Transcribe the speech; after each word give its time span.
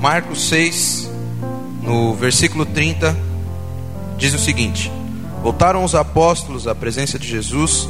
Marcos 0.00 0.48
6, 0.48 1.10
no 1.82 2.14
versículo 2.14 2.64
30, 2.64 3.14
diz 4.16 4.32
o 4.32 4.38
seguinte: 4.38 4.90
Voltaram 5.42 5.84
os 5.84 5.94
apóstolos 5.94 6.66
à 6.66 6.74
presença 6.74 7.18
de 7.18 7.28
Jesus 7.28 7.86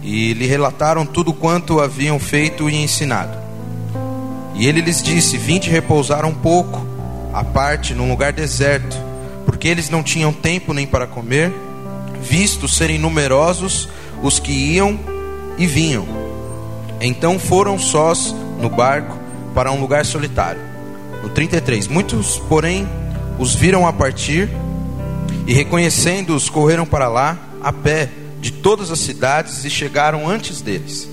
e 0.00 0.32
lhe 0.32 0.46
relataram 0.46 1.04
tudo 1.04 1.34
quanto 1.34 1.80
haviam 1.80 2.20
feito 2.20 2.70
e 2.70 2.76
ensinado. 2.76 3.36
E 4.54 4.68
ele 4.68 4.80
lhes 4.80 5.02
disse: 5.02 5.36
Vinde 5.36 5.68
repousar 5.68 6.24
um 6.24 6.32
pouco, 6.32 6.86
à 7.32 7.42
parte, 7.42 7.94
num 7.94 8.08
lugar 8.08 8.32
deserto, 8.32 8.96
porque 9.44 9.66
eles 9.66 9.90
não 9.90 10.04
tinham 10.04 10.32
tempo 10.32 10.72
nem 10.72 10.86
para 10.86 11.04
comer, 11.04 11.52
visto 12.22 12.68
serem 12.68 12.96
numerosos 12.96 13.88
os 14.22 14.38
que 14.38 14.52
iam 14.52 15.00
e 15.58 15.66
vinham. 15.66 16.06
Então 17.00 17.40
foram 17.40 17.76
sós 17.76 18.32
no 18.60 18.70
barco 18.70 19.18
para 19.52 19.72
um 19.72 19.80
lugar 19.80 20.06
solitário 20.06 20.73
no 21.24 21.30
33. 21.30 21.88
Muitos, 21.88 22.38
porém, 22.48 22.86
os 23.38 23.54
viram 23.54 23.86
a 23.86 23.92
partir 23.92 24.48
e, 25.46 25.54
reconhecendo-os, 25.54 26.48
correram 26.48 26.84
para 26.84 27.08
lá 27.08 27.38
a 27.62 27.72
pé 27.72 28.10
de 28.40 28.52
todas 28.52 28.90
as 28.90 29.00
cidades 29.00 29.64
e 29.64 29.70
chegaram 29.70 30.28
antes 30.28 30.60
deles. 30.60 31.08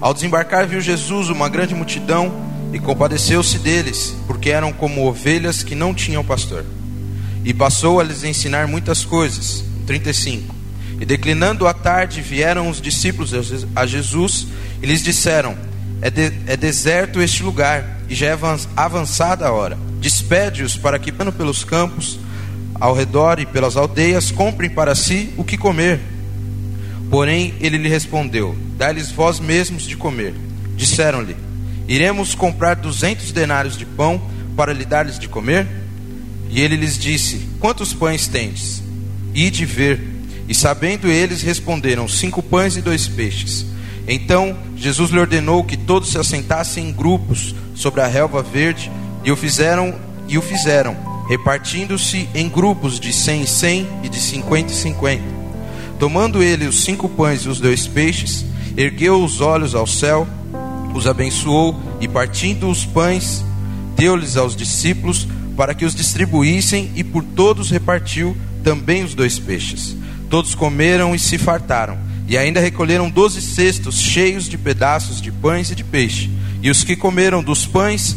Ao 0.00 0.12
desembarcar, 0.12 0.66
viu 0.66 0.80
Jesus 0.80 1.30
uma 1.30 1.48
grande 1.48 1.74
multidão 1.74 2.32
e 2.72 2.78
compadeceu-se 2.78 3.58
deles, 3.58 4.14
porque 4.26 4.50
eram 4.50 4.72
como 4.72 5.06
ovelhas 5.06 5.62
que 5.62 5.74
não 5.74 5.94
tinham 5.94 6.22
pastor. 6.22 6.64
E 7.42 7.54
passou 7.54 7.98
a 7.98 8.04
lhes 8.04 8.24
ensinar 8.24 8.68
muitas 8.68 9.04
coisas. 9.04 9.64
35. 9.86 10.54
E 11.00 11.06
declinando 11.06 11.66
a 11.66 11.72
tarde, 11.72 12.20
vieram 12.20 12.68
os 12.68 12.80
discípulos 12.80 13.32
a 13.74 13.86
Jesus 13.86 14.48
e 14.82 14.86
lhes 14.86 15.02
disseram: 15.02 15.56
É, 16.02 16.10
de, 16.10 16.32
é 16.46 16.56
deserto 16.56 17.22
este 17.22 17.42
lugar 17.42 17.95
e 18.08 18.14
já 18.14 18.26
é 18.26 18.38
avançada 18.76 19.46
a 19.46 19.52
hora. 19.52 19.78
Despede-os 20.00 20.76
para 20.76 20.98
que, 20.98 21.10
andando 21.10 21.32
pelos 21.32 21.64
campos, 21.64 22.18
ao 22.74 22.94
redor 22.94 23.38
e 23.38 23.46
pelas 23.46 23.76
aldeias, 23.76 24.30
comprem 24.30 24.70
para 24.70 24.94
si 24.94 25.30
o 25.36 25.44
que 25.44 25.56
comer. 25.56 26.00
Porém, 27.10 27.54
ele 27.60 27.78
lhe 27.78 27.88
respondeu: 27.88 28.56
Dá-lhes 28.76 29.10
vós 29.10 29.40
mesmos 29.40 29.84
de 29.84 29.96
comer. 29.96 30.34
Disseram-lhe: 30.76 31.36
Iremos 31.88 32.34
comprar 32.34 32.76
duzentos 32.76 33.32
denários 33.32 33.76
de 33.76 33.86
pão 33.86 34.20
para 34.56 34.72
lhe 34.72 34.84
dar-lhes 34.84 35.18
de 35.18 35.28
comer? 35.28 35.66
E 36.50 36.60
ele 36.60 36.76
lhes 36.76 36.98
disse: 36.98 37.48
Quantos 37.60 37.92
pães 37.92 38.26
tendes? 38.26 38.82
Ide 39.34 39.64
ver. 39.64 40.00
E 40.48 40.54
sabendo 40.54 41.08
eles, 41.08 41.42
responderam: 41.42 42.08
Cinco 42.08 42.42
pães 42.42 42.76
e 42.76 42.82
dois 42.82 43.08
peixes. 43.08 43.66
Então 44.08 44.56
Jesus 44.76 45.10
lhe 45.10 45.18
ordenou 45.18 45.64
que 45.64 45.76
todos 45.76 46.10
se 46.10 46.18
assentassem 46.18 46.88
em 46.88 46.92
grupos 46.92 47.54
sobre 47.74 48.00
a 48.00 48.06
relva 48.06 48.42
verde, 48.42 48.90
e 49.24 49.32
o 49.32 49.36
fizeram, 49.36 49.94
e 50.28 50.38
o 50.38 50.42
fizeram, 50.42 50.96
repartindo-se 51.28 52.28
em 52.34 52.48
grupos 52.48 53.00
de 53.00 53.12
cem 53.12 53.42
em 53.42 53.46
cem 53.46 53.88
e 54.04 54.08
de 54.08 54.20
cinquenta 54.20 54.72
em 54.72 54.76
cinquenta. 54.76 55.24
Tomando 55.98 56.42
ele 56.42 56.66
os 56.66 56.84
cinco 56.84 57.08
pães 57.08 57.42
e 57.42 57.48
os 57.48 57.58
dois 57.58 57.86
peixes, 57.86 58.44
ergueu 58.76 59.22
os 59.24 59.40
olhos 59.40 59.74
ao 59.74 59.86
céu, 59.86 60.26
os 60.94 61.06
abençoou 61.06 61.74
e 62.00 62.06
partindo 62.06 62.68
os 62.68 62.84
pães, 62.84 63.44
deu-lhes 63.96 64.36
aos 64.36 64.54
discípulos 64.54 65.26
para 65.56 65.74
que 65.74 65.84
os 65.84 65.94
distribuíssem 65.94 66.92
e 66.94 67.02
por 67.02 67.24
todos 67.24 67.70
repartiu 67.70 68.36
também 68.62 69.02
os 69.02 69.14
dois 69.14 69.38
peixes. 69.38 69.96
Todos 70.28 70.54
comeram 70.54 71.14
e 71.14 71.18
se 71.18 71.38
fartaram 71.38 72.05
e 72.26 72.36
ainda 72.36 72.60
recolheram 72.60 73.08
doze 73.08 73.40
cestos 73.40 74.00
cheios 74.00 74.48
de 74.48 74.58
pedaços 74.58 75.20
de 75.20 75.30
pães 75.30 75.70
e 75.70 75.74
de 75.74 75.84
peixe. 75.84 76.30
E 76.62 76.70
os 76.70 76.82
que 76.82 76.96
comeram 76.96 77.42
dos 77.42 77.66
pães 77.66 78.16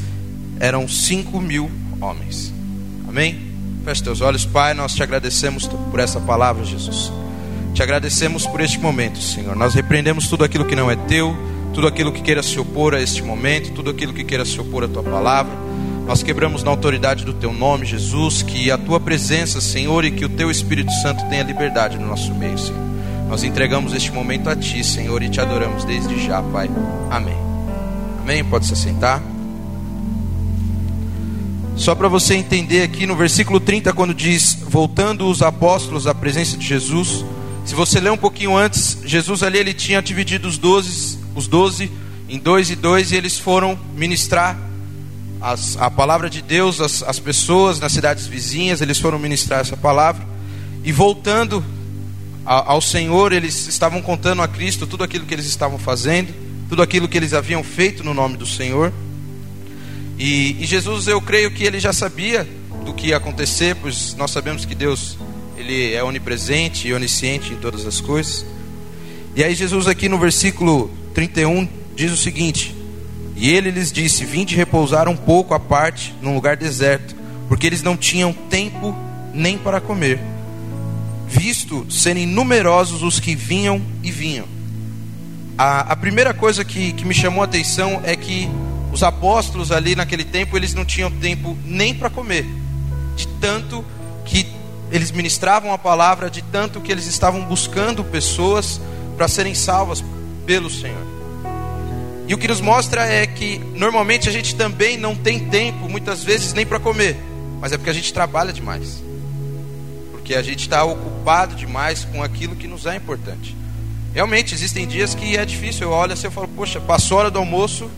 eram 0.59 0.88
cinco 0.88 1.39
mil 1.39 1.69
homens. 2.02 2.52
Amém? 3.08 3.49
Feche 3.86 4.03
teus 4.03 4.21
olhos, 4.21 4.45
Pai. 4.45 4.73
Nós 4.73 4.93
te 4.93 5.03
agradecemos 5.03 5.67
por 5.67 5.99
essa 5.99 6.20
palavra, 6.20 6.65
Jesus. 6.65 7.11
Te 7.73 7.83
agradecemos 7.83 8.45
por 8.45 8.61
este 8.61 8.80
momento, 8.80 9.21
Senhor. 9.21 9.55
Nós 9.55 9.73
repreendemos 9.73 10.27
tudo 10.27 10.43
aquilo 10.43 10.65
que 10.65 10.76
não 10.76 10.89
é 10.89 10.95
teu, 10.95 11.36
tudo 11.73 11.87
aquilo 11.87 12.11
que 12.11 12.21
queira 12.21 12.41
se 12.41 12.59
opor 12.59 12.95
a 12.95 13.02
este 13.02 13.21
momento, 13.21 13.71
tudo 13.71 13.91
aquilo 13.91 14.14
que 14.14 14.23
queira 14.23 14.43
se 14.43 14.59
opor 14.59 14.83
à 14.83 14.87
tua 14.87 15.03
palavra. 15.03 15.53
Nós 16.08 16.23
quebramos 16.23 16.64
na 16.64 16.71
autoridade 16.71 17.23
do 17.23 17.33
teu 17.33 17.53
nome, 17.53 17.86
Jesus, 17.86 18.41
que 18.41 18.71
a 18.71 18.77
tua 18.77 18.99
presença, 18.99 19.61
Senhor, 19.61 20.03
e 20.03 20.11
que 20.11 20.26
o 20.26 20.30
teu 20.30 20.49
Espírito 20.49 20.91
Santo 21.03 21.23
tenha 21.30 21.43
liberdade 21.43 21.99
no 21.99 22.08
nosso 22.08 22.33
meio, 22.33 22.58
Senhor. 22.58 22.89
Nós 23.29 23.43
entregamos 23.43 23.93
este 23.93 24.11
momento 24.11 24.49
a 24.49 24.55
Ti, 24.55 24.83
Senhor, 24.83 25.21
e 25.21 25.29
te 25.29 25.39
adoramos 25.39 25.83
desde 25.85 26.25
já, 26.25 26.41
Pai. 26.41 26.67
Amém. 27.11 27.37
Amém? 28.23 28.43
Pode 28.43 28.65
se 28.65 28.75
sentar. 28.75 29.21
Só 31.75 31.93
para 31.93 32.07
você 32.07 32.33
entender 32.33 32.81
aqui 32.81 33.05
no 33.05 33.15
versículo 33.15 33.59
30, 33.59 33.93
quando 33.93 34.15
diz: 34.15 34.57
Voltando 34.67 35.27
os 35.27 35.43
apóstolos 35.43 36.07
à 36.07 36.13
presença 36.15 36.57
de 36.57 36.65
Jesus. 36.65 37.23
Se 37.65 37.75
você 37.75 37.99
ler 37.99 38.11
um 38.11 38.17
pouquinho 38.17 38.57
antes, 38.57 38.97
Jesus 39.05 39.43
ali 39.43 39.59
ele 39.59 39.75
tinha 39.75 40.01
dividido 40.01 40.47
os 40.47 40.57
doze, 40.57 41.19
os 41.35 41.47
doze 41.47 41.91
em 42.27 42.39
dois 42.39 42.71
e 42.71 42.75
dois, 42.75 43.11
e 43.11 43.15
eles 43.15 43.37
foram 43.37 43.77
ministrar 43.95 44.57
as, 45.39 45.77
a 45.77 45.91
palavra 45.91 46.31
de 46.31 46.41
Deus 46.41 46.81
às, 46.81 47.19
pessoas 47.19 47.79
nas 47.79 47.91
cidades 47.91 48.25
vizinhas, 48.25 48.81
eles 48.81 48.97
foram 48.97 49.19
ministrar 49.19 49.59
essa 49.59 49.77
palavra. 49.77 50.27
E 50.83 50.91
voltando 50.91 51.63
ao 52.49 52.82
Senhor, 52.82 53.32
eles 53.32 53.67
estavam 53.67 54.02
contando 54.02 54.42
a 54.42 54.48
Cristo 54.48 54.87
tudo 54.87 55.04
aquilo 55.04 55.23
que 55.23 55.36
eles 55.36 55.45
estavam 55.45 55.77
fazendo, 55.77 56.33
tudo 56.67 56.82
aquilo 56.82 57.08
que 57.08 57.15
eles 57.15 57.32
haviam 57.32 57.64
feito 57.64 58.04
no 58.04 58.11
nome 58.11 58.37
do 58.37 58.45
Senhor. 58.48 58.92
E, 60.17 60.58
e, 60.59 60.65
Jesus, 60.65 61.08
eu 61.08 61.21
creio 61.21 61.52
que 61.52 61.64
ele 61.64 61.80
já 61.80 61.93
sabia 61.93 62.48
do 62.83 62.92
que 62.92 63.09
ia 63.09 63.17
acontecer, 63.17 63.76
pois 63.76 64.15
nós 64.15 64.32
sabemos 64.32 64.65
que 64.65 64.73
Deus 64.73 65.15
ele 65.58 65.93
é 65.93 66.04
onipresente 66.04 66.88
e 66.88 66.93
onisciente 66.93 67.54
em 67.54 67.58
todas 67.58 67.86
as 67.86 68.02
coisas. 68.02 68.43
E 69.36 69.43
aí 69.43 69.54
Jesus 69.54 69.88
aqui 69.88 70.09
no 70.09 70.17
versículo 70.17 70.89
31 71.14 71.70
diz 71.95 72.11
o 72.11 72.17
seguinte: 72.17 72.76
E 73.36 73.48
ele 73.52 73.70
lhes 73.70 73.92
disse: 73.92 74.26
Vinde 74.26 74.55
repousar 74.55 75.08
um 75.08 75.15
pouco 75.15 75.54
à 75.54 75.59
parte 75.59 76.15
num 76.20 76.33
lugar 76.33 76.58
deserto, 76.58 77.15
porque 77.48 77.67
eles 77.67 77.83
não 77.83 77.95
tinham 77.95 78.33
tempo 78.33 78.95
nem 79.36 79.55
para 79.55 79.80
comer 79.80 80.20
visto 81.29 81.85
serem 81.91 82.25
numerosos 82.25 83.03
os 83.03 83.19
que 83.19 83.35
vinham 83.35 83.79
e 84.01 84.09
vinham. 84.09 84.47
A, 85.55 85.91
a 85.91 85.95
primeira 85.95 86.33
coisa 86.33 86.65
que, 86.65 86.91
que 86.93 87.05
me 87.05 87.13
chamou 87.13 87.41
a 87.43 87.45
atenção 87.45 88.01
é 88.03 88.15
que 88.15 88.49
os 88.91 89.03
apóstolos 89.03 89.71
ali 89.71 89.95
naquele 89.95 90.23
tempo, 90.25 90.57
eles 90.57 90.73
não 90.73 90.83
tinham 90.83 91.11
tempo 91.11 91.55
nem 91.63 91.93
para 91.93 92.09
comer, 92.09 92.45
de 93.15 93.27
tanto 93.39 93.85
que 94.25 94.47
eles 94.91 95.11
ministravam 95.11 95.71
a 95.71 95.77
palavra, 95.77 96.31
de 96.31 96.41
tanto 96.41 96.81
que 96.81 96.91
eles 96.91 97.05
estavam 97.05 97.45
buscando 97.45 98.03
pessoas 98.03 98.81
para 99.15 99.27
serem 99.27 99.53
salvas 99.53 100.03
pelo 100.47 100.69
Senhor. 100.69 101.07
E 102.27 102.33
o 102.33 102.37
que 102.37 102.47
nos 102.47 102.61
mostra 102.61 103.05
é 103.05 103.27
que 103.27 103.59
normalmente 103.75 104.27
a 104.27 104.31
gente 104.31 104.55
também 104.55 104.97
não 104.97 105.15
tem 105.15 105.39
tempo, 105.39 105.87
muitas 105.87 106.23
vezes, 106.23 106.53
nem 106.53 106.65
para 106.65 106.79
comer, 106.79 107.17
mas 107.59 107.71
é 107.71 107.77
porque 107.77 107.89
a 107.89 107.93
gente 107.93 108.11
trabalha 108.11 108.51
demais 108.51 109.08
porque 110.29 110.37
a 110.37 110.43
gente 110.43 110.59
está 110.59 110.83
ocupado 110.83 111.55
demais 111.55 112.05
com 112.05 112.21
aquilo 112.21 112.55
que 112.55 112.67
nos 112.67 112.85
é 112.85 112.95
importante. 112.95 113.57
Realmente, 114.13 114.53
existem 114.53 114.85
dias 114.85 115.15
que 115.15 115.35
é 115.35 115.43
difícil. 115.43 115.87
Eu 115.87 115.91
olho 115.91 116.13
assim 116.13 116.27
e 116.27 116.29
falo, 116.29 116.47
poxa, 116.49 116.79
passou 116.79 117.17
a 117.17 117.21
hora 117.21 117.31
do 117.31 117.39
almoço, 117.39 117.89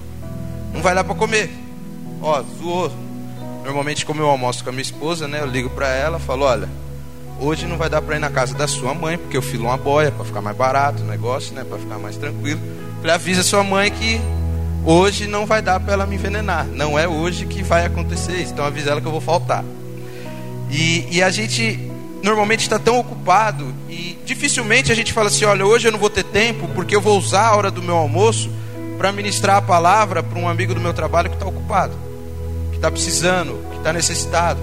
não 0.73 0.81
vai 0.81 0.95
dar 0.95 1.03
para 1.03 1.13
comer. 1.13 1.49
Ó, 2.21 2.41
zoou. 2.57 2.89
Normalmente, 3.65 4.05
como 4.05 4.21
eu 4.21 4.29
almoço 4.29 4.63
com 4.63 4.69
a 4.69 4.71
minha 4.71 4.81
esposa, 4.81 5.27
né? 5.27 5.41
Eu 5.41 5.45
ligo 5.45 5.69
para 5.71 5.89
ela, 5.89 6.19
falo, 6.19 6.45
olha, 6.45 6.69
hoje 7.37 7.65
não 7.65 7.75
vai 7.75 7.89
dar 7.89 8.01
para 8.01 8.15
ir 8.15 8.19
na 8.19 8.29
casa 8.29 8.55
da 8.55 8.65
sua 8.65 8.93
mãe, 8.93 9.17
porque 9.17 9.35
eu 9.35 9.41
filo 9.41 9.65
uma 9.65 9.75
boia 9.75 10.09
para 10.09 10.23
ficar 10.23 10.39
mais 10.39 10.55
barato 10.55 11.03
o 11.03 11.05
negócio, 11.05 11.53
né? 11.53 11.65
Para 11.65 11.79
ficar 11.79 11.99
mais 11.99 12.15
tranquilo. 12.15 12.61
Falei, 13.01 13.13
avisa 13.13 13.43
sua 13.43 13.61
mãe 13.61 13.91
que 13.91 14.21
hoje 14.85 15.27
não 15.27 15.45
vai 15.45 15.61
dar 15.61 15.81
para 15.81 15.91
ela 15.91 16.05
me 16.05 16.15
envenenar. 16.15 16.65
Não 16.65 16.97
é 16.97 17.09
hoje 17.09 17.45
que 17.45 17.61
vai 17.61 17.85
acontecer 17.85 18.37
isso. 18.37 18.53
Então 18.53 18.63
avisa 18.63 18.91
ela 18.91 19.01
que 19.01 19.07
eu 19.07 19.11
vou 19.11 19.19
faltar. 19.19 19.65
E, 20.69 21.05
e 21.11 21.21
a 21.21 21.29
gente 21.29 21.90
normalmente 22.23 22.61
está 22.61 22.77
tão 22.77 22.99
ocupado 22.99 23.73
e 23.89 24.17
dificilmente 24.25 24.91
a 24.91 24.95
gente 24.95 25.11
fala 25.13 25.27
assim: 25.27 25.45
olha, 25.45 25.65
hoje 25.65 25.87
eu 25.87 25.91
não 25.91 25.99
vou 25.99 26.09
ter 26.09 26.23
tempo 26.23 26.67
porque 26.75 26.95
eu 26.95 27.01
vou 27.01 27.17
usar 27.17 27.47
a 27.47 27.55
hora 27.55 27.71
do 27.71 27.81
meu 27.81 27.95
almoço 27.95 28.49
para 28.97 29.11
ministrar 29.11 29.57
a 29.57 29.61
palavra 29.61 30.21
para 30.21 30.37
um 30.37 30.47
amigo 30.47 30.73
do 30.73 30.79
meu 30.79 30.93
trabalho 30.93 31.29
que 31.29 31.35
está 31.35 31.47
ocupado, 31.47 31.97
que 32.69 32.77
está 32.77 32.91
precisando, 32.91 33.59
que 33.71 33.77
está 33.77 33.91
necessitado. 33.91 34.59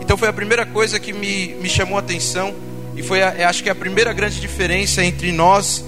Então 0.00 0.16
foi 0.16 0.28
a 0.28 0.32
primeira 0.32 0.64
coisa 0.64 0.98
que 0.98 1.12
me, 1.12 1.54
me 1.54 1.68
chamou 1.68 1.96
a 1.96 2.00
atenção 2.00 2.54
e 2.96 3.02
foi, 3.02 3.22
a, 3.22 3.48
acho 3.48 3.62
que 3.62 3.70
a 3.70 3.74
primeira 3.74 4.12
grande 4.12 4.40
diferença 4.40 5.04
entre 5.04 5.32
nós 5.32 5.84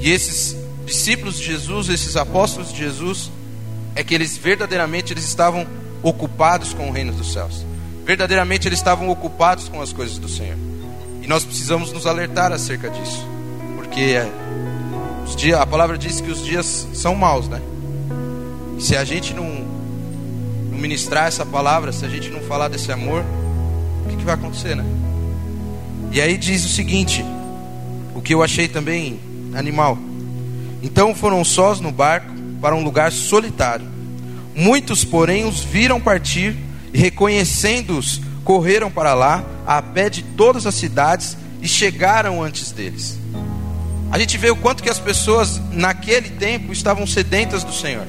e 0.00 0.10
esses 0.10 0.56
discípulos 0.86 1.38
de 1.38 1.46
Jesus, 1.46 1.88
esses 1.88 2.16
apóstolos 2.16 2.72
de 2.72 2.78
Jesus, 2.78 3.30
é 3.94 4.02
que 4.02 4.14
eles 4.14 4.36
verdadeiramente 4.36 5.12
eles 5.12 5.24
estavam 5.24 5.66
ocupados 6.02 6.72
com 6.72 6.88
o 6.88 6.92
reino 6.92 7.12
dos 7.12 7.32
céus. 7.32 7.64
Verdadeiramente 8.10 8.66
eles 8.66 8.80
estavam 8.80 9.08
ocupados 9.08 9.68
com 9.68 9.80
as 9.80 9.92
coisas 9.92 10.18
do 10.18 10.28
Senhor. 10.28 10.56
E 11.22 11.28
nós 11.28 11.44
precisamos 11.44 11.92
nos 11.92 12.08
alertar 12.08 12.50
acerca 12.50 12.90
disso. 12.90 13.24
Porque 13.76 14.00
é, 14.00 14.28
os 15.24 15.36
dias, 15.36 15.60
a 15.60 15.64
palavra 15.64 15.96
diz 15.96 16.20
que 16.20 16.28
os 16.28 16.44
dias 16.44 16.88
são 16.92 17.14
maus, 17.14 17.46
né? 17.46 17.62
E 18.76 18.82
se 18.82 18.96
a 18.96 19.04
gente 19.04 19.32
não, 19.32 19.64
não 20.72 20.76
ministrar 20.76 21.28
essa 21.28 21.46
palavra, 21.46 21.92
se 21.92 22.04
a 22.04 22.08
gente 22.08 22.30
não 22.30 22.40
falar 22.40 22.66
desse 22.66 22.90
amor, 22.90 23.24
o 24.04 24.08
que, 24.08 24.16
que 24.16 24.24
vai 24.24 24.34
acontecer, 24.34 24.74
né? 24.74 24.84
E 26.10 26.20
aí 26.20 26.36
diz 26.36 26.64
o 26.64 26.68
seguinte, 26.68 27.24
o 28.12 28.20
que 28.20 28.34
eu 28.34 28.42
achei 28.42 28.66
também 28.66 29.20
animal. 29.54 29.96
Então 30.82 31.14
foram 31.14 31.44
sós 31.44 31.78
no 31.78 31.92
barco 31.92 32.32
para 32.60 32.74
um 32.74 32.82
lugar 32.82 33.12
solitário. 33.12 33.86
Muitos, 34.52 35.04
porém, 35.04 35.44
os 35.44 35.60
viram 35.60 36.00
partir 36.00 36.56
e, 36.92 36.98
reconhecendo-os, 36.98 38.20
correram 38.44 38.90
para 38.90 39.14
lá, 39.14 39.44
a 39.66 39.80
pé 39.80 40.08
de 40.08 40.22
todas 40.22 40.66
as 40.66 40.74
cidades, 40.74 41.36
e 41.62 41.68
chegaram 41.68 42.42
antes 42.42 42.72
deles. 42.72 43.18
A 44.10 44.18
gente 44.18 44.36
vê 44.36 44.50
o 44.50 44.56
quanto 44.56 44.82
que 44.82 44.90
as 44.90 44.98
pessoas 44.98 45.60
naquele 45.70 46.30
tempo 46.30 46.72
estavam 46.72 47.06
sedentas 47.06 47.62
do 47.62 47.72
Senhor. 47.72 48.06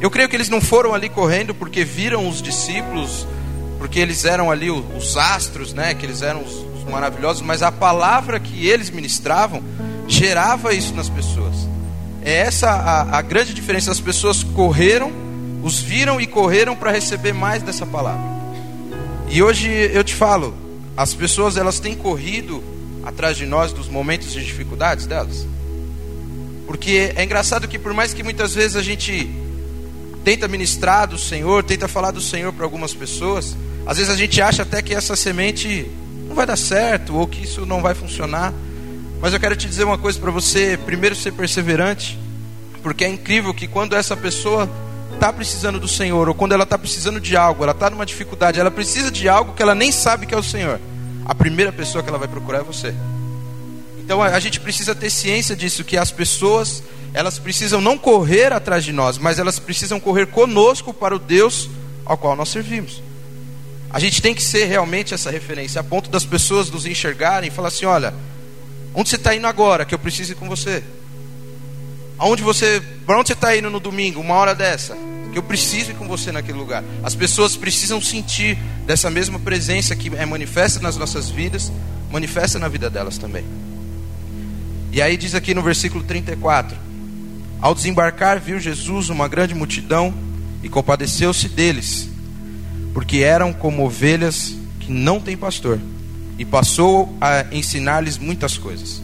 Eu 0.00 0.10
creio 0.10 0.28
que 0.28 0.36
eles 0.36 0.48
não 0.48 0.60
foram 0.60 0.94
ali 0.94 1.08
correndo 1.08 1.54
porque 1.54 1.84
viram 1.84 2.28
os 2.28 2.40
discípulos, 2.40 3.26
porque 3.78 3.98
eles 3.98 4.24
eram 4.24 4.50
ali 4.50 4.70
os 4.70 5.16
astros, 5.16 5.72
né? 5.72 5.94
Que 5.94 6.06
eles 6.06 6.22
eram 6.22 6.42
os, 6.42 6.52
os 6.52 6.84
maravilhosos, 6.84 7.42
mas 7.42 7.62
a 7.62 7.72
palavra 7.72 8.38
que 8.38 8.66
eles 8.66 8.90
ministravam 8.90 9.62
gerava 10.06 10.74
isso 10.74 10.94
nas 10.94 11.08
pessoas. 11.08 11.54
É 12.22 12.32
essa 12.32 12.70
a, 12.70 13.18
a 13.18 13.22
grande 13.22 13.52
diferença. 13.52 13.90
As 13.90 14.00
pessoas 14.00 14.42
correram, 14.42 15.10
os 15.64 15.80
viram 15.80 16.20
e 16.20 16.26
correram 16.26 16.76
para 16.76 16.90
receber 16.90 17.32
mais 17.32 17.62
dessa 17.62 17.86
palavra. 17.86 18.22
E 19.30 19.42
hoje 19.42 19.66
eu 19.66 20.04
te 20.04 20.14
falo, 20.14 20.54
as 20.94 21.14
pessoas 21.14 21.56
elas 21.56 21.80
têm 21.80 21.94
corrido 21.94 22.62
atrás 23.02 23.34
de 23.34 23.46
nós 23.46 23.72
dos 23.72 23.88
momentos 23.88 24.30
de 24.30 24.44
dificuldades 24.44 25.06
delas. 25.06 25.46
Porque 26.66 27.14
é 27.16 27.24
engraçado 27.24 27.66
que 27.66 27.78
por 27.78 27.94
mais 27.94 28.12
que 28.12 28.22
muitas 28.22 28.54
vezes 28.54 28.76
a 28.76 28.82
gente 28.82 29.30
tenta 30.22 30.46
ministrar 30.46 31.08
do 31.08 31.16
Senhor, 31.16 31.64
tenta 31.64 31.88
falar 31.88 32.10
do 32.10 32.20
Senhor 32.20 32.52
para 32.52 32.66
algumas 32.66 32.92
pessoas, 32.92 33.56
às 33.86 33.96
vezes 33.96 34.12
a 34.12 34.16
gente 34.16 34.42
acha 34.42 34.64
até 34.64 34.82
que 34.82 34.94
essa 34.94 35.16
semente 35.16 35.90
não 36.28 36.34
vai 36.34 36.44
dar 36.44 36.56
certo 36.56 37.16
ou 37.16 37.26
que 37.26 37.42
isso 37.42 37.64
não 37.64 37.80
vai 37.80 37.94
funcionar. 37.94 38.52
Mas 39.18 39.32
eu 39.32 39.40
quero 39.40 39.56
te 39.56 39.66
dizer 39.66 39.84
uma 39.84 39.96
coisa 39.96 40.20
para 40.20 40.30
você: 40.30 40.78
primeiro, 40.84 41.16
ser 41.16 41.32
perseverante, 41.32 42.18
porque 42.82 43.02
é 43.02 43.08
incrível 43.08 43.54
que 43.54 43.66
quando 43.66 43.96
essa 43.96 44.14
pessoa 44.14 44.68
está 45.14 45.32
precisando 45.32 45.80
do 45.80 45.88
Senhor, 45.88 46.28
ou 46.28 46.34
quando 46.34 46.52
ela 46.52 46.64
está 46.64 46.76
precisando 46.76 47.20
de 47.20 47.36
algo, 47.36 47.62
ela 47.62 47.72
está 47.72 47.88
numa 47.88 48.04
dificuldade, 48.04 48.60
ela 48.60 48.70
precisa 48.70 49.10
de 49.10 49.28
algo 49.28 49.54
que 49.54 49.62
ela 49.62 49.74
nem 49.74 49.90
sabe 49.90 50.26
que 50.26 50.34
é 50.34 50.38
o 50.38 50.42
Senhor, 50.42 50.80
a 51.24 51.34
primeira 51.34 51.72
pessoa 51.72 52.02
que 52.02 52.08
ela 52.10 52.18
vai 52.18 52.28
procurar 52.28 52.58
é 52.58 52.62
você. 52.62 52.94
Então 53.98 54.22
a 54.22 54.38
gente 54.38 54.60
precisa 54.60 54.94
ter 54.94 55.08
ciência 55.08 55.56
disso, 55.56 55.82
que 55.82 55.96
as 55.96 56.10
pessoas, 56.10 56.82
elas 57.14 57.38
precisam 57.38 57.80
não 57.80 57.96
correr 57.96 58.52
atrás 58.52 58.84
de 58.84 58.92
nós, 58.92 59.16
mas 59.16 59.38
elas 59.38 59.58
precisam 59.58 59.98
correr 59.98 60.26
conosco 60.26 60.92
para 60.92 61.16
o 61.16 61.18
Deus 61.18 61.70
ao 62.04 62.18
qual 62.18 62.36
nós 62.36 62.50
servimos. 62.50 63.02
A 63.88 63.98
gente 63.98 64.20
tem 64.20 64.34
que 64.34 64.42
ser 64.42 64.64
realmente 64.64 65.14
essa 65.14 65.30
referência, 65.30 65.80
a 65.80 65.84
ponto 65.84 66.10
das 66.10 66.24
pessoas 66.26 66.68
nos 66.68 66.84
enxergarem 66.84 67.48
e 67.48 67.52
falar 67.52 67.68
assim: 67.68 67.86
olha, 67.86 68.12
onde 68.92 69.08
você 69.08 69.16
está 69.16 69.34
indo 69.34 69.46
agora 69.46 69.84
que 69.84 69.94
eu 69.94 69.98
preciso 69.98 70.32
ir 70.32 70.34
com 70.34 70.48
você? 70.48 70.82
Aonde 72.18 72.42
você, 72.42 72.82
para 73.04 73.18
onde 73.18 73.28
você 73.28 73.32
está 73.32 73.56
indo 73.56 73.70
no 73.70 73.80
domingo, 73.80 74.20
uma 74.20 74.34
hora 74.34 74.54
dessa? 74.54 74.96
Que 75.32 75.38
eu 75.38 75.42
preciso 75.42 75.90
ir 75.90 75.94
com 75.94 76.06
você 76.06 76.30
naquele 76.30 76.58
lugar. 76.58 76.84
As 77.02 77.14
pessoas 77.14 77.56
precisam 77.56 78.00
sentir 78.00 78.56
dessa 78.86 79.10
mesma 79.10 79.38
presença 79.38 79.96
que 79.96 80.14
é 80.14 80.24
manifesta 80.24 80.80
nas 80.80 80.96
nossas 80.96 81.28
vidas, 81.28 81.72
manifesta 82.10 82.58
na 82.58 82.68
vida 82.68 82.88
delas 82.88 83.18
também. 83.18 83.44
E 84.92 85.02
aí 85.02 85.16
diz 85.16 85.34
aqui 85.34 85.54
no 85.54 85.62
versículo 85.62 86.04
34: 86.04 86.76
Ao 87.60 87.74
desembarcar, 87.74 88.38
viu 88.38 88.60
Jesus 88.60 89.08
uma 89.08 89.26
grande 89.26 89.52
multidão 89.52 90.14
e 90.62 90.68
compadeceu-se 90.68 91.48
deles, 91.48 92.08
porque 92.92 93.18
eram 93.18 93.52
como 93.52 93.84
ovelhas 93.84 94.54
que 94.78 94.92
não 94.92 95.18
têm 95.18 95.36
pastor, 95.36 95.80
e 96.38 96.44
passou 96.44 97.12
a 97.20 97.44
ensinar-lhes 97.50 98.18
muitas 98.18 98.56
coisas. 98.56 99.02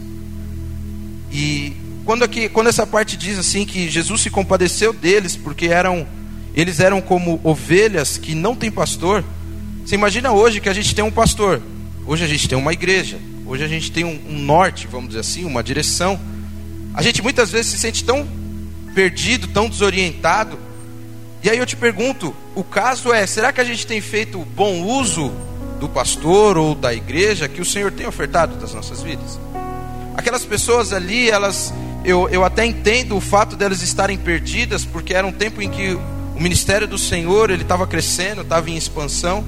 E 1.29 1.80
quando, 2.05 2.23
aqui, 2.23 2.49
quando 2.49 2.67
essa 2.67 2.85
parte 2.85 3.15
diz 3.15 3.37
assim 3.37 3.65
que 3.65 3.89
Jesus 3.89 4.21
se 4.21 4.29
compadeceu 4.29 4.91
deles, 4.91 5.35
porque 5.35 5.67
eram 5.67 6.07
eles 6.53 6.79
eram 6.79 6.99
como 6.99 7.39
ovelhas 7.43 8.17
que 8.17 8.35
não 8.35 8.55
têm 8.55 8.69
pastor. 8.69 9.23
Você 9.85 9.95
imagina 9.95 10.31
hoje 10.31 10.59
que 10.59 10.69
a 10.69 10.73
gente 10.73 10.93
tem 10.93 11.03
um 11.03 11.11
pastor, 11.11 11.61
hoje 12.05 12.23
a 12.23 12.27
gente 12.27 12.47
tem 12.47 12.57
uma 12.57 12.73
igreja, 12.73 13.17
hoje 13.45 13.63
a 13.63 13.67
gente 13.67 13.91
tem 13.91 14.03
um, 14.03 14.19
um 14.29 14.39
norte, 14.39 14.87
vamos 14.87 15.09
dizer 15.09 15.21
assim, 15.21 15.45
uma 15.45 15.63
direção. 15.63 16.19
A 16.93 17.01
gente 17.01 17.21
muitas 17.21 17.51
vezes 17.51 17.71
se 17.71 17.79
sente 17.79 18.03
tão 18.03 18.27
perdido, 18.93 19.47
tão 19.47 19.69
desorientado. 19.69 20.59
E 21.41 21.49
aí 21.49 21.57
eu 21.57 21.65
te 21.65 21.77
pergunto: 21.77 22.35
o 22.53 22.63
caso 22.63 23.13
é, 23.13 23.25
será 23.25 23.53
que 23.53 23.61
a 23.61 23.65
gente 23.65 23.87
tem 23.87 24.01
feito 24.01 24.39
bom 24.39 24.81
uso 24.81 25.31
do 25.79 25.87
pastor 25.87 26.57
ou 26.57 26.75
da 26.75 26.93
igreja 26.93 27.47
que 27.47 27.61
o 27.61 27.65
Senhor 27.65 27.91
tem 27.91 28.05
ofertado 28.05 28.57
das 28.57 28.73
nossas 28.73 29.01
vidas? 29.01 29.39
Aquelas 30.15 30.43
pessoas 30.43 30.91
ali, 30.91 31.29
elas 31.29 31.73
eu, 32.03 32.27
eu 32.29 32.43
até 32.43 32.65
entendo 32.65 33.15
o 33.15 33.21
fato 33.21 33.55
delas 33.55 33.81
estarem 33.81 34.17
perdidas, 34.17 34.83
porque 34.83 35.13
era 35.13 35.25
um 35.25 35.31
tempo 35.31 35.61
em 35.61 35.69
que 35.69 35.93
o 35.93 36.39
ministério 36.39 36.87
do 36.87 36.97
Senhor 36.97 37.49
ele 37.49 37.61
estava 37.61 37.85
crescendo, 37.85 38.41
estava 38.41 38.69
em 38.69 38.75
expansão, 38.75 39.45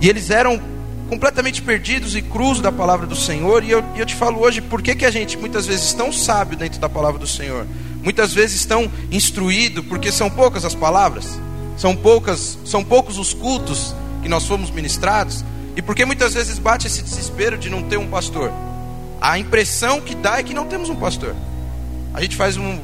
e 0.00 0.08
eles 0.08 0.30
eram 0.30 0.60
completamente 1.08 1.62
perdidos 1.62 2.14
e 2.14 2.22
cruz 2.22 2.60
da 2.60 2.70
palavra 2.70 3.06
do 3.06 3.16
Senhor. 3.16 3.64
E 3.64 3.70
eu, 3.70 3.82
eu 3.96 4.06
te 4.06 4.14
falo 4.14 4.40
hoje, 4.40 4.60
por 4.60 4.82
que, 4.82 4.94
que 4.94 5.04
a 5.04 5.10
gente 5.10 5.36
muitas 5.36 5.66
vezes 5.66 5.92
tão 5.92 6.12
sábio 6.12 6.56
dentro 6.56 6.78
da 6.78 6.88
palavra 6.88 7.18
do 7.18 7.26
Senhor? 7.26 7.66
Muitas 8.02 8.32
vezes 8.32 8.64
tão 8.64 8.90
instruído, 9.10 9.82
porque 9.84 10.12
são 10.12 10.30
poucas 10.30 10.64
as 10.64 10.74
palavras, 10.74 11.40
são 11.76 11.96
poucas, 11.96 12.58
são 12.64 12.84
poucos 12.84 13.18
os 13.18 13.34
cultos 13.34 13.94
que 14.22 14.28
nós 14.28 14.46
fomos 14.46 14.70
ministrados, 14.70 15.44
e 15.74 15.82
porque 15.82 16.04
muitas 16.04 16.34
vezes 16.34 16.58
bate 16.58 16.86
esse 16.86 17.02
desespero 17.02 17.56
de 17.56 17.70
não 17.70 17.82
ter 17.82 17.98
um 17.98 18.06
pastor 18.06 18.52
a 19.20 19.38
impressão 19.38 20.00
que 20.00 20.14
dá 20.14 20.38
é 20.38 20.42
que 20.42 20.54
não 20.54 20.66
temos 20.66 20.88
um 20.88 20.96
pastor. 20.96 21.34
A 22.14 22.22
gente 22.22 22.36
faz 22.36 22.56
um, 22.56 22.78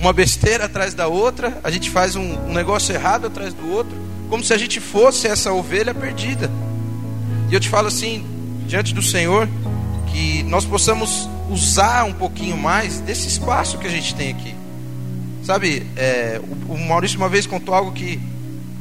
uma 0.00 0.12
besteira 0.12 0.64
atrás 0.64 0.94
da 0.94 1.06
outra, 1.06 1.60
a 1.62 1.70
gente 1.70 1.90
faz 1.90 2.16
um, 2.16 2.48
um 2.48 2.52
negócio 2.52 2.94
errado 2.94 3.26
atrás 3.26 3.52
do 3.52 3.70
outro, 3.70 3.96
como 4.28 4.42
se 4.42 4.54
a 4.54 4.58
gente 4.58 4.80
fosse 4.80 5.26
essa 5.26 5.52
ovelha 5.52 5.92
perdida. 5.92 6.50
E 7.50 7.54
eu 7.54 7.60
te 7.60 7.68
falo 7.68 7.88
assim, 7.88 8.24
diante 8.66 8.94
do 8.94 9.02
Senhor, 9.02 9.48
que 10.10 10.42
nós 10.44 10.64
possamos 10.64 11.28
usar 11.50 12.04
um 12.04 12.12
pouquinho 12.12 12.56
mais 12.56 13.00
desse 13.00 13.28
espaço 13.28 13.76
que 13.76 13.86
a 13.86 13.90
gente 13.90 14.14
tem 14.14 14.30
aqui. 14.30 14.54
Sabe, 15.44 15.86
é, 15.96 16.40
o, 16.68 16.74
o 16.74 16.78
Maurício 16.78 17.18
uma 17.18 17.28
vez 17.28 17.46
contou 17.46 17.74
algo 17.74 17.92
que, 17.92 18.20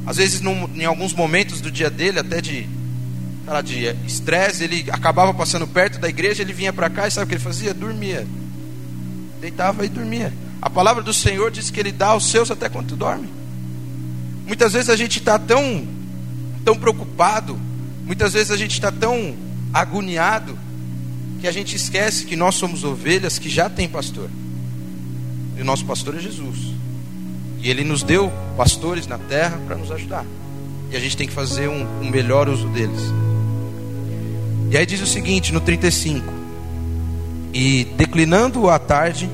às 0.06 0.18
vezes, 0.18 0.40
num, 0.40 0.70
em 0.76 0.86
alguns 0.86 1.14
momentos 1.14 1.62
do 1.62 1.72
dia 1.72 1.90
dele, 1.90 2.20
até 2.20 2.42
de 2.42 2.70
lá, 3.54 3.62
de 3.62 3.96
estresse, 4.06 4.64
ele 4.64 4.86
acabava 4.92 5.34
passando 5.34 5.68
perto 5.68 6.00
da 6.00 6.08
igreja, 6.08 6.42
ele 6.42 6.54
vinha 6.54 6.72
para 6.72 6.90
cá 6.90 7.08
e 7.08 7.12
sabe 7.12 7.26
o 7.26 7.28
que 7.28 7.36
ele 7.36 7.44
fazia? 7.44 7.74
Dormia. 7.74 8.28
Deitava 9.42 9.86
e 9.86 9.90
dormia. 9.90 10.34
A 10.62 10.70
palavra 10.70 11.02
do 11.02 11.14
Senhor 11.14 11.50
diz 11.50 11.70
que 11.70 11.80
ele 11.80 11.92
dá 11.92 12.08
aos 12.08 12.30
seus 12.30 12.52
até 12.52 12.70
quando 12.70 12.96
dorme. 12.96 13.30
Muitas 14.46 14.74
vezes 14.74 14.90
a 14.90 14.96
gente 14.96 15.20
está 15.20 15.40
tão, 15.40 15.88
tão 16.66 16.76
preocupado, 16.76 17.60
muitas 18.06 18.34
vezes 18.34 18.52
a 18.52 18.58
gente 18.58 18.74
está 18.74 18.92
tão 18.92 19.36
agoniado, 19.74 20.58
que 21.40 21.48
a 21.48 21.52
gente 21.52 21.76
esquece 21.76 22.26
que 22.26 22.36
nós 22.36 22.56
somos 22.56 22.84
ovelhas 22.84 23.40
que 23.40 23.50
já 23.50 23.70
tem 23.70 23.88
pastor. 23.88 24.30
E 25.58 25.62
o 25.62 25.66
nosso 25.66 25.86
pastor 25.86 26.16
é 26.16 26.20
Jesus. 26.20 26.58
E 27.62 27.70
ele 27.70 27.84
nos 27.84 28.04
deu 28.04 28.32
pastores 28.58 29.08
na 29.08 29.18
terra 29.18 29.58
para 29.66 29.76
nos 29.76 29.92
ajudar. 29.92 30.26
E 30.92 30.96
a 30.96 31.00
gente 31.00 31.16
tem 31.16 31.28
que 31.28 31.34
fazer 31.34 31.70
um, 31.70 32.02
um 32.02 32.10
melhor 32.10 32.50
uso 32.50 32.68
deles. 32.70 33.02
E 34.72 34.78
aí 34.78 34.86
diz 34.86 35.02
o 35.02 35.08
seguinte 35.08 35.52
no 35.52 35.60
35: 35.60 36.32
E 37.54 37.86
declinando 37.98 38.70
a 38.70 38.78
tarde, 38.78 39.30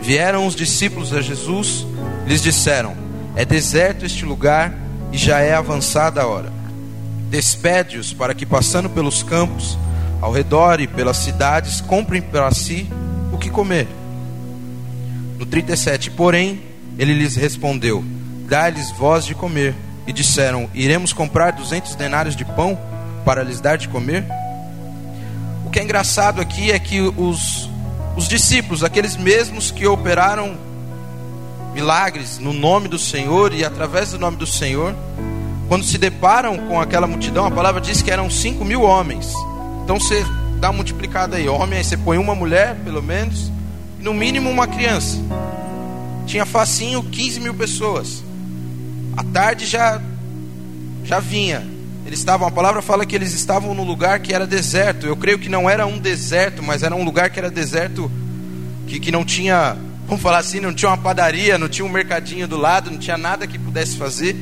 vieram 0.00 0.46
os 0.46 0.54
discípulos 0.54 1.12
a 1.12 1.20
Jesus, 1.20 1.84
lhes 2.26 2.40
disseram: 2.40 2.96
É 3.34 3.44
deserto 3.44 4.06
este 4.06 4.24
lugar 4.24 4.72
e 5.12 5.18
já 5.18 5.40
é 5.40 5.52
avançada 5.52 6.22
a 6.22 6.26
hora. 6.26 6.52
Despede-os 7.28 8.12
para 8.12 8.34
que, 8.34 8.46
passando 8.46 8.88
pelos 8.88 9.22
campos, 9.22 9.76
ao 10.20 10.32
redor 10.32 10.80
e 10.80 10.86
pelas 10.86 11.16
cidades, 11.18 11.80
comprem 11.80 12.22
para 12.22 12.50
si 12.52 12.88
o 13.32 13.36
que 13.36 13.50
comer. 13.50 13.88
No 15.38 15.44
37, 15.44 16.12
porém, 16.12 16.62
ele 16.96 17.14
lhes 17.14 17.34
respondeu: 17.34 18.04
Dá-lhes 18.48 18.92
voz 18.92 19.24
de 19.24 19.34
comer. 19.34 19.74
E 20.06 20.12
disseram: 20.12 20.70
Iremos 20.72 21.12
comprar 21.12 21.50
duzentos 21.50 21.96
denários 21.96 22.36
de 22.36 22.44
pão 22.44 22.78
para 23.24 23.42
lhes 23.42 23.60
dar 23.60 23.76
de 23.76 23.88
comer? 23.88 24.24
O 25.68 25.70
que 25.70 25.78
é 25.78 25.82
engraçado 25.82 26.40
aqui 26.40 26.72
é 26.72 26.78
que 26.78 26.98
os, 26.98 27.68
os 28.16 28.26
discípulos, 28.26 28.82
aqueles 28.82 29.18
mesmos 29.18 29.70
que 29.70 29.86
operaram 29.86 30.56
milagres 31.74 32.38
no 32.38 32.54
nome 32.54 32.88
do 32.88 32.98
Senhor 32.98 33.52
e 33.52 33.62
através 33.62 34.12
do 34.12 34.18
nome 34.18 34.38
do 34.38 34.46
Senhor, 34.46 34.96
quando 35.68 35.84
se 35.84 35.98
deparam 35.98 36.56
com 36.56 36.80
aquela 36.80 37.06
multidão, 37.06 37.44
a 37.44 37.50
palavra 37.50 37.82
diz 37.82 38.00
que 38.00 38.10
eram 38.10 38.30
cinco 38.30 38.64
mil 38.64 38.80
homens. 38.80 39.30
Então 39.84 40.00
você 40.00 40.24
dá 40.58 40.68
uma 40.70 40.76
multiplicada 40.76 41.36
aí, 41.36 41.46
homem, 41.46 41.76
aí 41.76 41.84
você 41.84 41.98
põe 41.98 42.16
uma 42.16 42.34
mulher, 42.34 42.74
pelo 42.76 43.02
menos, 43.02 43.52
e 44.00 44.02
no 44.02 44.14
mínimo 44.14 44.48
uma 44.48 44.66
criança. 44.66 45.18
Tinha 46.26 46.46
facinho 46.46 47.02
15 47.02 47.40
mil 47.40 47.52
pessoas. 47.52 48.24
A 49.18 49.22
tarde 49.22 49.66
já 49.66 50.00
já 51.04 51.20
vinha. 51.20 51.77
Eles 52.08 52.20
estavam, 52.20 52.48
a 52.48 52.50
palavra 52.50 52.80
fala 52.80 53.04
que 53.04 53.14
eles 53.14 53.34
estavam 53.34 53.74
num 53.74 53.84
lugar 53.84 54.20
que 54.20 54.32
era 54.32 54.46
deserto. 54.46 55.06
Eu 55.06 55.14
creio 55.14 55.38
que 55.38 55.50
não 55.50 55.68
era 55.68 55.86
um 55.86 55.98
deserto, 55.98 56.62
mas 56.62 56.82
era 56.82 56.96
um 56.96 57.04
lugar 57.04 57.28
que 57.28 57.38
era 57.38 57.50
deserto 57.50 58.10
que, 58.86 58.98
que 58.98 59.12
não 59.12 59.26
tinha, 59.26 59.76
vamos 60.06 60.22
falar 60.22 60.38
assim, 60.38 60.58
não 60.58 60.72
tinha 60.72 60.88
uma 60.88 60.96
padaria, 60.96 61.58
não 61.58 61.68
tinha 61.68 61.84
um 61.84 61.88
mercadinho 61.90 62.48
do 62.48 62.56
lado, 62.56 62.90
não 62.90 62.96
tinha 62.96 63.18
nada 63.18 63.46
que 63.46 63.58
pudesse 63.58 63.98
fazer. 63.98 64.34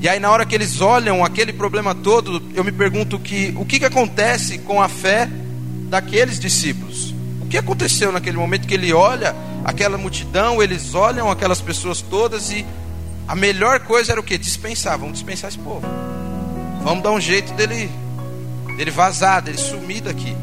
E 0.00 0.08
aí 0.08 0.18
na 0.18 0.28
hora 0.28 0.44
que 0.44 0.52
eles 0.52 0.80
olham 0.80 1.24
aquele 1.24 1.52
problema 1.52 1.94
todo, 1.94 2.42
eu 2.56 2.64
me 2.64 2.72
pergunto 2.72 3.20
que 3.20 3.54
o 3.56 3.64
que, 3.64 3.78
que 3.78 3.84
acontece 3.84 4.58
com 4.58 4.82
a 4.82 4.88
fé 4.88 5.30
daqueles 5.88 6.40
discípulos? 6.40 7.14
O 7.40 7.46
que 7.46 7.56
aconteceu 7.56 8.10
naquele 8.10 8.36
momento 8.36 8.66
que 8.66 8.74
ele 8.74 8.92
olha 8.92 9.32
aquela 9.64 9.96
multidão, 9.96 10.60
eles 10.60 10.92
olham 10.92 11.30
aquelas 11.30 11.60
pessoas 11.60 12.00
todas 12.00 12.50
e 12.50 12.66
a 13.28 13.36
melhor 13.36 13.78
coisa 13.78 14.10
era 14.10 14.20
o 14.20 14.24
que? 14.24 14.36
Dispensar, 14.36 14.98
vamos 14.98 15.14
dispensar 15.14 15.50
esse 15.50 15.58
povo. 15.60 15.86
Vamos 16.84 17.02
dar 17.02 17.12
um 17.12 17.20
jeito 17.20 17.50
dele, 17.54 17.90
dele 18.76 18.90
vazar, 18.90 19.40
dele 19.40 19.56
sumir 19.56 20.02
daqui. 20.02 20.36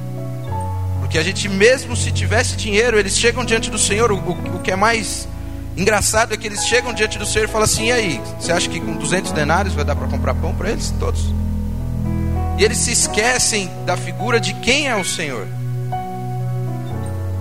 Porque 1.00 1.20
a 1.20 1.24
gente, 1.24 1.48
mesmo 1.48 1.96
se 1.96 2.12
tivesse 2.12 2.56
dinheiro, 2.56 2.98
eles 2.98 3.16
chegam 3.16 3.46
diante 3.46 3.70
do 3.70 3.78
Senhor. 3.78 4.12
O, 4.12 4.18
o, 4.18 4.60
que 4.60 4.72
é 4.72 4.76
mais 4.76 5.28
engraçado 5.78 6.34
é 6.34 6.38
que 6.38 6.48
eles 6.48 6.66
chegam 6.66 6.94
diante 6.94 7.20
do 7.20 7.28
Senhor 7.28 7.46
e 7.46 7.48
falam 7.48 7.66
assim: 7.66 7.90
e 7.90 7.92
aí, 7.92 8.22
você 8.40 8.52
acha 8.52 8.68
que 8.68 8.80
com 8.80 8.96
200 8.96 9.32
denários 9.34 9.76
vai 9.76 9.86
dar 9.86 9.96
para 9.96 10.08
comprar 10.08 10.34
pão 10.34 10.56
para 10.56 10.72
eles? 10.72 10.92
Todos. 11.00 11.32
E 12.58 12.64
eles 12.64 12.80
se 12.80 12.92
esquecem 12.92 13.70
da 13.86 13.96
figura 13.96 14.40
de 14.40 14.56
quem 14.56 14.88
é 14.88 14.96
o 14.96 15.06
Senhor. 15.06 15.48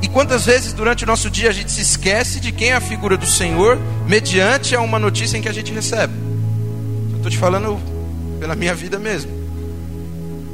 E 0.03 0.09
quantas 0.09 0.45
vezes 0.45 0.75
durante 0.75 1.05
o 1.05 1.07
nosso 1.07 1.31
dia 1.31 1.49
a 1.49 1.53
gente 1.53 1.73
se 1.73 1.81
esquece 1.81 2.39
de 2.39 2.53
quem 2.53 2.71
é 2.71 2.75
a 2.75 2.81
figura 2.83 3.17
do 3.17 3.27
Senhor, 3.27 3.79
mediante 4.07 4.77
a 4.77 4.81
uma 4.83 4.99
notícia 4.99 5.39
em 5.39 5.43
que 5.43 5.49
a 5.49 5.55
gente 5.55 5.73
recebe? 5.73 6.13
Eu 7.13 7.17
estou 7.17 7.31
te 7.31 7.39
falando 7.39 7.81
pela 8.41 8.57
minha 8.57 8.75
vida 8.75 8.99
mesmo. 8.99 9.31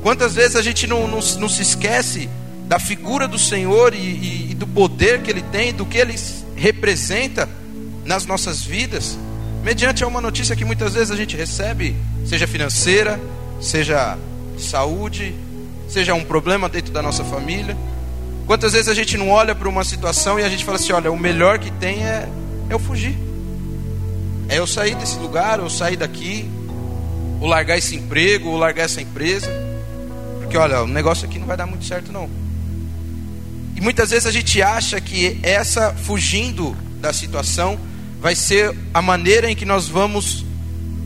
Quantas 0.03 0.35
vezes 0.35 0.57
a 0.57 0.63
gente 0.63 0.87
não, 0.87 1.09
não, 1.09 1.21
não 1.21 1.49
se 1.49 1.63
esquece 1.63 2.29
da 2.67 2.79
figura 2.79 3.27
do 3.29 3.39
Senhor 3.39 3.95
e, 3.95 3.99
e, 3.99 4.51
e 4.51 4.55
do 4.55 4.67
poder 4.67 5.23
que 5.23 5.31
Ele 5.31 5.43
tem, 5.43 5.73
do 5.73 5.87
que 5.87 5.97
Ele 5.97 6.15
representa 6.57 7.49
nas 8.05 8.27
nossas 8.27 8.63
vidas, 8.63 9.17
mediante 9.63 10.05
uma 10.05 10.21
notícia 10.21 10.55
que 10.55 10.65
muitas 10.65 10.95
vezes 10.95 11.11
a 11.11 11.17
gente 11.17 11.37
recebe, 11.37 11.97
seja 12.25 12.47
financeira, 12.47 13.21
seja 13.61 14.17
saúde, 14.59 15.35
seja 15.89 16.15
um 16.15 16.25
problema 16.25 16.69
dentro 16.69 16.93
da 16.93 17.03
nossa 17.03 17.25
família. 17.25 17.77
Quantas 18.47 18.73
vezes 18.73 18.89
a 18.89 18.95
gente 18.95 19.17
não 19.17 19.31
olha 19.31 19.55
para 19.55 19.69
uma 19.69 19.85
situação 19.85 20.39
e 20.39 20.45
a 20.45 20.49
gente 20.49 20.65
fala 20.65 20.77
assim: 20.77 20.93
olha, 20.93 21.11
o 21.11 21.19
melhor 21.19 21.59
que 21.59 21.71
tem 21.73 22.05
é, 22.05 22.29
é 22.69 22.75
eu 22.75 22.79
fugir, 22.79 23.17
é 24.49 24.59
eu 24.59 24.67
sair 24.67 24.95
desse 24.95 25.19
lugar, 25.19 25.61
ou 25.61 25.69
sair 25.69 25.97
daqui, 25.97 26.49
ou 27.41 27.47
largar 27.47 27.79
esse 27.79 27.95
emprego, 27.95 28.49
ou 28.49 28.57
largar 28.57 28.85
essa 28.85 29.01
empresa, 29.01 29.51
porque 30.41 30.57
olha, 30.57 30.83
o 30.83 30.87
negócio 30.87 31.27
aqui 31.27 31.39
não 31.39 31.47
vai 31.47 31.57
dar 31.57 31.67
muito 31.67 31.85
certo 31.85 32.13
não. 32.13 32.31
E 33.75 33.81
muitas 33.81 34.11
vezes 34.11 34.27
a 34.27 34.31
gente 34.31 34.63
acha 34.63 35.01
que 35.01 35.39
essa 35.43 35.93
fugindo 35.93 36.77
da 37.01 37.13
situação 37.13 37.79
vai 38.21 38.35
ser 38.35 38.75
a 38.95 39.03
maneira 39.03 39.51
em 39.51 39.57
que 39.57 39.65
nós 39.65 39.89
vamos 39.89 40.45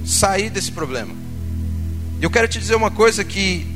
sair 0.04 0.50
desse 0.50 0.70
problema. 0.70 1.14
Eu 2.20 2.30
quero 2.30 2.46
te 2.46 2.58
dizer 2.58 2.74
uma 2.74 2.90
coisa 2.90 3.24
que 3.24 3.66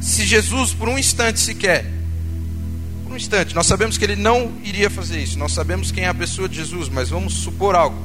se 0.00 0.24
Jesus 0.24 0.72
por 0.72 0.88
um 0.88 0.98
instante 0.98 1.38
sequer, 1.38 1.84
por 3.04 3.12
um 3.12 3.16
instante, 3.16 3.54
nós 3.54 3.66
sabemos 3.66 3.98
que 3.98 4.04
ele 4.04 4.16
não 4.16 4.50
iria 4.64 4.88
fazer 4.88 5.22
isso. 5.22 5.38
Nós 5.38 5.52
sabemos 5.52 5.92
quem 5.92 6.04
é 6.04 6.08
a 6.08 6.14
pessoa 6.14 6.48
de 6.48 6.56
Jesus, 6.56 6.88
mas 6.88 7.10
vamos 7.10 7.34
supor 7.34 7.74
algo. 7.74 8.02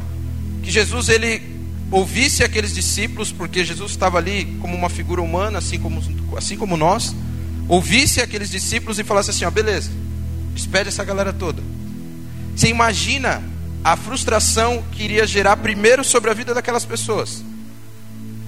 Que 0.62 0.70
Jesus 0.70 1.08
ele 1.10 1.55
ouvisse 1.92 2.44
aqueles 2.44 2.74
discípulos, 2.74 3.32
porque 3.32 3.64
Jesus 3.64 3.92
estava 3.92 4.18
ali 4.18 4.58
como 4.62 4.76
uma 4.76 4.90
figura 4.90 5.22
humana, 5.22 5.60
assim 5.60 5.80
como 5.80 6.02
assim 6.38 6.58
como 6.58 6.76
nós 6.76 7.16
ouvisse 7.68 8.22
aqueles 8.22 8.50
discípulos 8.50 9.00
e 9.00 9.04
falasse 9.04 9.32
assim: 9.32 9.46
ó, 9.46 9.52
beleza, 9.52 9.92
despede 10.54 10.90
essa 10.90 11.04
galera 11.04 11.34
toda. 11.34 11.62
Você 12.56 12.70
imagina 12.70 13.44
a 13.84 13.96
frustração 13.96 14.84
que 14.92 15.04
iria 15.04 15.28
gerar, 15.28 15.58
primeiro, 15.58 16.04
sobre 16.04 16.32
a 16.32 16.34
vida 16.34 16.54
daquelas 16.54 16.86
pessoas, 16.86 17.44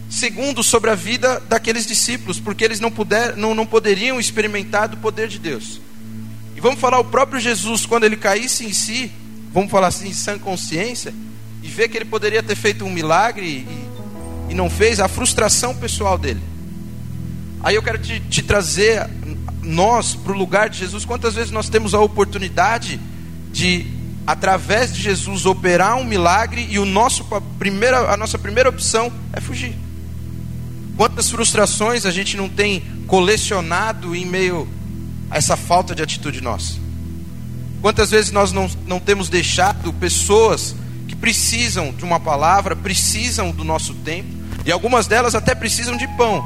segundo, 0.09 0.63
sobre 0.63 0.89
a 0.89 0.95
vida 0.95 1.41
daqueles 1.47 1.85
discípulos, 1.85 2.39
porque 2.39 2.63
eles 2.63 2.79
não, 2.79 2.89
puder, 2.89 3.35
não, 3.35 3.53
não 3.53 3.65
poderiam 3.65 4.19
experimentar 4.19 4.87
do 4.87 4.97
poder 4.97 5.27
de 5.27 5.39
Deus. 5.39 5.81
E 6.55 6.61
vamos 6.61 6.79
falar, 6.79 6.99
o 6.99 7.05
próprio 7.05 7.39
Jesus, 7.39 7.85
quando 7.85 8.05
ele 8.05 8.17
caísse 8.17 8.65
em 8.65 8.73
si, 8.73 9.11
vamos 9.53 9.69
falar 9.69 9.87
assim, 9.87 10.07
em 10.07 10.13
sã 10.13 10.39
consciência, 10.39 11.13
e 11.61 11.67
ver 11.67 11.89
que 11.89 11.97
ele 11.97 12.05
poderia 12.05 12.41
ter 12.41 12.55
feito 12.55 12.85
um 12.85 12.89
milagre 12.89 13.45
e, 13.45 14.51
e 14.51 14.53
não 14.53 14.69
fez, 14.69 14.99
a 14.99 15.07
frustração 15.07 15.75
pessoal 15.75 16.17
dele. 16.17 16.41
Aí 17.61 17.75
eu 17.75 17.83
quero 17.83 17.97
te, 17.97 18.19
te 18.19 18.41
trazer 18.41 19.09
nós 19.61 20.15
para 20.15 20.31
o 20.31 20.37
lugar 20.37 20.69
de 20.69 20.77
Jesus. 20.77 21.05
Quantas 21.05 21.35
vezes 21.35 21.51
nós 21.51 21.69
temos 21.69 21.93
a 21.93 21.99
oportunidade 21.99 22.99
de, 23.51 23.85
através 24.25 24.93
de 24.93 25.01
Jesus, 25.01 25.45
operar 25.45 25.97
um 25.97 26.05
milagre 26.05 26.65
e 26.69 26.79
o 26.79 26.85
nosso 26.85 27.25
primeira, 27.59 28.11
a 28.11 28.17
nossa 28.17 28.37
primeira 28.37 28.69
opção 28.69 29.11
é 29.33 29.41
fugir? 29.41 29.75
Quantas 30.95 31.29
frustrações 31.29 32.05
a 32.05 32.11
gente 32.11 32.35
não 32.35 32.49
tem 32.49 32.81
colecionado 33.05 34.15
em 34.15 34.25
meio 34.25 34.67
a 35.29 35.37
essa 35.37 35.55
falta 35.55 35.93
de 35.93 36.01
atitude 36.01 36.41
nossa? 36.41 36.75
Quantas 37.81 38.09
vezes 38.09 38.31
nós 38.31 38.51
não, 38.51 38.69
não 38.87 38.99
temos 38.99 39.29
deixado 39.29 39.93
pessoas 39.93 40.75
precisam 41.19 41.91
de 41.91 42.03
uma 42.03 42.19
palavra, 42.19 42.75
precisam 42.75 43.51
do 43.51 43.63
nosso 43.63 43.93
tempo, 43.93 44.29
e 44.65 44.71
algumas 44.71 45.07
delas 45.07 45.35
até 45.35 45.55
precisam 45.55 45.95
de 45.97 46.07
pão, 46.09 46.43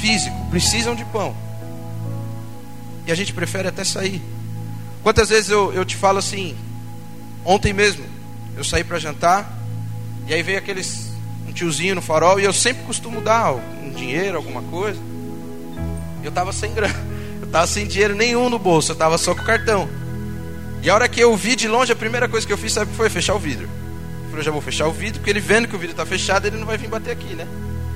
físico, 0.00 0.36
precisam 0.50 0.94
de 0.94 1.04
pão. 1.06 1.34
E 3.06 3.12
a 3.12 3.14
gente 3.14 3.32
prefere 3.32 3.68
até 3.68 3.84
sair. 3.84 4.22
Quantas 5.02 5.28
vezes 5.28 5.50
eu, 5.50 5.72
eu 5.72 5.84
te 5.84 5.96
falo 5.96 6.18
assim, 6.18 6.56
ontem 7.44 7.72
mesmo, 7.72 8.04
eu 8.56 8.62
saí 8.62 8.84
para 8.84 8.98
jantar, 8.98 9.52
e 10.26 10.34
aí 10.34 10.42
veio 10.42 10.58
aqueles, 10.58 11.10
um 11.48 11.52
tiozinho 11.52 11.96
no 11.96 12.02
farol, 12.02 12.38
e 12.38 12.44
eu 12.44 12.52
sempre 12.52 12.84
costumo 12.84 13.20
dar 13.20 13.52
um 13.52 13.90
dinheiro, 13.90 14.36
alguma 14.36 14.62
coisa. 14.62 15.00
Eu 16.22 16.28
estava 16.28 16.52
sem 16.52 16.72
grana, 16.72 16.94
eu 17.40 17.46
estava 17.46 17.66
sem 17.66 17.86
dinheiro 17.86 18.14
nenhum 18.14 18.48
no 18.48 18.58
bolso, 18.58 18.92
eu 18.92 18.94
estava 18.94 19.18
só 19.18 19.34
com 19.34 19.42
o 19.42 19.46
cartão. 19.46 19.88
E 20.82 20.90
a 20.90 20.94
hora 20.94 21.08
que 21.08 21.20
eu 21.20 21.36
vi 21.36 21.54
de 21.54 21.68
longe, 21.68 21.92
a 21.92 21.96
primeira 21.96 22.28
coisa 22.28 22.46
que 22.46 22.52
eu 22.52 22.58
fiz, 22.58 22.72
sabe 22.72 22.92
foi? 22.94 23.08
Fechar 23.08 23.34
o 23.34 23.38
vidro. 23.38 23.68
Eu 24.24 24.30
falei, 24.30 24.44
já 24.44 24.50
vou 24.50 24.60
fechar 24.60 24.86
o 24.88 24.92
vidro, 24.92 25.20
porque 25.20 25.30
ele 25.30 25.40
vendo 25.40 25.68
que 25.68 25.76
o 25.76 25.78
vidro 25.78 25.92
está 25.92 26.04
fechado, 26.04 26.46
ele 26.46 26.56
não 26.56 26.66
vai 26.66 26.76
vir 26.76 26.88
bater 26.88 27.12
aqui, 27.12 27.34
né? 27.34 27.46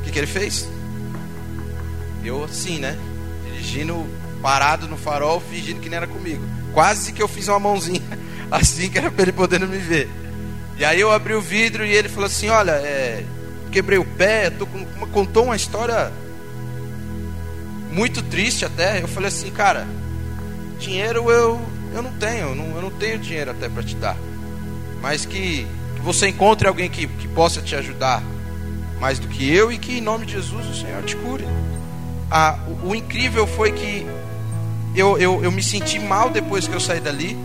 O 0.01 0.05
que, 0.05 0.13
que 0.13 0.19
ele 0.19 0.27
fez? 0.27 0.69
Eu 2.25 2.45
assim, 2.45 2.79
né? 2.79 2.97
Dirigindo 3.45 4.07
parado 4.41 4.87
no 4.87 4.97
farol, 4.97 5.41
fingindo 5.41 5.81
que 5.81 5.89
nem 5.89 5.97
era 5.97 6.07
comigo. 6.07 6.43
Quase 6.73 7.13
que 7.13 7.23
eu 7.23 7.29
fiz 7.29 7.49
uma 7.49 7.59
mãozinha 7.59 8.03
assim 8.51 8.89
que 8.89 8.99
era 8.99 9.11
para 9.11 9.23
ele 9.23 9.33
poder 9.33 9.61
me 9.61 9.79
ver. 9.79 10.09
E 10.79 10.85
aí 10.85 11.01
eu 11.01 11.11
abri 11.11 11.35
o 11.35 11.41
vidro 11.41 11.85
e 11.85 11.91
ele 11.91 12.09
falou 12.09 12.27
assim: 12.27 12.49
Olha, 12.49 12.73
é, 12.73 13.25
quebrei 13.73 13.99
o 13.99 14.05
pé, 14.05 14.51
tô 14.51 14.67
com, 14.67 14.85
contou 15.13 15.45
uma 15.45 15.57
história 15.57 16.13
muito 17.97 18.23
triste 18.23 18.65
até. 18.65 19.03
Eu 19.03 19.09
falei 19.09 19.29
assim, 19.29 19.51
cara, 19.51 19.87
dinheiro 20.79 21.31
eu, 21.31 21.61
eu 21.97 22.03
não 22.03 22.13
tenho, 22.13 22.49
eu 22.49 22.55
não, 22.55 22.77
eu 22.77 22.83
não 22.83 22.91
tenho 22.91 23.19
dinheiro 23.19 23.51
até 23.51 23.69
para 23.69 23.83
te 23.83 23.95
dar. 23.97 24.17
Mas 25.03 25.25
que, 25.25 25.67
que 25.95 26.03
você 26.03 26.29
encontre 26.29 26.69
alguém 26.69 26.89
que, 26.89 27.07
que 27.07 27.29
possa 27.29 27.61
te 27.61 27.75
ajudar 27.75 28.23
mais 29.01 29.19
do 29.19 29.29
que 29.29 29.51
eu 29.51 29.71
e 29.71 29.79
que 29.79 29.99
em 29.99 30.01
nome 30.01 30.27
de 30.27 30.33
Jesus 30.33 30.67
o 30.67 30.75
Senhor 30.75 31.03
te 31.03 31.15
cure 31.17 31.45
a, 32.31 32.59
o, 32.67 32.89
o, 32.89 32.95
incrível 32.95 33.47
foi 33.47 33.73
que 33.73 34.07
eu, 34.95 35.19
eu, 35.19 35.43
eu 35.45 35.53
me 35.53 35.63
senti 35.63 35.99
mal 35.99 36.31
depois 36.31 36.67
que 36.67 36.75
eu 36.75 36.81
saí 36.81 37.01
dali. 37.01 37.37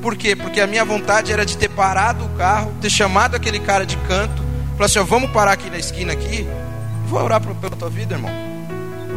Por 0.00 0.16
quê? 0.16 0.36
Porque 0.36 0.60
a 0.60 0.66
minha 0.66 0.84
vontade 0.84 1.32
era 1.32 1.46
de 1.46 1.56
ter 1.56 1.70
parado 1.70 2.24
o 2.26 2.28
carro, 2.30 2.72
ter 2.80 2.90
chamado 2.90 3.34
aquele 3.34 3.58
cara 3.58 3.86
de 3.86 3.96
canto, 3.98 4.42
falar 4.74 4.86
assim: 4.86 4.98
ó, 4.98 5.04
vamos 5.04 5.30
parar 5.30 5.52
aqui 5.52 5.70
na 5.70 5.78
esquina 5.78 6.12
aqui, 6.12 6.46
vou 7.06 7.22
orar 7.22 7.40
pela 7.40 7.76
tua 7.76 7.88
vida, 7.88 8.14
irmão. 8.14 8.30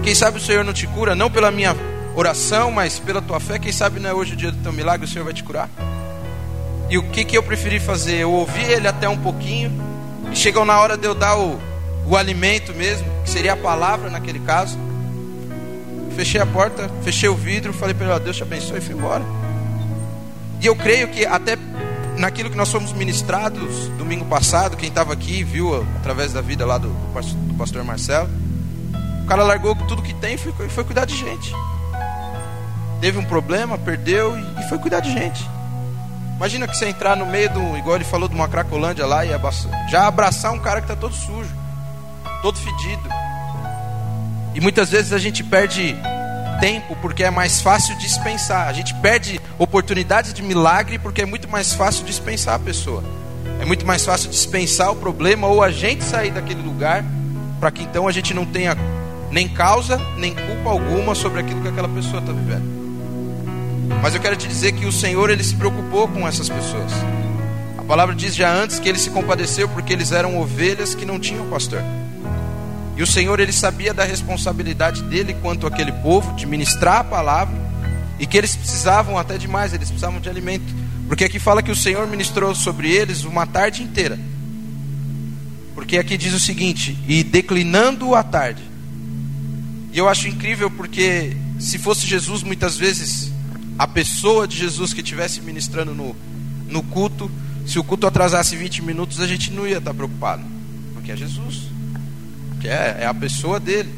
Quem 0.03 0.15
sabe 0.15 0.37
o 0.37 0.41
Senhor 0.41 0.63
não 0.63 0.73
te 0.73 0.87
cura, 0.87 1.13
não 1.13 1.29
pela 1.29 1.51
minha 1.51 1.75
oração, 2.19 2.71
mas 2.71 2.97
pela 2.97 3.21
tua 3.21 3.39
fé. 3.39 3.59
Quem 3.59 3.71
sabe 3.71 3.99
não 3.99 4.09
é 4.09 4.13
hoje 4.13 4.33
o 4.33 4.35
dia 4.35 4.51
do 4.51 4.57
teu 4.57 4.73
milagre, 4.73 5.05
o 5.05 5.09
Senhor 5.09 5.23
vai 5.23 5.33
te 5.33 5.43
curar. 5.43 5.69
E 6.89 6.97
o 6.97 7.03
que, 7.11 7.23
que 7.23 7.37
eu 7.37 7.43
preferi 7.43 7.79
fazer? 7.79 8.15
Eu 8.15 8.31
ouvi 8.31 8.63
ele 8.63 8.87
até 8.87 9.07
um 9.07 9.17
pouquinho, 9.17 9.71
e 10.31 10.35
chegou 10.35 10.65
na 10.65 10.79
hora 10.79 10.97
de 10.97 11.05
eu 11.05 11.13
dar 11.13 11.37
o, 11.37 11.59
o 12.07 12.17
alimento 12.17 12.73
mesmo, 12.73 13.05
que 13.23 13.29
seria 13.29 13.53
a 13.53 13.57
palavra 13.57 14.09
naquele 14.09 14.39
caso. 14.39 14.77
Fechei 16.15 16.41
a 16.41 16.45
porta, 16.45 16.89
fechei 17.03 17.29
o 17.29 17.35
vidro, 17.35 17.71
falei 17.71 17.93
para 17.93 18.15
ele, 18.15 18.19
Deus 18.21 18.35
te 18.35 18.41
abençoe 18.41 18.79
e 18.79 18.81
fui 18.81 18.95
embora. 18.95 19.23
E 20.59 20.65
eu 20.65 20.75
creio 20.75 21.09
que 21.09 21.23
até 21.23 21.55
naquilo 22.17 22.49
que 22.49 22.57
nós 22.57 22.71
fomos 22.71 22.93
ministrados 22.93 23.89
domingo 23.89 24.25
passado, 24.25 24.75
quem 24.75 24.89
estava 24.89 25.13
aqui 25.13 25.43
viu 25.43 25.85
através 25.97 26.33
da 26.33 26.41
vida 26.41 26.65
lá 26.65 26.79
do, 26.79 26.89
do 26.89 27.53
pastor 27.53 27.83
Marcelo, 27.83 28.27
o 29.23 29.27
cara 29.27 29.43
largou 29.43 29.75
tudo 29.75 30.01
que 30.01 30.15
tem 30.15 30.33
e 30.33 30.37
foi, 30.37 30.67
foi 30.69 30.83
cuidar 30.83 31.05
de 31.05 31.15
gente. 31.15 31.53
Teve 32.99 33.17
um 33.17 33.23
problema, 33.23 33.77
perdeu 33.77 34.37
e, 34.37 34.69
foi 34.69 34.77
cuidar 34.79 34.99
de 34.99 35.11
gente. 35.11 35.47
Imagina 36.35 36.67
que 36.67 36.75
você 36.75 36.87
entrar 36.87 37.15
no 37.15 37.25
meio 37.25 37.49
do, 37.51 37.77
igual 37.77 37.95
ele 37.95 38.05
falou, 38.05 38.27
de 38.27 38.35
uma 38.35 38.47
cracolândia 38.47 39.05
lá 39.05 39.25
e 39.25 39.29
já 39.89 40.07
abraçar 40.07 40.51
um 40.51 40.59
cara 40.59 40.81
que 40.81 40.85
está 40.85 40.95
todo 40.95 41.13
sujo, 41.13 41.55
todo 42.41 42.57
fedido. 42.57 43.09
E 44.53 44.61
muitas 44.61 44.89
vezes 44.89 45.13
a 45.13 45.17
gente 45.17 45.43
perde 45.43 45.95
tempo 46.59 46.95
porque 47.01 47.23
é 47.23 47.29
mais 47.29 47.61
fácil 47.61 47.95
dispensar. 47.97 48.67
A 48.67 48.73
gente 48.73 48.93
perde 48.95 49.39
oportunidades 49.57 50.33
de 50.33 50.41
milagre 50.41 50.97
porque 50.99 51.21
é 51.21 51.25
muito 51.25 51.47
mais 51.47 51.73
fácil 51.73 52.05
dispensar 52.05 52.55
a 52.55 52.59
pessoa. 52.59 53.03
É 53.59 53.65
muito 53.65 53.85
mais 53.85 54.05
fácil 54.05 54.29
dispensar 54.29 54.91
o 54.91 54.95
problema 54.95 55.47
ou 55.47 55.63
a 55.63 55.71
gente 55.71 56.03
sair 56.03 56.31
daquele 56.31 56.61
lugar 56.61 57.03
para 57.59 57.71
que 57.71 57.83
então 57.83 58.07
a 58.07 58.11
gente 58.11 58.33
não 58.33 58.45
tenha 58.45 58.77
nem 59.31 59.47
causa, 59.47 59.97
nem 60.17 60.33
culpa 60.33 60.69
alguma 60.69 61.15
sobre 61.15 61.39
aquilo 61.39 61.61
que 61.61 61.67
aquela 61.67 61.89
pessoa 61.89 62.19
está 62.19 62.31
vivendo. 62.31 62.76
Mas 64.01 64.13
eu 64.13 64.21
quero 64.21 64.35
te 64.35 64.47
dizer 64.47 64.73
que 64.73 64.85
o 64.85 64.91
Senhor 64.91 65.29
ele 65.29 65.43
se 65.43 65.55
preocupou 65.55 66.07
com 66.07 66.27
essas 66.27 66.49
pessoas. 66.49 66.91
A 67.77 67.83
palavra 67.83 68.15
diz 68.15 68.35
já 68.35 68.53
antes 68.53 68.79
que 68.79 68.87
ele 68.87 68.99
se 68.99 69.09
compadeceu 69.09 69.67
porque 69.69 69.93
eles 69.93 70.11
eram 70.11 70.39
ovelhas 70.39 70.93
que 70.93 71.05
não 71.05 71.19
tinham 71.19 71.47
pastor. 71.49 71.81
E 72.95 73.03
o 73.03 73.07
Senhor 73.07 73.39
ele 73.39 73.51
sabia 73.51 73.93
da 73.93 74.03
responsabilidade 74.03 75.03
dele 75.03 75.35
quanto 75.41 75.67
aquele 75.67 75.91
povo 75.91 76.33
de 76.35 76.45
ministrar 76.45 77.01
a 77.01 77.03
palavra 77.03 77.55
e 78.19 78.25
que 78.25 78.37
eles 78.37 78.55
precisavam 78.55 79.17
até 79.17 79.37
de 79.37 79.47
mais, 79.47 79.73
eles 79.73 79.89
precisavam 79.89 80.19
de 80.19 80.27
alimento. 80.27 80.65
Porque 81.07 81.23
aqui 81.23 81.39
fala 81.39 81.61
que 81.61 81.71
o 81.71 81.75
Senhor 81.75 82.05
ministrou 82.07 82.53
sobre 82.55 82.91
eles 82.91 83.23
uma 83.23 83.45
tarde 83.45 83.83
inteira. 83.83 84.19
Porque 85.75 85.97
aqui 85.97 86.17
diz 86.17 86.33
o 86.33 86.39
seguinte: 86.39 86.97
e 87.07 87.23
declinando 87.23 88.15
a 88.15 88.23
tarde. 88.23 88.63
E 89.93 89.97
eu 89.97 90.09
acho 90.09 90.27
incrível 90.27 90.69
porque 90.69 91.37
se 91.59 91.77
fosse 91.77 92.05
Jesus, 92.05 92.43
muitas 92.43 92.75
vezes, 92.75 93.31
a 93.77 93.87
pessoa 93.87 94.47
de 94.47 94.57
Jesus 94.57 94.93
que 94.93 95.01
estivesse 95.01 95.41
ministrando 95.41 95.93
no, 95.93 96.15
no 96.67 96.81
culto, 96.83 97.29
se 97.65 97.77
o 97.77 97.83
culto 97.83 98.07
atrasasse 98.07 98.55
20 98.55 98.81
minutos, 98.81 99.19
a 99.19 99.27
gente 99.27 99.51
não 99.51 99.67
ia 99.67 99.77
estar 99.77 99.93
preocupado. 99.93 100.43
Porque 100.93 101.11
é 101.11 101.15
Jesus. 101.15 101.63
Que 102.59 102.67
é, 102.67 102.99
é 103.01 103.05
a 103.05 103.13
pessoa 103.13 103.59
dele. 103.59 103.93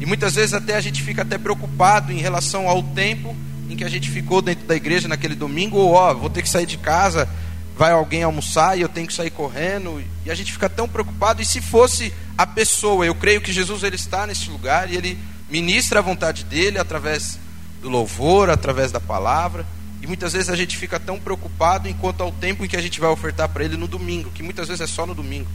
E 0.00 0.06
muitas 0.06 0.34
vezes 0.34 0.52
até 0.52 0.74
a 0.74 0.80
gente 0.80 1.02
fica 1.02 1.22
até 1.22 1.38
preocupado 1.38 2.12
em 2.12 2.18
relação 2.18 2.68
ao 2.68 2.82
tempo 2.82 3.34
em 3.70 3.76
que 3.76 3.84
a 3.84 3.88
gente 3.88 4.10
ficou 4.10 4.42
dentro 4.42 4.66
da 4.66 4.76
igreja 4.76 5.08
naquele 5.08 5.34
domingo, 5.34 5.78
ou 5.78 5.92
ó, 5.92 6.12
vou 6.12 6.28
ter 6.28 6.42
que 6.42 6.48
sair 6.48 6.66
de 6.66 6.76
casa, 6.76 7.28
vai 7.76 7.92
alguém 7.92 8.22
almoçar 8.22 8.76
e 8.76 8.82
eu 8.82 8.88
tenho 8.88 9.06
que 9.06 9.14
sair 9.14 9.30
correndo, 9.30 10.02
e 10.26 10.30
a 10.30 10.34
gente 10.34 10.52
fica 10.52 10.68
tão 10.68 10.86
preocupado. 10.86 11.40
E 11.40 11.46
se 11.46 11.60
fosse 11.60 12.12
a 12.36 12.46
pessoa, 12.46 13.06
eu 13.06 13.14
creio 13.14 13.40
que 13.40 13.52
Jesus 13.52 13.82
ele 13.82 13.96
está 13.96 14.26
nesse 14.26 14.50
lugar 14.50 14.90
e 14.90 14.96
ele 14.96 15.18
ministra 15.48 16.00
a 16.00 16.02
vontade 16.02 16.44
dele 16.44 16.78
através 16.78 17.38
do 17.82 17.90
louvor, 17.90 18.48
através 18.48 18.90
da 18.90 19.00
palavra. 19.00 19.66
E 20.00 20.06
muitas 20.06 20.32
vezes 20.32 20.48
a 20.48 20.56
gente 20.56 20.76
fica 20.76 20.98
tão 20.98 21.18
preocupado 21.18 21.88
enquanto 21.88 22.22
ao 22.22 22.32
tempo 22.32 22.64
em 22.64 22.68
que 22.68 22.76
a 22.76 22.80
gente 22.80 22.98
vai 22.98 23.10
ofertar 23.10 23.48
para 23.48 23.64
ele 23.64 23.76
no 23.76 23.86
domingo, 23.86 24.30
que 24.30 24.42
muitas 24.42 24.68
vezes 24.68 24.80
é 24.80 24.86
só 24.86 25.04
no 25.04 25.14
domingo. 25.14 25.48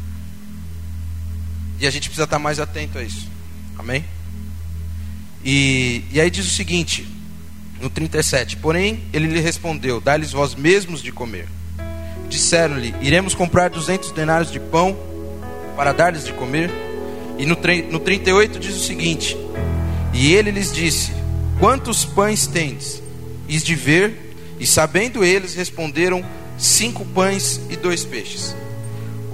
E 1.79 1.88
a 1.88 1.89
gente 1.89 2.10
precisa 2.10 2.25
estar 2.25 2.39
mais 2.39 2.60
atento 2.60 2.98
a 2.98 3.03
isso. 3.03 3.27
Amém? 3.77 4.05
E, 5.43 6.03
e 6.12 6.19
aí 6.19 6.29
diz 6.29 6.46
o 6.46 6.50
seguinte, 6.50 7.07
no 7.81 7.89
37: 7.89 8.57
Porém, 8.57 9.03
ele 9.13 9.27
lhe 9.27 9.39
respondeu: 9.39 10.01
Dá-lhes 10.01 10.31
vós 10.31 10.55
mesmos 10.55 11.01
de 11.01 11.12
comer. 11.12 11.48
Disseram-lhe: 12.29 12.93
Iremos 13.01 13.34
comprar 13.34 13.69
duzentos 13.69 14.12
denários 14.12 14.51
de 14.51 14.60
pão 14.60 14.98
para 15.75 15.93
dar-lhes 15.93 16.25
de 16.25 16.34
comer. 16.34 16.72
E 17.38 17.46
no, 17.46 17.57
no 17.91 18.00
38 18.00 18.60
diz 18.60 18.75
o 18.75 18.84
seguinte: 18.84 19.38
e 20.17 20.34
ele 20.34 20.50
lhes 20.50 20.74
disse: 20.74 21.13
Quantos 21.59 22.05
pães 22.05 22.45
tendes? 22.45 23.01
Is 23.47 23.63
de 23.63 23.75
ver, 23.75 24.35
e 24.59 24.67
sabendo 24.67 25.23
eles, 25.23 25.55
responderam: 25.55 26.23
Cinco 26.57 27.05
pães 27.05 27.61
e 27.69 27.75
dois 27.75 28.05
peixes. 28.05 28.55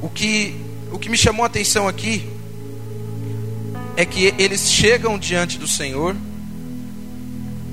O 0.02 0.10
que, 0.10 0.56
o 0.92 1.00
que 1.00 1.10
me 1.10 1.18
chamou 1.18 1.44
a 1.44 1.48
atenção 1.48 1.88
aqui 1.88 2.28
é 3.96 4.06
que 4.06 4.34
eles 4.38 4.72
chegam 4.72 5.18
diante 5.18 5.58
do 5.58 5.68
Senhor 5.68 6.16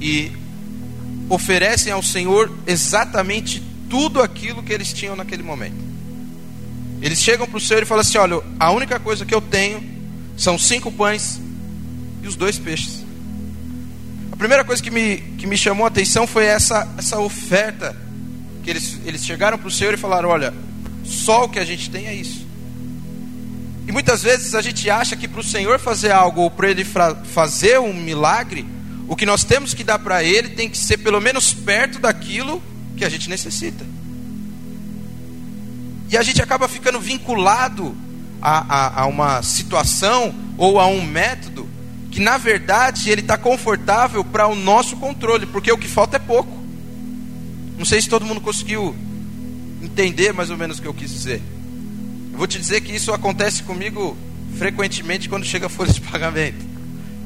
e 0.00 0.32
oferecem 1.28 1.92
ao 1.92 2.02
Senhor 2.02 2.50
exatamente 2.66 3.62
tudo 3.88 4.20
aquilo 4.20 4.62
que 4.62 4.72
eles 4.72 4.92
tinham 4.92 5.16
naquele 5.16 5.42
momento. 5.42 5.90
Eles 7.00 7.20
chegam 7.20 7.46
para 7.46 7.56
o 7.56 7.60
Senhor 7.60 7.82
e 7.82 7.86
falam 7.86 8.02
assim: 8.02 8.18
Olha, 8.18 8.42
a 8.58 8.70
única 8.70 8.98
coisa 8.98 9.24
que 9.24 9.34
eu 9.34 9.40
tenho 9.40 9.82
são 10.36 10.58
cinco 10.58 10.90
pães 10.90 11.40
e 12.22 12.26
os 12.26 12.36
dois 12.36 12.58
peixes. 12.58 12.99
Primeira 14.40 14.64
coisa 14.64 14.82
que 14.82 14.90
me, 14.90 15.18
que 15.36 15.46
me 15.46 15.54
chamou 15.54 15.84
a 15.84 15.88
atenção 15.88 16.26
foi 16.26 16.46
essa, 16.46 16.88
essa 16.96 17.20
oferta. 17.20 17.94
Que 18.62 18.70
eles, 18.70 18.98
eles 19.04 19.22
chegaram 19.22 19.58
para 19.58 19.68
o 19.68 19.70
Senhor 19.70 19.92
e 19.92 19.98
falaram: 19.98 20.30
Olha, 20.30 20.54
só 21.04 21.44
o 21.44 21.48
que 21.50 21.58
a 21.58 21.64
gente 21.64 21.90
tem 21.90 22.06
é 22.06 22.14
isso. 22.14 22.46
E 23.86 23.92
muitas 23.92 24.22
vezes 24.22 24.54
a 24.54 24.62
gente 24.62 24.88
acha 24.88 25.14
que 25.14 25.28
para 25.28 25.42
o 25.42 25.44
Senhor 25.44 25.78
fazer 25.78 26.10
algo 26.10 26.40
ou 26.40 26.50
para 26.50 26.70
Ele 26.70 26.86
fazer 26.86 27.78
um 27.80 27.92
milagre, 27.92 28.64
o 29.06 29.14
que 29.14 29.26
nós 29.26 29.44
temos 29.44 29.74
que 29.74 29.84
dar 29.84 29.98
para 29.98 30.24
Ele 30.24 30.48
tem 30.48 30.70
que 30.70 30.78
ser 30.78 30.96
pelo 30.96 31.20
menos 31.20 31.52
perto 31.52 31.98
daquilo 31.98 32.62
que 32.96 33.04
a 33.04 33.10
gente 33.10 33.28
necessita. 33.28 33.84
E 36.08 36.16
a 36.16 36.22
gente 36.22 36.40
acaba 36.40 36.66
ficando 36.66 36.98
vinculado 36.98 37.94
a, 38.40 38.74
a, 38.74 39.02
a 39.02 39.06
uma 39.06 39.42
situação 39.42 40.34
ou 40.56 40.80
a 40.80 40.86
um 40.86 41.04
método 41.04 41.68
que 42.10 42.20
na 42.20 42.36
verdade 42.36 43.08
ele 43.08 43.20
está 43.20 43.38
confortável 43.38 44.24
para 44.24 44.46
o 44.48 44.54
nosso 44.54 44.96
controle, 44.96 45.46
porque 45.46 45.70
o 45.70 45.78
que 45.78 45.88
falta 45.88 46.16
é 46.16 46.18
pouco. 46.18 46.58
Não 47.78 47.84
sei 47.84 48.00
se 48.00 48.08
todo 48.08 48.26
mundo 48.26 48.40
conseguiu 48.40 48.94
entender 49.80 50.32
mais 50.32 50.50
ou 50.50 50.56
menos 50.56 50.78
o 50.78 50.82
que 50.82 50.88
eu 50.88 50.94
quis 50.94 51.10
dizer. 51.10 51.40
Eu 52.32 52.38
vou 52.38 52.46
te 52.46 52.58
dizer 52.58 52.80
que 52.80 52.94
isso 52.94 53.12
acontece 53.12 53.62
comigo 53.62 54.16
frequentemente 54.58 55.28
quando 55.28 55.44
chega 55.44 55.66
a 55.66 55.68
folha 55.68 55.92
de 55.92 56.00
pagamento. 56.02 56.68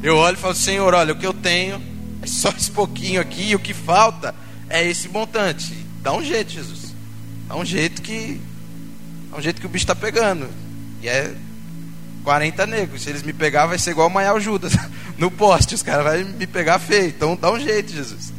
Eu 0.03 0.17
olho 0.17 0.35
e 0.35 0.41
falo, 0.41 0.55
Senhor, 0.55 0.93
olha, 0.93 1.13
o 1.15 1.17
que 1.17 1.27
eu 1.27 1.33
tenho 1.33 1.83
é 2.21 2.27
só 2.27 2.51
esse 2.51 2.71
pouquinho 2.71 3.21
aqui, 3.21 3.51
e 3.51 3.55
o 3.55 3.59
que 3.59 3.73
falta 3.73 4.35
é 4.69 4.87
esse 4.87 5.09
montante. 5.09 5.75
Dá 6.03 6.13
um 6.13 6.23
jeito, 6.23 6.53
Jesus. 6.53 6.95
Dá 7.49 7.57
um 7.57 7.65
jeito 7.65 8.03
que. 8.03 8.41
Dá 9.31 9.39
um 9.39 9.43
jeito 9.43 9.61
que 9.61 9.67
o 9.67 9.69
bicho 9.69 9.85
está 9.85 9.95
pegando. 9.95 10.49
E 11.03 11.09
é 11.09 11.35
40 12.25 12.67
negros. 12.67 13.03
Se 13.03 13.11
eles 13.11 13.23
me 13.23 13.33
pegar, 13.33 13.67
vai 13.67 13.79
ser 13.79 13.91
igual 13.91 14.09
o 14.09 14.11
Maial 14.11 14.41
Judas 14.41 14.73
no 15.17 15.31
poste. 15.31 15.75
Os 15.75 15.83
caras 15.83 16.23
vão 16.23 16.33
me 16.35 16.47
pegar 16.47 16.79
feio. 16.79 17.09
Então 17.09 17.39
dá 17.41 17.53
um 17.53 17.61
jeito, 17.61 17.93
Jesus. 17.93 18.33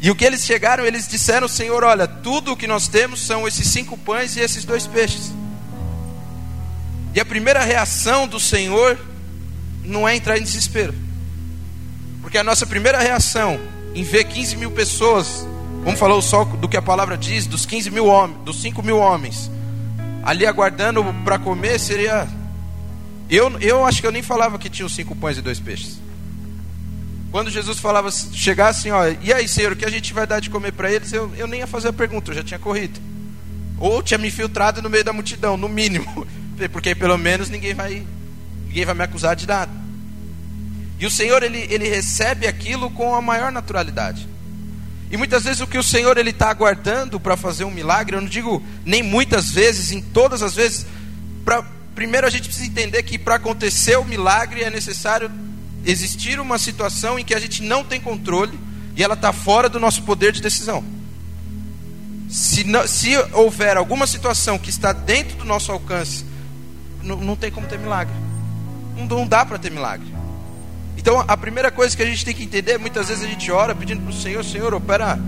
E 0.00 0.10
o 0.10 0.16
que 0.16 0.24
eles 0.24 0.44
chegaram, 0.44 0.84
eles 0.84 1.06
disseram: 1.06 1.46
Senhor, 1.46 1.84
olha, 1.84 2.08
tudo 2.08 2.52
o 2.52 2.56
que 2.56 2.66
nós 2.66 2.88
temos 2.88 3.20
são 3.20 3.46
esses 3.46 3.68
cinco 3.68 3.96
pães 3.96 4.34
e 4.36 4.40
esses 4.40 4.64
dois 4.64 4.86
peixes. 4.86 5.32
E 7.14 7.20
a 7.20 7.24
primeira 7.24 7.62
reação 7.62 8.26
do 8.26 8.40
Senhor 8.40 8.98
não 9.84 10.08
é 10.08 10.16
entrar 10.16 10.38
em 10.38 10.42
desespero. 10.42 10.94
Porque 12.22 12.38
a 12.38 12.42
nossa 12.42 12.66
primeira 12.66 12.98
reação 12.98 13.60
em 13.94 14.02
ver 14.02 14.24
15 14.24 14.56
mil 14.56 14.70
pessoas, 14.70 15.46
vamos 15.84 16.00
falar 16.00 16.20
só 16.22 16.44
do 16.44 16.68
que 16.68 16.76
a 16.76 16.82
palavra 16.82 17.16
diz, 17.18 17.46
dos 17.46 17.66
15 17.66 17.90
mil 17.90 18.06
homens, 18.06 18.38
dos 18.42 18.62
5 18.62 18.82
mil 18.82 18.96
homens, 18.96 19.50
ali 20.22 20.46
aguardando 20.46 21.04
para 21.24 21.38
comer, 21.38 21.78
seria 21.78 22.26
eu, 23.36 23.58
eu 23.60 23.86
acho 23.86 24.00
que 24.00 24.06
eu 24.06 24.12
nem 24.12 24.22
falava 24.22 24.58
que 24.58 24.68
tinha 24.68 24.88
cinco 24.88 25.16
pães 25.16 25.38
e 25.38 25.42
dois 25.42 25.58
peixes. 25.58 25.98
Quando 27.30 27.50
Jesus 27.50 27.78
falava, 27.78 28.10
chegar 28.10 28.68
assim, 28.68 28.90
ó, 28.90 29.06
e 29.22 29.32
aí, 29.32 29.48
Senhor, 29.48 29.72
o 29.72 29.76
que 29.76 29.86
a 29.86 29.90
gente 29.90 30.12
vai 30.12 30.26
dar 30.26 30.38
de 30.38 30.50
comer 30.50 30.72
para 30.72 30.92
eles? 30.92 31.12
Eu, 31.14 31.32
eu 31.34 31.46
nem 31.46 31.60
ia 31.60 31.66
fazer 31.66 31.88
a 31.88 31.92
pergunta, 31.92 32.30
eu 32.30 32.34
já 32.34 32.42
tinha 32.42 32.58
corrido. 32.58 33.00
Ou 33.78 34.02
tinha 34.02 34.18
me 34.18 34.28
infiltrado 34.28 34.82
no 34.82 34.90
meio 34.90 35.02
da 35.02 35.14
multidão, 35.14 35.56
no 35.56 35.66
mínimo. 35.66 36.26
Porque 36.70 36.94
pelo 36.94 37.16
menos 37.16 37.48
ninguém 37.48 37.72
vai, 37.72 38.06
ninguém 38.66 38.84
vai 38.84 38.94
me 38.94 39.02
acusar 39.02 39.34
de 39.34 39.46
nada. 39.46 39.72
E 41.00 41.06
o 41.06 41.10
Senhor, 41.10 41.42
ele, 41.42 41.66
ele 41.70 41.88
recebe 41.88 42.46
aquilo 42.46 42.90
com 42.90 43.14
a 43.14 43.22
maior 43.22 43.50
naturalidade. 43.50 44.28
E 45.10 45.16
muitas 45.16 45.44
vezes 45.44 45.60
o 45.62 45.66
que 45.66 45.78
o 45.78 45.82
Senhor 45.82 46.18
ele 46.18 46.30
está 46.30 46.50
aguardando 46.50 47.18
para 47.18 47.36
fazer 47.36 47.64
um 47.64 47.70
milagre, 47.70 48.14
eu 48.14 48.20
não 48.20 48.28
digo 48.28 48.62
nem 48.84 49.02
muitas 49.02 49.50
vezes, 49.50 49.90
em 49.90 50.02
todas 50.02 50.42
as 50.42 50.54
vezes, 50.54 50.86
para 51.44 51.64
primeiro 51.94 52.26
a 52.26 52.30
gente 52.30 52.48
precisa 52.48 52.66
entender 52.66 53.02
que 53.02 53.18
para 53.18 53.36
acontecer 53.36 53.98
o 53.98 54.04
milagre 54.04 54.62
é 54.62 54.70
necessário 54.70 55.30
existir 55.84 56.38
uma 56.40 56.58
situação 56.58 57.18
em 57.18 57.24
que 57.24 57.34
a 57.34 57.40
gente 57.40 57.62
não 57.62 57.84
tem 57.84 58.00
controle 58.00 58.58
e 58.96 59.02
ela 59.02 59.14
está 59.14 59.32
fora 59.32 59.68
do 59.68 59.80
nosso 59.80 60.02
poder 60.02 60.32
de 60.32 60.40
decisão. 60.40 60.84
Se, 62.28 62.64
não, 62.64 62.86
se 62.86 63.10
houver 63.32 63.76
alguma 63.76 64.06
situação 64.06 64.58
que 64.58 64.70
está 64.70 64.92
dentro 64.92 65.36
do 65.36 65.44
nosso 65.44 65.70
alcance, 65.70 66.24
não, 67.02 67.16
não 67.16 67.36
tem 67.36 67.50
como 67.50 67.66
ter 67.66 67.78
milagre. 67.78 68.14
Não, 68.96 69.06
não 69.06 69.26
dá 69.26 69.44
para 69.44 69.58
ter 69.58 69.70
milagre. 69.70 70.06
Então 70.96 71.22
a 71.26 71.36
primeira 71.36 71.70
coisa 71.70 71.96
que 71.96 72.02
a 72.02 72.06
gente 72.06 72.24
tem 72.24 72.34
que 72.34 72.44
entender, 72.44 72.78
muitas 72.78 73.08
vezes 73.08 73.24
a 73.24 73.26
gente 73.26 73.50
ora 73.50 73.74
pedindo 73.74 74.02
para 74.02 74.10
o 74.10 74.14
Senhor, 74.14 74.44
Senhor, 74.44 74.72
opera 74.72 75.18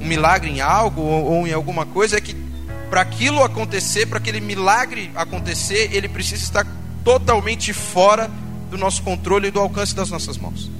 um 0.00 0.06
milagre 0.06 0.50
em 0.50 0.60
algo 0.60 1.00
ou, 1.00 1.24
ou 1.24 1.46
em 1.46 1.52
alguma 1.52 1.84
coisa, 1.84 2.16
é 2.16 2.20
que 2.20 2.43
para 2.90 3.00
aquilo 3.00 3.42
acontecer, 3.42 4.06
para 4.06 4.18
aquele 4.18 4.40
milagre 4.40 5.10
acontecer, 5.14 5.90
ele 5.92 6.08
precisa 6.08 6.42
estar 6.42 6.66
totalmente 7.04 7.72
fora 7.72 8.30
do 8.70 8.78
nosso 8.78 9.02
controle 9.02 9.48
e 9.48 9.50
do 9.50 9.60
alcance 9.60 9.94
das 9.94 10.10
nossas 10.10 10.38
mãos. 10.38 10.70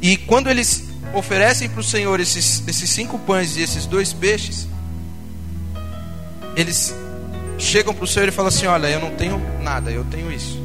E 0.00 0.16
quando 0.16 0.48
eles 0.48 0.84
oferecem 1.14 1.68
para 1.68 1.80
o 1.80 1.84
Senhor 1.84 2.20
esses, 2.20 2.62
esses 2.66 2.90
cinco 2.90 3.18
pães 3.18 3.56
e 3.56 3.62
esses 3.62 3.86
dois 3.86 4.12
peixes, 4.12 4.68
eles 6.54 6.94
chegam 7.58 7.94
para 7.94 8.04
o 8.04 8.06
Senhor 8.06 8.28
e 8.28 8.32
falam 8.32 8.48
assim: 8.48 8.66
Olha, 8.66 8.88
eu 8.88 9.00
não 9.00 9.10
tenho 9.10 9.40
nada, 9.60 9.90
eu 9.90 10.04
tenho 10.04 10.30
isso. 10.32 10.60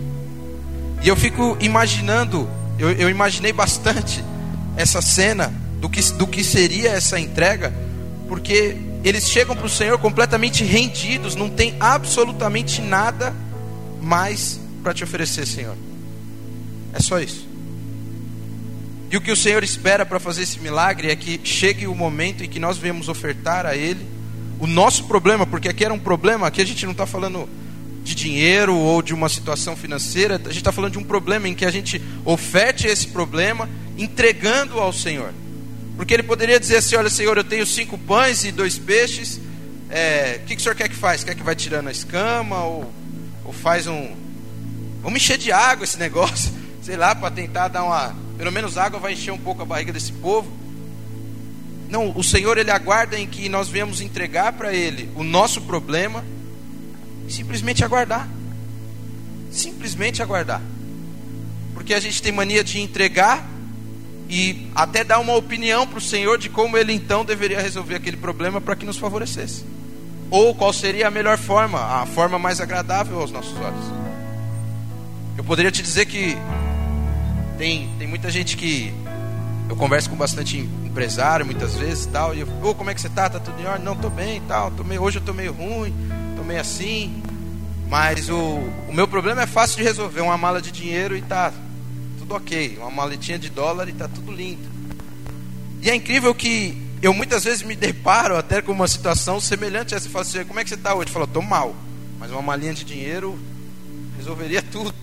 E 1.02 1.08
eu 1.08 1.15
fico 1.15 1.58
imaginando, 1.60 2.50
eu, 2.80 2.91
eu 2.91 3.10
imaginei 3.10 3.52
bastante 3.52 4.24
essa 4.78 5.02
cena 5.02 5.54
do 5.80 5.89
que, 5.89 6.02
do 6.13 6.26
que 6.26 6.43
seria 6.43 6.91
essa 6.91 7.19
entrega, 7.19 7.74
porque 8.28 8.78
eles 9.04 9.30
chegam 9.30 9.56
para 9.56 9.66
o 9.66 9.70
Senhor 9.70 9.98
completamente 10.00 10.63
rendidos, 10.63 11.36
não 11.36 11.50
tem 11.50 11.76
absolutamente 11.80 12.82
nada 12.82 13.36
mais 14.02 14.60
para 14.82 14.94
te 14.94 15.04
oferecer, 15.04 15.46
Senhor. 15.46 15.76
É 16.94 17.00
só 17.02 17.20
isso. 17.20 17.48
E 19.12 19.18
o 19.18 19.22
que 19.22 19.32
o 19.32 19.36
Senhor 19.36 19.63
espera 19.63 20.06
para 20.06 20.20
fazer 20.20 20.44
esse 20.44 20.60
milagre 20.60 21.12
é 21.12 21.16
que 21.16 21.39
chegue 21.44 21.86
o 21.86 21.94
momento 21.94 22.44
em 22.44 22.50
que 22.50 22.60
nós 22.60 22.78
venhamos 22.78 23.10
ofertar 23.10 23.66
a 23.66 23.76
Ele 23.76 24.08
o 24.60 24.66
nosso 24.66 25.04
problema, 25.06 25.46
porque 25.46 25.68
aqui 25.68 25.84
era 25.84 25.94
um 25.94 26.00
problema, 26.00 26.48
aqui 26.48 26.62
a 26.62 26.66
gente 26.66 26.86
não 26.86 26.94
está 26.94 27.06
falando 27.06 27.50
de 28.04 28.16
dinheiro 28.16 28.76
ou 28.76 29.02
de 29.02 29.13
uma 29.13 29.30
situação 29.30 29.76
financeira, 29.76 30.36
a 30.36 30.48
gente 30.48 30.58
está 30.58 30.72
falando 30.72 30.94
de 30.94 31.00
um 31.00 31.04
problema 31.04 31.48
em 31.48 31.54
que 31.54 31.66
a 31.66 31.72
gente 31.72 32.02
oferte 32.26 32.88
esse 32.88 33.08
problema 33.08 33.70
entregando 33.98 34.80
ao 34.80 34.92
Senhor. 34.92 35.34
Porque 35.95 36.13
ele 36.13 36.23
poderia 36.23 36.60
dizer 36.60 36.77
assim: 36.77 36.95
Olha, 36.95 37.10
Senhor, 37.10 37.38
eu 37.38 37.43
tenho 37.43 37.65
cinco 37.65 37.97
pães 37.97 38.43
e 38.43 38.51
dois 38.51 38.77
peixes. 38.77 39.39
É, 39.89 40.39
o 40.41 40.45
que, 40.47 40.56
que 40.56 40.62
o 40.62 40.63
senhor 40.63 40.75
quer 40.75 40.89
que 40.89 40.95
faz? 40.95 41.23
Quer 41.23 41.36
que 41.36 41.43
vai 41.43 41.56
tirando 41.56 41.88
a 41.88 41.91
escama? 41.91 42.63
Ou, 42.63 42.91
ou 43.45 43.53
faz 43.53 43.86
um. 43.86 44.15
Vamos 45.01 45.21
encher 45.21 45.38
de 45.38 45.51
água 45.51 45.84
esse 45.84 45.97
negócio, 45.99 46.51
sei 46.82 46.97
lá, 46.97 47.13
para 47.13 47.29
tentar 47.29 47.67
dar 47.67 47.84
uma. 47.84 48.15
Pelo 48.38 48.51
menos 48.51 48.77
água 48.77 48.99
vai 48.99 49.13
encher 49.13 49.32
um 49.32 49.38
pouco 49.38 49.62
a 49.62 49.65
barriga 49.65 49.93
desse 49.93 50.12
povo. 50.13 50.51
Não, 51.89 52.12
o 52.17 52.23
Senhor 52.23 52.58
ele 52.58 52.71
aguarda 52.71 53.19
em 53.19 53.27
que 53.27 53.47
nós 53.47 53.69
venhamos 53.69 54.01
entregar 54.01 54.53
para 54.53 54.73
Ele 54.73 55.12
o 55.15 55.23
nosso 55.23 55.62
problema 55.62 56.25
e 57.27 57.32
simplesmente 57.32 57.86
aguardar. 57.86 58.27
Simplesmente 59.51 60.19
aguardar. 60.19 60.60
Porque 61.75 61.93
a 61.93 61.99
gente 61.99 62.19
tem 62.19 62.32
mania 62.32 62.63
de 62.63 62.79
entregar 62.79 63.47
e 64.29 64.67
até 64.73 65.03
dar 65.03 65.19
uma 65.19 65.36
opinião 65.36 65.86
para 65.86 65.97
o 65.97 66.01
Senhor 66.01 66.38
de 66.38 66.49
como 66.49 66.77
Ele 66.77 66.93
então 66.93 67.23
deveria 67.25 67.62
resolver 67.62 67.95
aquele 67.95 68.17
problema 68.17 68.59
para 68.59 68.75
que 68.75 68.86
nos 68.86 68.97
favorecesse. 68.97 69.65
Ou 70.29 70.55
qual 70.55 70.73
seria 70.73 71.07
a 71.07 71.12
melhor 71.12 71.38
forma, 71.38 71.79
a 71.79 72.05
forma 72.05 72.39
mais 72.39 72.59
agradável 72.59 73.19
aos 73.19 73.31
nossos 73.31 73.55
olhos. 73.57 73.86
Eu 75.38 75.43
poderia 75.43 75.71
te 75.71 75.81
dizer 75.81 76.05
que 76.05 76.38
tem, 77.57 77.89
tem 77.99 78.07
muita 78.07 78.31
gente 78.31 78.57
que 78.57 78.93
eu 79.69 79.75
converso 79.75 80.09
com 80.09 80.15
bastante 80.15 80.57
empresário 80.57 81.45
muitas 81.45 81.75
vezes 81.75 82.05
tal, 82.05 82.36
e 82.36 82.41
eu, 82.41 82.47
oh, 82.62 82.75
como 82.75 82.89
é 82.89 82.93
que 82.93 83.01
você 83.01 83.09
tá? 83.09 83.29
Tá 83.29 83.39
tudo 83.39 83.59
em 83.62 83.65
ordem? 83.65 83.83
Não, 83.83 83.95
tô 83.95 84.09
bem 84.09 84.41
tal, 84.47 84.71
tô 84.71 84.83
meio, 84.83 85.01
hoje 85.01 85.17
eu 85.17 85.23
tô 85.23 85.33
meio 85.33 85.51
ruim, 85.51 85.93
tô 86.36 86.43
meio 86.43 86.62
assim. 86.62 87.21
Mas 87.89 88.29
o, 88.29 88.36
o 88.89 88.93
meu 88.93 89.07
problema 89.07 89.43
é 89.43 89.47
fácil 89.47 89.77
de 89.77 89.83
resolver, 89.83 90.21
uma 90.21 90.38
mala 90.38 90.62
de 90.62 90.71
dinheiro 90.71 91.15
e 91.15 91.21
tá 91.21 91.51
tudo 92.23 92.36
ok, 92.36 92.77
uma 92.77 92.89
maletinha 92.89 93.38
de 93.38 93.49
dólar 93.49 93.89
e 93.89 93.91
tá 93.91 94.07
tudo 94.07 94.31
lindo. 94.31 94.71
E 95.81 95.89
é 95.89 95.95
incrível 95.95 96.33
que 96.33 96.77
eu 97.01 97.13
muitas 97.13 97.43
vezes 97.43 97.62
me 97.63 97.75
deparo 97.75 98.38
até 98.38 98.62
com 98.62 98.71
uma 98.71 98.88
situação 98.88 99.41
semelhante 99.41 99.93
a 99.93 99.97
essa. 99.97 100.07
Eu 100.07 100.12
falo 100.12 100.21
assim, 100.21 100.45
como 100.45 100.59
é 100.59 100.63
que 100.63 100.69
você 100.69 100.75
está 100.75 100.95
hoje? 100.95 101.12
Falo, 101.12 101.27
tô 101.27 101.41
mal, 101.41 101.75
mas 102.17 102.31
uma 102.31 102.41
malinha 102.41 102.73
de 102.73 102.86
dinheiro 102.86 103.38
resolveria 104.17 104.62
tudo. 104.62 104.93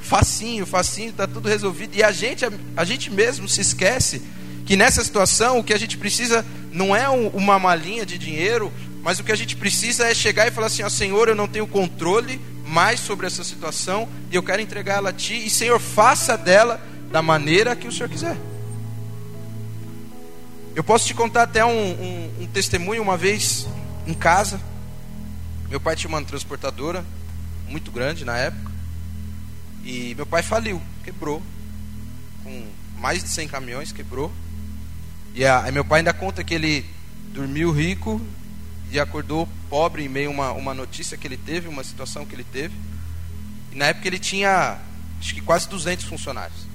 Facinho, 0.00 0.64
facinho, 0.64 1.10
está 1.10 1.26
tudo 1.26 1.46
resolvido. 1.46 1.94
E 1.94 2.02
a 2.02 2.10
gente, 2.10 2.44
a, 2.44 2.50
a 2.74 2.84
gente 2.84 3.10
mesmo 3.10 3.46
se 3.46 3.60
esquece 3.60 4.22
que 4.64 4.74
nessa 4.74 5.04
situação 5.04 5.58
o 5.58 5.64
que 5.64 5.74
a 5.74 5.78
gente 5.78 5.98
precisa 5.98 6.44
não 6.72 6.96
é 6.96 7.08
um, 7.10 7.28
uma 7.28 7.58
malinha 7.58 8.06
de 8.06 8.16
dinheiro, 8.16 8.72
mas 9.02 9.20
o 9.20 9.24
que 9.24 9.32
a 9.32 9.36
gente 9.36 9.56
precisa 9.56 10.06
é 10.06 10.14
chegar 10.14 10.48
e 10.48 10.50
falar 10.50 10.68
assim: 10.68 10.82
ó, 10.82 10.88
Senhor, 10.88 11.28
eu 11.28 11.34
não 11.34 11.46
tenho 11.46 11.66
controle 11.66 12.40
mais 12.72 13.00
sobre 13.00 13.26
essa 13.26 13.44
situação 13.44 14.08
e 14.30 14.34
eu 14.34 14.42
quero 14.42 14.62
entregá-la 14.62 15.10
a 15.10 15.12
Ti, 15.12 15.34
e 15.46 15.50
Senhor, 15.50 15.78
faça 15.78 16.38
dela 16.38 16.80
da 17.10 17.20
maneira 17.20 17.76
que 17.76 17.86
o 17.86 17.92
Senhor 17.92 18.08
quiser. 18.08 18.36
Eu 20.74 20.82
posso 20.82 21.06
te 21.06 21.12
contar 21.12 21.42
até 21.42 21.62
um, 21.62 21.70
um, 21.70 22.32
um 22.40 22.46
testemunho 22.46 23.02
uma 23.02 23.14
vez 23.14 23.68
em 24.06 24.14
casa. 24.14 24.58
Meu 25.68 25.78
pai 25.78 25.94
tinha 25.94 26.08
uma 26.08 26.22
transportadora 26.24 27.04
muito 27.68 27.92
grande 27.92 28.24
na 28.24 28.38
época. 28.38 28.72
E 29.84 30.14
meu 30.14 30.24
pai 30.24 30.42
faliu, 30.42 30.80
quebrou. 31.04 31.42
Com 32.42 32.66
mais 32.98 33.22
de 33.22 33.28
100 33.28 33.48
caminhões, 33.48 33.92
quebrou. 33.92 34.32
E 35.34 35.44
aí 35.44 35.70
meu 35.70 35.84
pai 35.84 36.00
ainda 36.00 36.14
conta 36.14 36.42
que 36.42 36.54
ele 36.54 36.86
dormiu 37.34 37.70
rico 37.70 38.18
e 38.92 39.00
acordou 39.00 39.48
pobre 39.70 40.04
em 40.04 40.08
meio 40.08 40.28
a 40.28 40.32
uma, 40.32 40.52
uma 40.52 40.74
notícia 40.74 41.16
que 41.16 41.26
ele 41.26 41.38
teve, 41.38 41.66
uma 41.66 41.82
situação 41.82 42.26
que 42.26 42.34
ele 42.34 42.44
teve. 42.44 42.74
E 43.72 43.74
na 43.74 43.86
época 43.86 44.06
ele 44.06 44.18
tinha, 44.18 44.78
acho 45.18 45.34
que 45.34 45.40
quase 45.40 45.66
200 45.66 46.04
funcionários. 46.04 46.66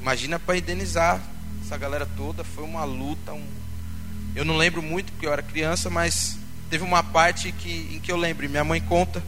Imagina 0.00 0.38
para 0.38 0.56
indenizar 0.56 1.20
essa 1.64 1.76
galera 1.76 2.06
toda, 2.16 2.44
foi 2.44 2.62
uma 2.62 2.84
luta. 2.84 3.32
Um... 3.32 3.44
Eu 4.36 4.44
não 4.44 4.56
lembro 4.56 4.80
muito 4.80 5.10
porque 5.10 5.26
eu 5.26 5.32
era 5.32 5.42
criança, 5.42 5.90
mas 5.90 6.38
teve 6.70 6.84
uma 6.84 7.02
parte 7.02 7.50
que, 7.50 7.96
em 7.96 7.98
que 7.98 8.12
eu 8.12 8.16
lembro. 8.16 8.48
Minha 8.48 8.62
mãe 8.62 8.80
conta. 8.80 9.20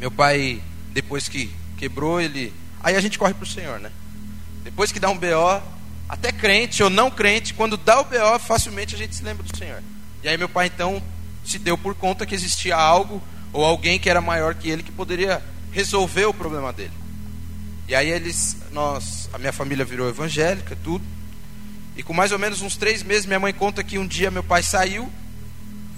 Meu 0.00 0.10
pai, 0.10 0.60
depois 0.92 1.28
que 1.28 1.54
quebrou, 1.76 2.20
ele. 2.20 2.52
Aí 2.82 2.96
a 2.96 3.00
gente 3.00 3.16
corre 3.16 3.32
para 3.32 3.44
o 3.44 3.46
Senhor, 3.46 3.78
né? 3.78 3.92
Depois 4.64 4.90
que 4.90 4.98
dá 4.98 5.08
um 5.08 5.16
BO, 5.16 5.62
até 6.08 6.32
crente 6.32 6.82
ou 6.82 6.90
não 6.90 7.12
crente, 7.12 7.54
quando 7.54 7.76
dá 7.76 8.00
o 8.00 8.04
BO, 8.04 8.40
facilmente 8.40 8.96
a 8.96 8.98
gente 8.98 9.14
se 9.14 9.22
lembra 9.22 9.44
do 9.44 9.56
Senhor. 9.56 9.80
E 10.20 10.28
aí 10.28 10.36
meu 10.36 10.48
pai 10.48 10.66
então 10.66 11.00
se 11.44 11.58
deu 11.58 11.76
por 11.76 11.94
conta 11.94 12.26
que 12.26 12.34
existia 12.34 12.76
algo 12.76 13.22
ou 13.52 13.64
alguém 13.64 13.98
que 13.98 14.10
era 14.10 14.20
maior 14.20 14.54
que 14.54 14.68
ele 14.68 14.82
que 14.82 14.92
poderia 14.92 15.42
resolver 15.70 16.24
o 16.26 16.34
problema 16.34 16.72
dele. 16.72 16.92
E 17.86 17.94
aí 17.94 18.08
eles, 18.08 18.56
nós, 18.72 19.28
a 19.32 19.38
minha 19.38 19.52
família 19.52 19.84
virou 19.84 20.08
evangélica, 20.08 20.76
tudo. 20.82 21.04
E 21.96 22.02
com 22.02 22.12
mais 22.12 22.32
ou 22.32 22.38
menos 22.38 22.62
uns 22.62 22.76
três 22.76 23.02
meses, 23.02 23.26
minha 23.26 23.38
mãe 23.38 23.52
conta 23.52 23.84
que 23.84 23.98
um 23.98 24.06
dia 24.06 24.30
meu 24.30 24.42
pai 24.42 24.62
saiu, 24.62 25.10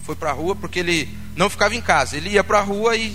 foi 0.02 0.14
para 0.14 0.30
a 0.30 0.32
rua, 0.32 0.54
porque 0.54 0.80
ele 0.80 1.08
não 1.36 1.48
ficava 1.48 1.74
em 1.74 1.80
casa. 1.80 2.16
Ele 2.16 2.30
ia 2.30 2.44
para 2.44 2.58
a 2.58 2.62
rua 2.62 2.96
e. 2.96 3.10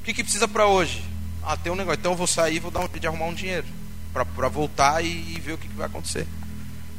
O 0.00 0.04
que, 0.04 0.12
que 0.12 0.22
precisa 0.22 0.46
para 0.46 0.66
hoje? 0.66 1.02
Ah, 1.42 1.56
tem 1.56 1.72
um 1.72 1.76
negócio. 1.76 1.98
Então 1.98 2.12
eu 2.12 2.16
vou 2.16 2.26
sair 2.26 2.58
vou 2.58 2.70
dar 2.70 2.80
um, 2.80 2.88
de 2.88 3.06
arrumar 3.06 3.26
um 3.26 3.34
dinheiro 3.34 3.66
para 4.12 4.48
voltar 4.48 5.04
e, 5.04 5.08
e, 5.08 5.40
ver 5.40 5.52
o 5.52 5.58
que, 5.58 5.68
que 5.68 5.74
vai 5.74 5.86
acontecer. 5.86 6.26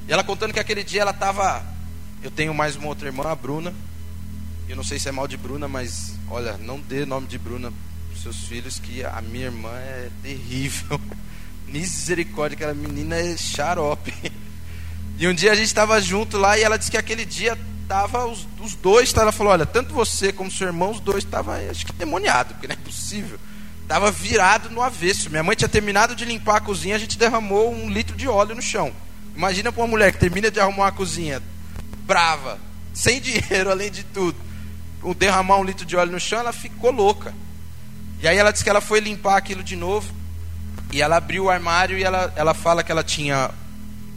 E 0.07 0.13
ela 0.13 0.23
contando 0.23 0.53
que 0.53 0.59
aquele 0.59 0.83
dia 0.83 1.01
ela 1.01 1.11
estava. 1.11 1.63
Eu 2.21 2.31
tenho 2.31 2.53
mais 2.53 2.75
uma 2.75 2.87
outra 2.87 3.07
irmã, 3.07 3.23
a 3.25 3.35
Bruna. 3.35 3.73
Eu 4.67 4.75
não 4.75 4.83
sei 4.83 4.97
se 4.97 5.07
é 5.07 5.11
mal 5.11 5.27
de 5.27 5.37
Bruna, 5.37 5.67
mas 5.67 6.13
olha, 6.29 6.57
não 6.57 6.79
dê 6.79 7.05
nome 7.05 7.27
de 7.27 7.37
Bruna 7.37 7.71
para 8.09 8.21
seus 8.21 8.47
filhos, 8.47 8.79
que 8.79 9.03
a 9.03 9.21
minha 9.21 9.45
irmã 9.45 9.69
é 9.69 10.09
terrível. 10.23 10.99
Misericórdia, 11.67 12.55
aquela 12.55 12.73
menina 12.73 13.15
é 13.15 13.37
xarope. 13.37 14.13
E 15.17 15.27
um 15.27 15.33
dia 15.33 15.51
a 15.51 15.55
gente 15.55 15.67
estava 15.67 16.01
junto 16.01 16.37
lá 16.37 16.57
e 16.57 16.63
ela 16.63 16.77
disse 16.77 16.91
que 16.91 16.97
aquele 16.97 17.23
dia 17.23 17.57
tava 17.87 18.25
os, 18.25 18.47
os 18.59 18.75
dois, 18.75 19.13
ela 19.13 19.31
falou, 19.31 19.53
olha, 19.53 19.65
tanto 19.65 19.93
você 19.93 20.33
como 20.33 20.51
seu 20.51 20.67
irmão, 20.67 20.91
os 20.91 20.99
dois 20.99 21.23
estavam, 21.23 21.53
acho 21.69 21.85
que 21.85 21.93
demoniado, 21.93 22.53
porque 22.53 22.67
não 22.67 22.73
é 22.73 22.77
possível. 22.77 23.39
Estava 23.81 24.11
virado 24.11 24.69
no 24.71 24.81
avesso. 24.81 25.29
Minha 25.29 25.43
mãe 25.43 25.55
tinha 25.55 25.69
terminado 25.69 26.15
de 26.15 26.25
limpar 26.25 26.57
a 26.57 26.61
cozinha, 26.61 26.95
a 26.95 26.99
gente 26.99 27.19
derramou 27.19 27.71
um 27.71 27.87
litro 27.87 28.15
de 28.15 28.27
óleo 28.27 28.55
no 28.55 28.61
chão. 28.61 28.91
Imagina 29.35 29.71
para 29.71 29.83
uma 29.83 29.87
mulher 29.87 30.11
que 30.11 30.17
termina 30.17 30.49
de 30.49 30.59
arrumar 30.59 30.87
a 30.87 30.91
cozinha, 30.91 31.41
brava, 32.05 32.59
sem 32.93 33.21
dinheiro 33.21 33.69
além 33.69 33.91
de 33.91 34.03
tudo, 34.03 34.37
derramar 35.13 35.57
um 35.57 35.63
litro 35.63 35.85
de 35.85 35.95
óleo 35.95 36.11
no 36.11 36.19
chão, 36.19 36.39
ela 36.39 36.53
ficou 36.53 36.91
louca. 36.91 37.33
E 38.21 38.27
aí 38.27 38.37
ela 38.37 38.51
disse 38.51 38.63
que 38.63 38.69
ela 38.69 38.81
foi 38.81 38.99
limpar 38.99 39.37
aquilo 39.37 39.63
de 39.63 39.75
novo. 39.75 40.13
E 40.91 41.01
ela 41.01 41.17
abriu 41.17 41.45
o 41.45 41.49
armário 41.49 41.97
e 41.97 42.03
ela, 42.03 42.33
ela 42.35 42.53
fala 42.53 42.83
que 42.83 42.91
ela 42.91 43.03
tinha 43.03 43.51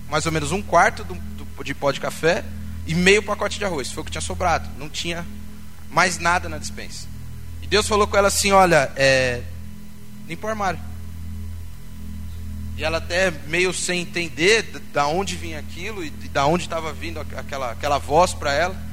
mais 0.09 0.25
ou 0.27 0.33
menos 0.33 0.53
um 0.53 0.63
quarto 0.63 1.05
do, 1.05 1.15
do, 1.15 1.65
de 1.65 1.75
pó 1.75 1.91
de 1.91 2.01
café 2.01 2.45
e 2.87 2.95
meio 2.95 3.23
pacote 3.23 3.59
de 3.59 3.65
arroz. 3.65 3.93
Foi 3.93 4.03
o 4.03 4.05
que 4.05 4.13
tinha 4.13 4.23
sobrado. 4.23 4.69
Não 4.79 4.89
tinha 4.89 5.27
mais 5.91 6.19
nada 6.19 6.49
na 6.49 6.59
dispensa. 6.59 7.07
E 7.63 7.67
Deus 7.67 7.87
falou 7.87 8.07
com 8.07 8.17
ela 8.17 8.29
assim: 8.29 8.53
Olha, 8.53 8.91
é, 8.97 9.43
limpa 10.27 10.47
o 10.47 10.51
armário. 10.51 10.81
E 12.77 12.85
ela 12.85 12.99
até 12.99 13.33
meio 13.49 13.75
sem 13.75 14.03
entender 14.03 14.63
da 14.93 15.07
onde 15.09 15.35
vinha 15.35 15.59
aquilo 15.59 16.05
e 16.05 16.11
da 16.11 16.47
onde 16.47 16.63
estava 16.63 16.93
vindo 16.93 17.19
aquela, 17.19 17.73
aquela 17.73 17.99
voz 17.99 18.33
para 18.33 18.53
ela. 18.53 18.88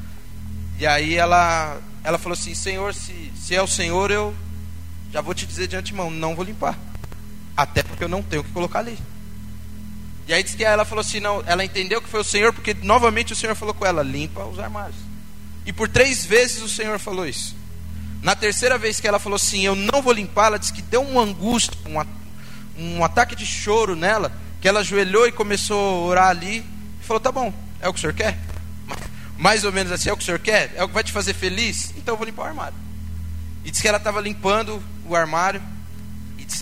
E 0.77 0.85
aí 0.85 1.15
ela, 1.15 1.79
ela 2.03 2.17
falou 2.17 2.33
assim: 2.33 2.53
Senhor, 2.53 2.93
se, 2.93 3.31
se 3.35 3.55
é 3.55 3.61
o 3.61 3.67
Senhor, 3.67 4.11
eu 4.11 4.35
já 5.11 5.21
vou 5.21 5.33
te 5.33 5.45
dizer 5.45 5.67
de 5.67 5.75
antemão, 5.75 6.09
não 6.09 6.35
vou 6.35 6.43
limpar. 6.43 6.77
Até 7.55 7.83
porque 7.83 8.03
eu 8.03 8.09
não 8.09 8.21
tenho 8.21 8.41
o 8.41 8.45
que 8.45 8.51
colocar 8.51 8.79
ali. 8.79 8.97
E 10.27 10.33
aí 10.33 10.43
diz 10.43 10.55
que 10.55 10.63
ela 10.63 10.85
falou 10.85 11.01
assim: 11.01 11.19
não, 11.19 11.43
ela 11.45 11.63
entendeu 11.63 12.01
que 12.01 12.09
foi 12.09 12.19
o 12.19 12.23
Senhor, 12.23 12.51
porque 12.51 12.73
novamente 12.73 13.33
o 13.33 13.35
Senhor 13.35 13.55
falou 13.55 13.73
com 13.73 13.85
ela: 13.85 14.03
limpa 14.03 14.43
os 14.43 14.59
armários. 14.59 14.97
E 15.65 15.73
por 15.73 15.88
três 15.88 16.25
vezes 16.25 16.61
o 16.61 16.69
Senhor 16.69 16.99
falou 16.99 17.27
isso. 17.27 17.55
Na 18.21 18.35
terceira 18.35 18.77
vez 18.77 18.99
que 18.99 19.07
ela 19.07 19.19
falou 19.19 19.35
assim, 19.35 19.61
eu 19.61 19.75
não 19.75 20.01
vou 20.01 20.11
limpar, 20.11 20.47
ela 20.47 20.59
disse 20.59 20.73
que 20.73 20.81
deu 20.81 21.01
uma 21.01 21.21
angústia, 21.21 21.77
um, 21.85 22.97
um 22.97 23.03
ataque 23.03 23.35
de 23.35 23.45
choro 23.45 23.95
nela, 23.95 24.31
que 24.59 24.67
ela 24.67 24.79
ajoelhou 24.79 25.27
e 25.27 25.31
começou 25.31 25.77
a 25.77 26.07
orar 26.07 26.29
ali, 26.29 26.65
falou: 27.01 27.19
Tá 27.19 27.31
bom, 27.31 27.53
é 27.79 27.88
o 27.88 27.93
que 27.93 27.99
o 27.99 28.01
senhor 28.01 28.13
quer? 28.13 28.38
Mais 29.38 29.63
ou 29.63 29.71
menos 29.71 29.91
assim, 29.91 30.10
é 30.10 30.13
o 30.13 30.17
que 30.17 30.24
o 30.24 30.26
senhor 30.26 30.39
quer? 30.39 30.74
É 30.76 30.84
o 30.84 30.88
que 30.88 30.93
vai 30.93 31.04
te 31.04 31.12
fazer 31.12 31.34
feliz? 31.34 31.93
Então 31.98 32.13
eu 32.13 32.17
vou 32.17 32.26
limpar 32.26 32.43
o 32.43 32.45
armário. 32.45 32.78
E 33.63 33.71
disse 33.71 33.82
que 33.82 33.88
ela 33.88 33.98
estava 33.98 34.21
limpando 34.21 34.82
o 35.06 35.15
armário. 35.15 35.62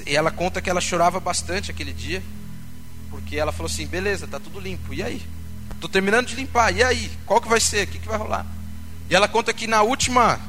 E 0.05 0.15
ela 0.15 0.31
conta 0.31 0.61
que 0.61 0.69
ela 0.69 0.81
chorava 0.81 1.19
bastante 1.19 1.69
aquele 1.69 1.93
dia. 1.93 2.23
Porque 3.09 3.37
ela 3.37 3.51
falou 3.51 3.69
assim: 3.71 3.85
beleza, 3.85 4.27
tá 4.27 4.39
tudo 4.39 4.59
limpo. 4.59 4.93
E 4.93 5.03
aí? 5.03 5.21
Tô 5.79 5.87
terminando 5.87 6.27
de 6.27 6.35
limpar. 6.35 6.75
E 6.75 6.83
aí? 6.83 7.11
Qual 7.25 7.41
que 7.41 7.47
vai 7.47 7.59
ser? 7.59 7.87
O 7.87 7.91
que, 7.91 7.99
que 7.99 8.07
vai 8.07 8.17
rolar? 8.17 8.45
E 9.09 9.15
ela 9.15 9.27
conta 9.27 9.53
que 9.53 9.67
na 9.67 9.81
última, 9.81 10.39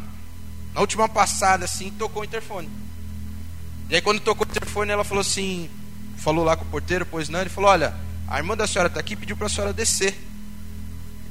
na 0.73 0.81
última 0.81 1.09
passada, 1.09 1.65
assim, 1.65 1.91
tocou 1.91 2.23
o 2.23 2.25
interfone. 2.25 2.71
E 3.91 3.97
aí 3.97 4.01
quando 4.01 4.21
tocou 4.21 4.47
o 4.47 4.51
interfone, 4.51 4.91
ela 4.91 5.05
falou 5.05 5.21
assim, 5.21 5.69
falou 6.17 6.45
lá 6.45 6.57
com 6.57 6.65
o 6.65 6.69
porteiro, 6.69 7.05
pois 7.05 7.29
não, 7.29 7.41
ele 7.41 7.51
falou, 7.51 7.71
olha, 7.71 7.95
a 8.27 8.39
irmã 8.39 8.57
da 8.57 8.67
senhora 8.67 8.89
está 8.89 9.01
aqui, 9.01 9.15
pediu 9.15 9.37
para 9.37 9.47
a 9.47 9.51
senhora 9.51 9.73
descer. 9.73 10.17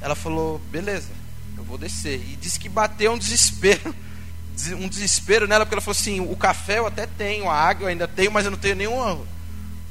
Ela 0.04 0.14
falou, 0.14 0.60
beleza, 0.70 1.08
eu 1.56 1.64
vou 1.64 1.78
descer. 1.78 2.16
E 2.16 2.36
disse 2.36 2.60
que 2.60 2.68
bateu 2.68 3.12
um 3.12 3.18
desespero 3.18 3.94
um 4.78 4.86
desespero 4.88 5.48
nela, 5.48 5.64
porque 5.64 5.74
ela 5.74 5.80
falou 5.80 5.96
assim: 5.98 6.20
o 6.20 6.36
café 6.36 6.78
eu 6.78 6.86
até 6.86 7.06
tenho, 7.06 7.48
a 7.50 7.54
água 7.54 7.84
eu 7.84 7.88
ainda 7.88 8.06
tenho, 8.06 8.30
mas 8.30 8.44
eu 8.44 8.52
não 8.52 8.58
tenho 8.58 8.76
nenhuma 8.76 9.18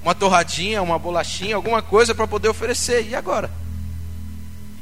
uma 0.03 0.13
torradinha, 0.13 0.81
uma 0.81 0.99
bolachinha, 0.99 1.55
alguma 1.55 1.81
coisa 1.81 2.13
para 2.13 2.27
poder 2.27 2.49
oferecer. 2.49 3.07
E 3.07 3.15
agora? 3.15 3.49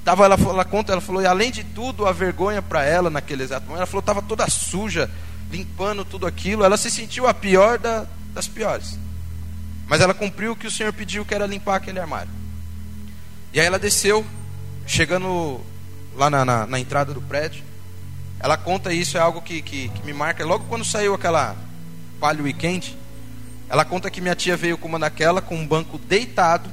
Tava, 0.04 0.26
ela, 0.26 0.36
ela 0.36 0.66
conta, 0.66 0.92
ela 0.92 1.02
falou, 1.02 1.22
e 1.22 1.28
além 1.28 1.52
de 1.52 1.64
tudo, 1.64 2.08
a 2.08 2.12
vergonha 2.12 2.60
para 2.62 2.84
ela 2.84 3.10
naquele 3.10 3.44
exato 3.44 3.68
momento, 3.68 3.78
ela 3.78 3.86
falou, 3.86 4.00
estava 4.00 4.22
toda 4.22 4.50
suja, 4.50 5.12
limpando 5.52 6.04
tudo 6.04 6.26
aquilo. 6.26 6.64
Ela 6.64 6.76
se 6.76 6.90
sentiu 6.90 7.28
a 7.28 7.36
pior 7.36 7.78
da, 7.78 8.08
das 8.34 8.48
piores. 8.48 8.98
Mas 9.88 10.02
ela 10.02 10.14
cumpriu 10.14 10.54
o 10.54 10.56
que 10.56 10.66
o 10.66 10.72
Senhor 10.72 10.92
pediu, 10.92 11.24
que 11.24 11.36
era 11.36 11.46
limpar 11.46 11.76
aquele 11.76 12.00
armário. 12.00 12.32
E 13.54 13.60
aí 13.60 13.66
ela 13.68 13.78
desceu, 13.78 14.26
chegando 14.92 15.62
lá 16.18 16.30
na, 16.30 16.44
na, 16.44 16.68
na 16.68 16.78
entrada 16.80 17.14
do 17.14 17.22
prédio. 17.22 17.64
Ela 18.42 18.58
conta 18.58 18.94
isso, 18.94 19.18
é 19.18 19.22
algo 19.22 19.42
que, 19.42 19.62
que, 19.62 19.88
que 19.88 20.06
me 20.06 20.12
marca. 20.12 20.46
Logo 20.46 20.66
quando 20.66 20.84
saiu 20.84 21.14
aquela 21.14 21.56
Palio 22.20 22.44
Weekend, 22.44 22.98
ela 23.70 23.86
conta 23.86 24.12
que 24.12 24.20
minha 24.20 24.36
tia 24.36 24.58
veio 24.58 24.78
com 24.78 24.90
uma 24.90 25.00
daquela, 25.00 25.42
com 25.42 25.56
um 25.56 25.66
banco 25.66 25.98
deitado. 25.98 26.70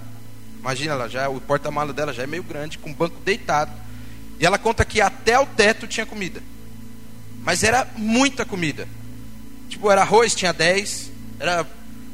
Imagina, 0.58 0.94
ela 0.94 1.08
já, 1.08 1.28
o 1.28 1.40
porta-malas 1.40 1.94
dela 1.94 2.12
já 2.12 2.24
é 2.24 2.26
meio 2.26 2.42
grande, 2.42 2.76
com 2.78 2.90
um 2.90 2.94
banco 2.94 3.20
deitado. 3.20 3.70
E 4.40 4.44
ela 4.44 4.58
conta 4.58 4.84
que 4.84 5.00
até 5.00 5.38
o 5.38 5.46
teto 5.46 5.86
tinha 5.86 6.04
comida. 6.04 6.42
Mas 7.44 7.62
era 7.62 7.86
muita 7.96 8.44
comida. 8.44 8.88
Tipo, 9.68 9.92
era 9.92 10.02
arroz, 10.02 10.34
tinha 10.34 10.52
10. 10.52 11.12
Era, 11.38 11.64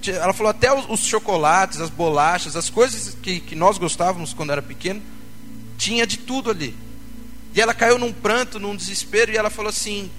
ela 0.07 0.35
falou 0.35 0.51
até 0.51 0.71
os, 0.71 0.85
os 0.87 1.01
chocolates, 1.01 1.81
as 1.81 1.89
bolachas, 1.89 2.57
as 2.57 2.69
coisas 2.69 3.17
que, 3.23 3.41
que 3.41 3.55
nós 3.55 3.79
gostávamos 3.79 4.35
quando 4.35 4.53
era 4.53 4.61
pequeno. 4.61 5.14
Tinha 5.85 6.07
de 6.07 6.17
tudo 6.17 6.51
ali. 6.51 6.75
E 7.55 7.61
ela 7.61 7.75
caiu 7.75 7.99
num 7.99 8.11
pranto, 8.11 8.59
num 8.59 8.75
desespero, 8.75 9.31
e 9.31 9.37
ela 9.37 9.51
falou 9.51 9.69
assim: 9.69 10.11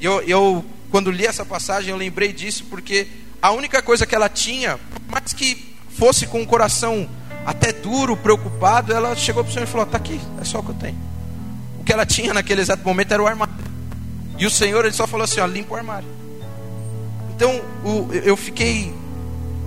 eu, 0.00 0.22
eu, 0.22 0.64
quando 0.90 1.10
li 1.10 1.26
essa 1.26 1.44
passagem, 1.44 1.90
eu 1.90 1.96
lembrei 1.98 2.32
disso, 2.32 2.64
porque 2.70 3.06
a 3.42 3.50
única 3.50 3.82
coisa 3.82 4.06
que 4.06 4.14
ela 4.14 4.30
tinha, 4.30 4.80
mais 5.10 5.34
que 5.34 5.76
fosse 5.90 6.26
com 6.26 6.40
o 6.40 6.46
coração 6.46 7.06
até 7.44 7.70
duro, 7.70 8.16
preocupado, 8.16 8.94
ela 8.94 9.14
chegou 9.14 9.44
para 9.44 9.50
o 9.50 9.52
Senhor 9.52 9.66
e 9.66 9.70
falou: 9.70 9.84
Está 9.84 9.98
aqui, 9.98 10.18
é 10.40 10.44
só 10.44 10.60
o 10.60 10.62
que 10.62 10.70
eu 10.70 10.74
tenho. 10.76 10.98
O 11.78 11.84
que 11.84 11.92
ela 11.92 12.06
tinha 12.06 12.32
naquele 12.32 12.62
exato 12.62 12.82
momento 12.82 13.12
era 13.12 13.22
o 13.22 13.26
armário. 13.26 13.54
E 14.38 14.46
o 14.46 14.50
Senhor 14.50 14.86
ele 14.86 14.94
só 14.94 15.06
falou 15.06 15.24
assim: 15.24 15.40
ó, 15.40 15.46
limpa 15.46 15.74
o 15.74 15.76
armário. 15.76 16.08
Então 17.36 17.60
o, 17.84 18.08
eu 18.10 18.38
fiquei 18.38 18.90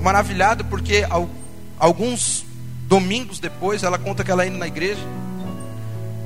maravilhado 0.02 0.66
porque 0.66 1.06
alguns 1.78 2.44
domingos 2.88 3.38
depois 3.38 3.84
ela 3.84 4.00
conta 4.00 4.24
que 4.24 4.32
ela 4.32 4.48
indo 4.48 4.58
na 4.58 4.66
igreja 4.66 5.23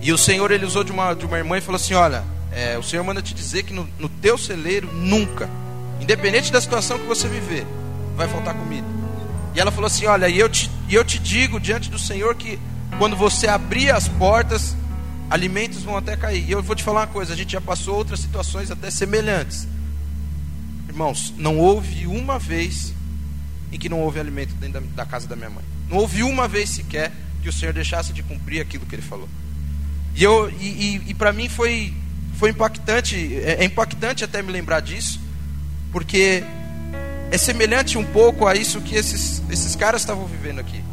e 0.02 0.12
o 0.12 0.18
Senhor 0.18 0.52
ele 0.52 0.66
usou 0.66 0.84
de 0.84 0.92
uma, 0.92 1.14
de 1.14 1.26
uma 1.26 1.38
irmã 1.38 1.58
e 1.58 1.62
falou 1.62 1.78
assim: 1.78 1.94
Olha, 1.94 2.24
é, 2.52 2.78
o 2.78 2.84
Senhor 2.84 3.04
manda 3.04 3.22
te 3.22 3.34
dizer 3.34 3.64
que 3.64 3.74
no, 3.74 3.88
no 4.00 4.10
teu 4.10 4.38
celeiro 4.38 4.92
nunca, 4.94 5.50
independente 6.00 6.52
da 6.52 6.62
situação 6.62 7.00
que 7.00 7.06
você 7.06 7.28
viver, 7.28 7.66
vai 8.16 8.28
faltar 8.28 8.54
comida. 8.54 8.88
E 9.56 9.60
ela 9.60 9.72
falou 9.72 9.88
assim: 9.88 10.06
Olha, 10.06 10.30
e 10.30 10.40
eu 10.40 10.50
te, 10.50 10.70
e 10.88 10.96
eu 10.96 11.04
te 11.04 11.20
digo 11.20 11.60
diante 11.60 11.90
do 11.90 12.00
Senhor 12.00 12.36
que 12.36 12.60
quando 12.98 13.16
você 13.16 13.48
abrir 13.48 13.92
as 13.92 14.08
portas, 14.08 14.76
alimentos 15.30 15.84
vão 15.84 15.98
até 15.98 16.16
cair. 16.16 16.48
E 16.48 16.52
eu 16.52 16.62
vou 16.62 16.76
te 16.76 16.84
falar 16.84 17.02
uma 17.02 17.08
coisa: 17.08 17.34
a 17.34 17.38
gente 17.38 17.52
já 17.52 17.62
passou 17.62 17.96
outras 17.96 18.20
situações 18.20 18.72
até 18.72 18.90
semelhantes. 18.90 19.68
Irmãos, 20.88 21.34
não 21.38 21.58
houve 21.58 22.08
uma 22.08 22.40
vez 22.40 22.94
em 23.72 23.78
que 23.78 23.90
não 23.90 24.00
houve 24.00 24.20
alimento 24.20 24.54
dentro 24.56 24.82
da, 24.82 25.04
da 25.04 25.06
casa 25.06 25.28
da 25.28 25.36
minha 25.36 25.50
mãe. 25.50 25.64
Não 25.90 25.98
houve 25.98 26.24
uma 26.24 26.48
vez 26.48 26.70
sequer 26.70 27.12
que 27.42 27.50
o 27.50 27.54
Senhor 27.54 27.74
deixasse 27.74 28.14
de 28.14 28.24
cumprir 28.24 28.62
aquilo 28.62 28.86
que 28.86 28.96
Ele 28.96 29.02
falou. 29.02 29.28
E, 30.18 30.24
eu, 30.24 30.50
e, 30.50 31.00
e, 31.10 31.14
para 31.14 31.32
mim 31.32 31.48
foi, 31.48 31.94
foi 32.40 32.50
impactante, 32.50 33.36
é, 33.36 33.58
é 33.60 33.64
impactante 33.64 34.24
até 34.24 34.42
me 34.42 34.52
lembrar 34.52 34.80
disso, 34.80 35.22
porque 35.92 36.44
é 37.30 37.38
semelhante 37.38 38.00
um 38.00 38.04
pouco 38.04 38.48
a 38.48 38.56
isso 38.56 38.82
que 38.82 38.96
esses, 38.96 39.44
esses 39.48 39.76
caras 39.76 40.02
estavam 40.02 40.26
vivendo 40.26 40.60
aqui. 40.60 40.84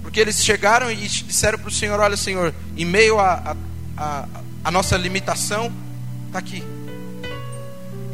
Porque 0.00 0.20
eles 0.20 0.44
chegaram 0.44 0.92
e 0.92 0.94
disseram 0.94 1.58
para 1.58 1.68
o 1.68 1.72
Senhor: 1.72 1.98
Olha, 1.98 2.16
Senhor, 2.16 2.54
em 2.76 2.84
meio 2.84 3.18
a, 3.18 3.34
a, 3.34 3.56
a, 3.96 4.28
a 4.62 4.70
nossa 4.70 4.96
limitação, 4.96 5.72
está 6.28 6.38
aqui. 6.38 6.62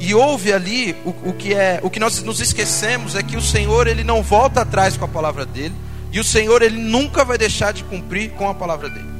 E 0.00 0.14
houve 0.14 0.50
ali 0.50 0.96
o, 1.04 1.10
o, 1.28 1.34
que 1.34 1.52
é 1.52 1.78
o 1.82 1.90
que 1.90 2.00
nós 2.00 2.22
nos 2.22 2.40
esquecemos 2.40 3.14
é 3.14 3.22
que 3.22 3.36
o 3.36 3.42
Senhor 3.42 3.86
ele 3.86 4.02
não 4.02 4.22
volta 4.22 4.62
atrás 4.62 4.96
com 4.96 5.04
a 5.04 5.08
palavra 5.08 5.44
dele 5.44 5.74
e 6.10 6.18
o 6.18 6.24
Senhor 6.24 6.62
ele 6.62 6.78
nunca 6.78 7.22
vai 7.22 7.36
deixar 7.36 7.72
de 7.72 7.84
cumprir 7.84 8.30
com 8.30 8.48
a 8.48 8.54
palavra 8.54 8.88
dele. 8.88 9.11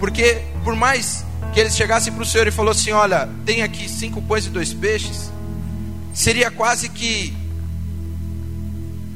Porque 0.00 0.42
por 0.64 0.74
mais 0.74 1.24
que 1.52 1.60
eles 1.60 1.76
chegassem 1.76 2.12
para 2.12 2.22
o 2.22 2.26
Senhor 2.26 2.48
e 2.48 2.50
falou 2.50 2.72
assim, 2.72 2.90
olha, 2.90 3.28
tem 3.46 3.62
aqui 3.62 3.88
cinco 3.88 4.20
pães 4.22 4.46
e 4.46 4.50
dois 4.50 4.74
peixes, 4.74 5.30
seria 6.12 6.50
quase 6.50 6.88
que 6.88 7.36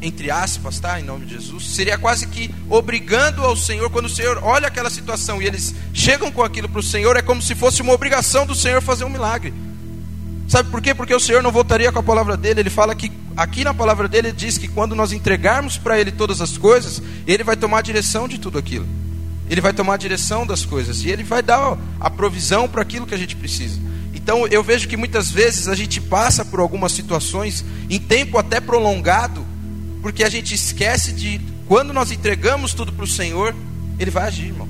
entre 0.03 0.31
aspas, 0.31 0.79
tá? 0.79 1.01
Em 1.01 1.03
nome 1.03 1.25
de 1.25 1.33
Jesus, 1.33 1.67
seria 1.67 1.97
quase 1.97 2.27
que 2.27 2.55
obrigando 2.69 3.43
ao 3.43 3.57
Senhor, 3.57 3.89
quando 3.89 4.05
o 4.05 4.11
Senhor 4.11 4.39
olha 4.43 4.69
aquela 4.69 4.91
situação 4.91 5.41
e 5.41 5.47
eles 5.47 5.75
chegam 5.95 6.31
com 6.31 6.43
aquilo 6.43 6.69
para 6.69 6.81
o 6.81 6.83
Senhor, 6.83 7.17
é 7.17 7.23
como 7.23 7.41
se 7.41 7.55
fosse 7.55 7.81
uma 7.81 7.95
obrigação 7.95 8.45
do 8.45 8.55
Senhor 8.55 8.83
fazer 8.83 9.05
um 9.05 9.09
milagre. 9.09 9.55
Sabe 10.47 10.71
por 10.71 10.83
quê? 10.83 10.95
Porque 10.95 11.15
o 11.15 11.21
Senhor 11.21 11.43
não 11.43 11.51
voltaria 11.51 11.91
com 11.91 11.99
a 11.99 12.03
palavra 12.03 12.37
dele. 12.37 12.61
Ele 12.61 12.71
fala 12.71 12.95
que, 12.95 13.11
aqui 13.35 13.65
na 13.65 13.73
palavra 13.73 14.07
dele, 14.07 14.29
ele 14.29 14.37
diz 14.37 14.59
que 14.59 14.69
quando 14.69 14.95
nós 14.95 15.11
entregarmos 15.11 15.79
para 15.79 15.99
ele 15.99 16.13
todas 16.13 16.43
as 16.43 16.59
coisas, 16.59 17.03
ele 17.27 17.43
vai 17.43 17.57
tomar 17.57 17.79
a 17.79 17.83
direção 17.83 18.29
de 18.29 18.39
tudo 18.39 18.59
aquilo. 18.59 18.87
Ele 19.49 19.61
vai 19.61 19.73
tomar 19.73 19.95
a 19.95 19.99
direção 19.99 20.47
das 20.47 20.65
coisas 20.65 21.05
e 21.05 21.11
ele 21.11 21.23
vai 21.23 21.43
dar 21.43 21.79
a 22.01 22.11
provisão 22.11 22.69
para 22.69 22.83
aquilo 22.83 23.07
que 23.07 23.15
a 23.15 23.19
gente 23.19 23.37
precisa. 23.37 23.79
Então 24.15 24.47
eu 24.47 24.63
vejo 24.63 24.89
que 24.89 24.97
muitas 24.97 25.31
vezes 25.31 25.69
a 25.69 25.75
gente 25.75 26.01
passa 26.01 26.45
por 26.45 26.61
algumas 26.61 26.93
situações 26.93 27.65
em 27.91 27.99
tempo 27.99 28.39
até 28.39 28.61
prolongado, 28.61 29.45
porque 30.01 30.25
a 30.25 30.31
gente 30.31 30.55
esquece 30.55 31.13
de 31.13 31.41
quando 31.67 31.93
nós 31.93 32.11
entregamos 32.11 32.73
tudo 32.73 32.93
para 32.93 33.05
o 33.05 33.09
Senhor, 33.09 33.55
Ele 33.99 34.11
vai 34.11 34.27
agir, 34.29 34.47
irmão. 34.47 34.69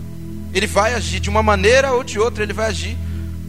Ele 0.52 0.66
vai 0.66 0.94
agir 0.94 1.20
de 1.20 1.28
uma 1.28 1.42
maneira 1.42 1.92
ou 1.92 2.02
de 2.02 2.18
outra, 2.18 2.42
Ele 2.42 2.52
vai 2.52 2.68
agir, 2.68 2.96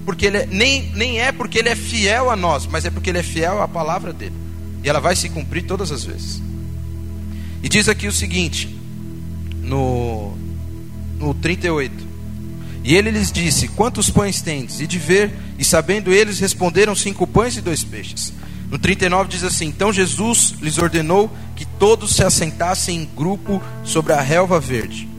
porque 0.06 0.26
ele 0.26 0.38
é, 0.38 0.46
nem, 0.46 0.92
nem 0.96 1.20
é 1.20 1.32
porque 1.32 1.60
Ele 1.60 1.70
é 1.70 1.76
fiel 1.76 2.30
a 2.30 2.36
nós, 2.36 2.68
mas 2.68 2.86
é 2.86 2.90
porque 2.90 3.10
Ele 3.10 3.20
é 3.20 3.24
fiel 3.24 3.62
à 3.62 3.68
palavra 3.68 4.12
dele, 4.12 4.36
e 4.84 4.90
ela 4.90 5.00
vai 5.00 5.16
se 5.16 5.30
cumprir 5.30 5.64
todas 5.64 5.92
as 5.92 6.04
vezes. 6.04 6.42
E 7.62 7.70
diz 7.70 7.90
aqui 7.90 8.08
o 8.08 8.12
seguinte, 8.12 8.76
no 9.62 10.38
no 11.26 11.34
38. 11.34 12.16
E 12.84 12.96
ele 12.96 13.10
lhes 13.10 13.32
disse: 13.32 13.68
Quantos 13.70 14.12
pães 14.12 14.42
tendes? 14.42 14.80
E 14.80 14.86
de 14.86 15.00
ver, 15.00 15.34
e 15.58 15.66
sabendo 15.66 16.14
eles, 16.14 16.40
responderam: 16.40 16.96
Cinco 16.96 17.26
pães 17.26 17.58
e 17.58 17.62
dois 17.62 17.84
peixes. 17.84 18.32
No 18.70 18.78
39 18.78 19.30
diz 19.30 19.44
assim: 19.44 19.66
Então 19.66 19.92
Jesus 19.92 20.54
lhes 20.62 20.78
ordenou 20.78 21.32
que 21.56 21.66
todos 21.66 22.16
se 22.16 22.24
assentassem 22.24 23.02
em 23.02 23.06
grupo 23.06 23.62
sobre 23.84 24.14
a 24.14 24.22
relva 24.22 24.60
verde. 24.60 25.10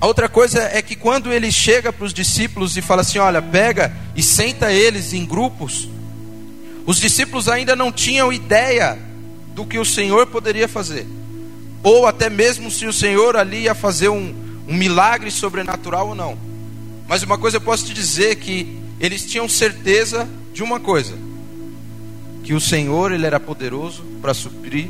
A 0.00 0.06
outra 0.06 0.28
coisa 0.28 0.60
é 0.72 0.80
que 0.80 0.94
quando 0.94 1.32
ele 1.32 1.50
chega 1.50 1.92
para 1.92 2.04
os 2.04 2.14
discípulos 2.14 2.76
e 2.76 2.82
fala 2.82 3.02
assim: 3.02 3.18
Olha, 3.18 3.42
pega 3.42 3.92
e 4.14 4.22
senta 4.22 4.72
eles 4.72 5.12
em 5.12 5.26
grupos, 5.26 5.88
os 6.86 6.98
discípulos 6.98 7.48
ainda 7.48 7.74
não 7.74 7.90
tinham 7.90 8.32
ideia 8.32 8.96
do 9.52 9.64
que 9.66 9.78
o 9.80 9.84
Senhor 9.84 10.28
poderia 10.28 10.68
fazer, 10.68 11.08
ou 11.82 12.06
até 12.06 12.30
mesmo 12.30 12.70
se 12.70 12.86
o 12.86 12.92
Senhor 12.92 13.36
ali 13.36 13.62
ia 13.62 13.74
fazer 13.74 14.08
um, 14.08 14.51
um 14.72 14.74
milagre 14.74 15.30
sobrenatural 15.30 16.08
ou 16.08 16.14
não. 16.14 16.38
Mas 17.06 17.22
uma 17.22 17.36
coisa 17.36 17.58
eu 17.58 17.60
posso 17.60 17.84
te 17.84 17.92
dizer 17.92 18.36
que 18.36 18.80
eles 18.98 19.26
tinham 19.26 19.46
certeza 19.46 20.26
de 20.54 20.62
uma 20.62 20.80
coisa, 20.80 21.14
que 22.42 22.54
o 22.54 22.60
Senhor 22.60 23.12
ele 23.12 23.26
era 23.26 23.38
poderoso 23.38 24.02
para 24.22 24.32
suprir 24.32 24.88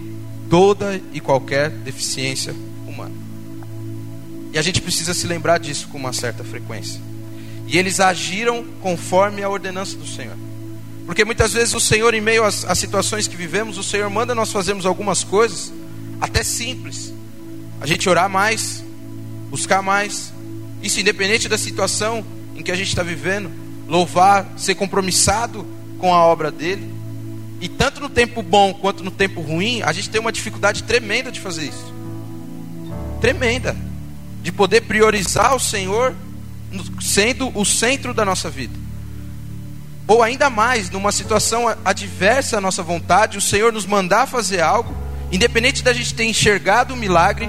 toda 0.49 1.01
e 1.12 1.18
qualquer 1.18 1.68
deficiência 1.68 2.55
humana. 2.87 3.14
E 4.53 4.59
a 4.59 4.62
gente 4.62 4.81
precisa 4.81 5.12
se 5.12 5.27
lembrar 5.27 5.59
disso 5.59 5.88
com 5.88 5.99
uma 5.99 6.12
certa 6.12 6.45
frequência. 6.45 7.01
E 7.66 7.77
eles 7.77 7.99
agiram 7.99 8.64
conforme 8.81 9.42
a 9.42 9.49
ordenança 9.49 9.97
do 9.97 10.07
Senhor. 10.07 10.37
Porque 11.07 11.25
muitas 11.25 11.55
vezes 11.55 11.75
o 11.75 11.81
Senhor, 11.81 12.14
em 12.14 12.21
meio 12.21 12.45
às, 12.45 12.64
às 12.64 12.79
situações 12.79 13.27
que 13.27 13.35
vivemos, 13.35 13.79
o 13.79 13.83
Senhor 13.83 14.09
manda 14.09 14.33
nós 14.33 14.53
fazermos 14.53 14.87
algumas 14.87 15.25
coisas, 15.25 15.73
até 16.21 16.45
simples. 16.45 17.12
A 17.81 17.87
gente 17.87 18.09
orar 18.09 18.31
mais, 18.31 18.82
buscar 19.52 19.82
mais. 19.82 20.32
Isso 20.82 20.98
independente 20.98 21.46
da 21.46 21.58
situação 21.58 22.24
em 22.56 22.62
que 22.62 22.72
a 22.72 22.74
gente 22.74 22.88
está 22.88 23.02
vivendo, 23.02 23.50
louvar, 23.86 24.48
ser 24.56 24.74
compromissado 24.74 25.66
com 25.98 26.12
a 26.12 26.24
obra 26.24 26.50
dele. 26.50 26.90
E 27.60 27.68
tanto 27.68 28.00
no 28.00 28.08
tempo 28.08 28.42
bom 28.42 28.72
quanto 28.72 29.04
no 29.04 29.10
tempo 29.10 29.42
ruim, 29.42 29.82
a 29.82 29.92
gente 29.92 30.08
tem 30.08 30.20
uma 30.20 30.32
dificuldade 30.32 30.82
tremenda 30.84 31.30
de 31.30 31.38
fazer 31.38 31.66
isso. 31.66 31.94
Tremenda. 33.20 33.76
De 34.42 34.50
poder 34.50 34.80
priorizar 34.80 35.54
o 35.54 35.60
Senhor 35.60 36.14
sendo 37.00 37.56
o 37.56 37.64
centro 37.66 38.14
da 38.14 38.24
nossa 38.24 38.48
vida. 38.48 38.74
Ou 40.08 40.22
ainda 40.22 40.48
mais, 40.48 40.90
numa 40.90 41.12
situação 41.12 41.66
adversa 41.84 42.56
à 42.56 42.60
nossa 42.60 42.82
vontade, 42.82 43.36
o 43.36 43.40
Senhor 43.40 43.70
nos 43.70 43.84
mandar 43.84 44.26
fazer 44.26 44.62
algo, 44.62 44.96
independente 45.30 45.84
da 45.84 45.92
gente 45.92 46.14
ter 46.14 46.24
enxergado 46.24 46.94
o 46.94 46.96
milagre, 46.96 47.48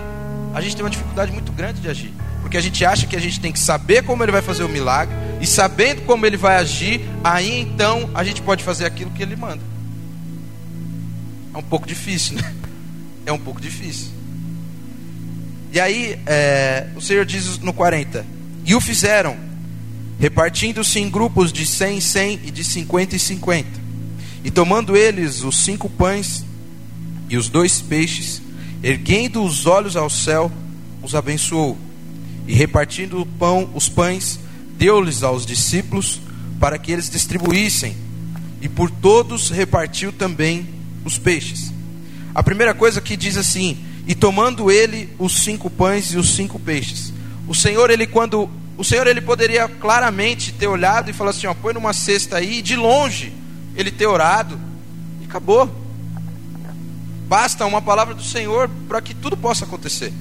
a 0.53 0.61
gente 0.61 0.75
tem 0.75 0.83
uma 0.83 0.89
dificuldade 0.89 1.31
muito 1.31 1.51
grande 1.51 1.81
de 1.81 1.89
agir. 1.89 2.13
Porque 2.41 2.57
a 2.57 2.61
gente 2.61 2.85
acha 2.85 3.07
que 3.07 3.15
a 3.15 3.19
gente 3.19 3.39
tem 3.39 3.51
que 3.51 3.59
saber 3.59 4.03
como 4.03 4.23
ele 4.23 4.31
vai 4.31 4.41
fazer 4.41 4.63
o 4.63 4.69
milagre, 4.69 5.15
e 5.41 5.47
sabendo 5.47 6.03
como 6.03 6.25
ele 6.25 6.37
vai 6.37 6.57
agir, 6.57 7.01
aí 7.23 7.61
então 7.61 8.09
a 8.13 8.23
gente 8.23 8.41
pode 8.41 8.63
fazer 8.63 8.85
aquilo 8.85 9.11
que 9.11 9.23
ele 9.23 9.35
manda. 9.35 9.61
É 11.53 11.57
um 11.57 11.63
pouco 11.63 11.87
difícil, 11.87 12.35
né? 12.35 12.53
É 13.25 13.31
um 13.31 13.39
pouco 13.39 13.61
difícil. 13.61 14.09
E 15.71 15.79
aí, 15.79 16.19
é, 16.25 16.87
o 16.95 17.01
Senhor 17.01 17.25
diz 17.25 17.57
no 17.59 17.73
40: 17.73 18.25
E 18.65 18.75
o 18.75 18.81
fizeram, 18.81 19.37
repartindo-se 20.19 20.99
em 20.99 21.09
grupos 21.09 21.53
de 21.53 21.65
cem, 21.65 22.01
cem 22.01 22.39
e 22.43 22.51
de 22.51 22.63
cinquenta 22.63 23.15
e 23.15 23.19
cinquenta. 23.19 23.81
E 24.43 24.51
tomando 24.51 24.95
eles 24.95 25.41
os 25.41 25.63
cinco 25.63 25.89
pães 25.89 26.43
e 27.29 27.37
os 27.37 27.47
dois 27.47 27.81
peixes, 27.81 28.41
erguendo 28.83 29.43
os 29.43 29.65
olhos 29.65 29.95
ao 29.95 30.09
céu, 30.09 30.51
os 31.01 31.15
abençoou. 31.15 31.77
E 32.45 32.53
repartindo 32.53 33.21
o 33.21 33.25
pão, 33.25 33.69
os 33.73 33.87
pães, 33.87 34.39
deu-lhes 34.77 35.23
aos 35.23 35.45
discípulos 35.45 36.21
para 36.59 36.77
que 36.77 36.91
eles 36.91 37.09
distribuíssem. 37.09 37.95
E 38.61 38.67
por 38.67 38.91
todos 38.91 39.49
repartiu 39.49 40.11
também 40.11 40.67
os 41.05 41.17
peixes. 41.17 41.71
A 42.35 42.43
primeira 42.43 42.73
coisa 42.73 42.99
que 42.99 43.15
diz 43.15 43.37
assim: 43.37 43.77
e 44.05 44.13
tomando 44.13 44.69
ele 44.69 45.09
os 45.17 45.43
cinco 45.43 45.69
pães 45.69 46.11
e 46.11 46.17
os 46.17 46.35
cinco 46.35 46.59
peixes. 46.59 47.13
O 47.47 47.55
Senhor, 47.55 47.89
ele 47.89 48.05
quando 48.05 48.49
o 48.77 48.83
Senhor 48.83 49.05
ele 49.07 49.21
poderia 49.21 49.67
claramente 49.67 50.51
ter 50.51 50.67
olhado 50.67 51.09
e 51.09 51.13
falar 51.13 51.29
assim, 51.29 51.47
ó, 51.47 51.53
põe 51.53 51.73
numa 51.73 51.93
cesta 51.93 52.37
aí, 52.37 52.61
de 52.61 52.75
longe, 52.75 53.31
ele 53.75 53.91
ter 53.91 54.07
orado 54.07 54.59
e 55.21 55.25
acabou. 55.25 55.82
Basta 57.33 57.65
uma 57.65 57.81
palavra 57.81 58.13
do 58.13 58.21
Senhor 58.21 58.69
para 58.87 59.01
que 59.01 59.11
tudo 59.11 59.35
possa 59.35 59.65
acontecer. 59.65 60.13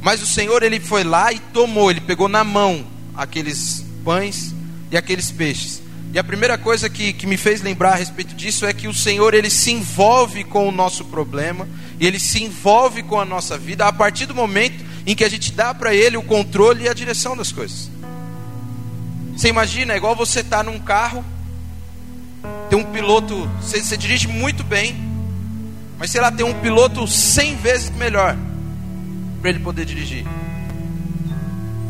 Mas 0.00 0.22
o 0.22 0.26
Senhor 0.26 0.62
ele 0.62 0.78
foi 0.78 1.02
lá 1.02 1.32
e 1.32 1.40
tomou, 1.40 1.90
ele 1.90 2.00
pegou 2.00 2.28
na 2.28 2.44
mão 2.44 2.86
aqueles 3.16 3.84
pães 4.04 4.54
e 4.88 4.96
aqueles 4.96 5.28
peixes. 5.32 5.82
E 6.14 6.18
a 6.20 6.22
primeira 6.22 6.56
coisa 6.56 6.88
que, 6.88 7.12
que 7.12 7.26
me 7.26 7.36
fez 7.36 7.62
lembrar 7.62 7.94
a 7.94 7.96
respeito 7.96 8.32
disso 8.32 8.64
é 8.64 8.72
que 8.72 8.86
o 8.86 8.94
Senhor 8.94 9.34
ele 9.34 9.50
se 9.50 9.72
envolve 9.72 10.44
com 10.44 10.68
o 10.68 10.70
nosso 10.70 11.06
problema, 11.06 11.68
e 11.98 12.06
ele 12.06 12.20
se 12.20 12.44
envolve 12.44 13.02
com 13.02 13.18
a 13.18 13.24
nossa 13.24 13.58
vida 13.58 13.84
a 13.84 13.92
partir 13.92 14.26
do 14.26 14.34
momento 14.34 14.84
em 15.04 15.16
que 15.16 15.24
a 15.24 15.28
gente 15.28 15.50
dá 15.50 15.74
para 15.74 15.96
ele 15.96 16.16
o 16.16 16.22
controle 16.22 16.84
e 16.84 16.88
a 16.88 16.94
direção 16.94 17.36
das 17.36 17.50
coisas. 17.50 17.90
Você 19.36 19.48
imagina, 19.48 19.94
é 19.94 19.96
igual 19.96 20.14
você 20.14 20.42
estar 20.42 20.58
tá 20.58 20.62
num 20.62 20.78
carro, 20.78 21.24
tem 22.70 22.78
um 22.78 22.84
piloto, 22.84 23.50
você, 23.60 23.82
você 23.82 23.96
dirige 23.96 24.28
muito 24.28 24.62
bem, 24.62 25.15
mas 25.98 26.10
sei 26.10 26.20
lá, 26.20 26.30
tem 26.30 26.44
um 26.44 26.54
piloto 26.60 27.06
cem 27.06 27.56
vezes 27.56 27.90
melhor 27.90 28.36
para 29.40 29.50
ele 29.50 29.60
poder 29.60 29.84
dirigir. 29.84 30.26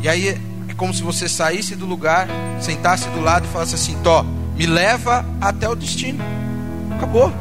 E 0.01 0.07
aí 0.07 0.29
é 0.69 0.73
como 0.75 0.93
se 0.93 1.03
você 1.03 1.27
saísse 1.27 1.75
do 1.75 1.85
lugar, 1.85 2.27
sentasse 2.61 3.09
do 3.09 3.19
lado 3.19 3.45
e 3.45 3.51
falasse 3.51 3.75
assim: 3.75 3.97
Tó, 4.03 4.23
me 4.55 4.65
leva 4.65 5.25
até 5.41 5.67
o 5.67 5.75
destino. 5.75 6.23
Acabou. 6.95 7.33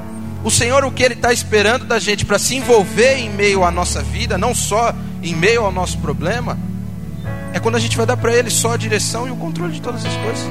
O 0.42 0.50
Senhor, 0.50 0.84
o 0.84 0.92
que 0.92 1.02
Ele 1.02 1.14
está 1.14 1.32
esperando 1.32 1.84
da 1.84 1.98
gente 1.98 2.24
para 2.24 2.38
se 2.38 2.54
envolver 2.54 3.16
em 3.16 3.30
meio 3.30 3.64
à 3.64 3.70
nossa 3.70 4.02
vida, 4.02 4.38
não 4.38 4.54
só 4.54 4.94
em 5.22 5.34
meio 5.34 5.64
ao 5.64 5.72
nosso 5.72 5.98
problema, 5.98 6.56
é 7.52 7.58
quando 7.58 7.76
a 7.76 7.80
gente 7.80 7.96
vai 7.96 8.06
dar 8.06 8.16
para 8.16 8.34
Ele 8.34 8.50
só 8.50 8.74
a 8.74 8.76
direção 8.76 9.26
e 9.26 9.30
o 9.30 9.36
controle 9.36 9.72
de 9.72 9.80
todas 9.80 10.04
as 10.04 10.16
coisas. 10.16 10.48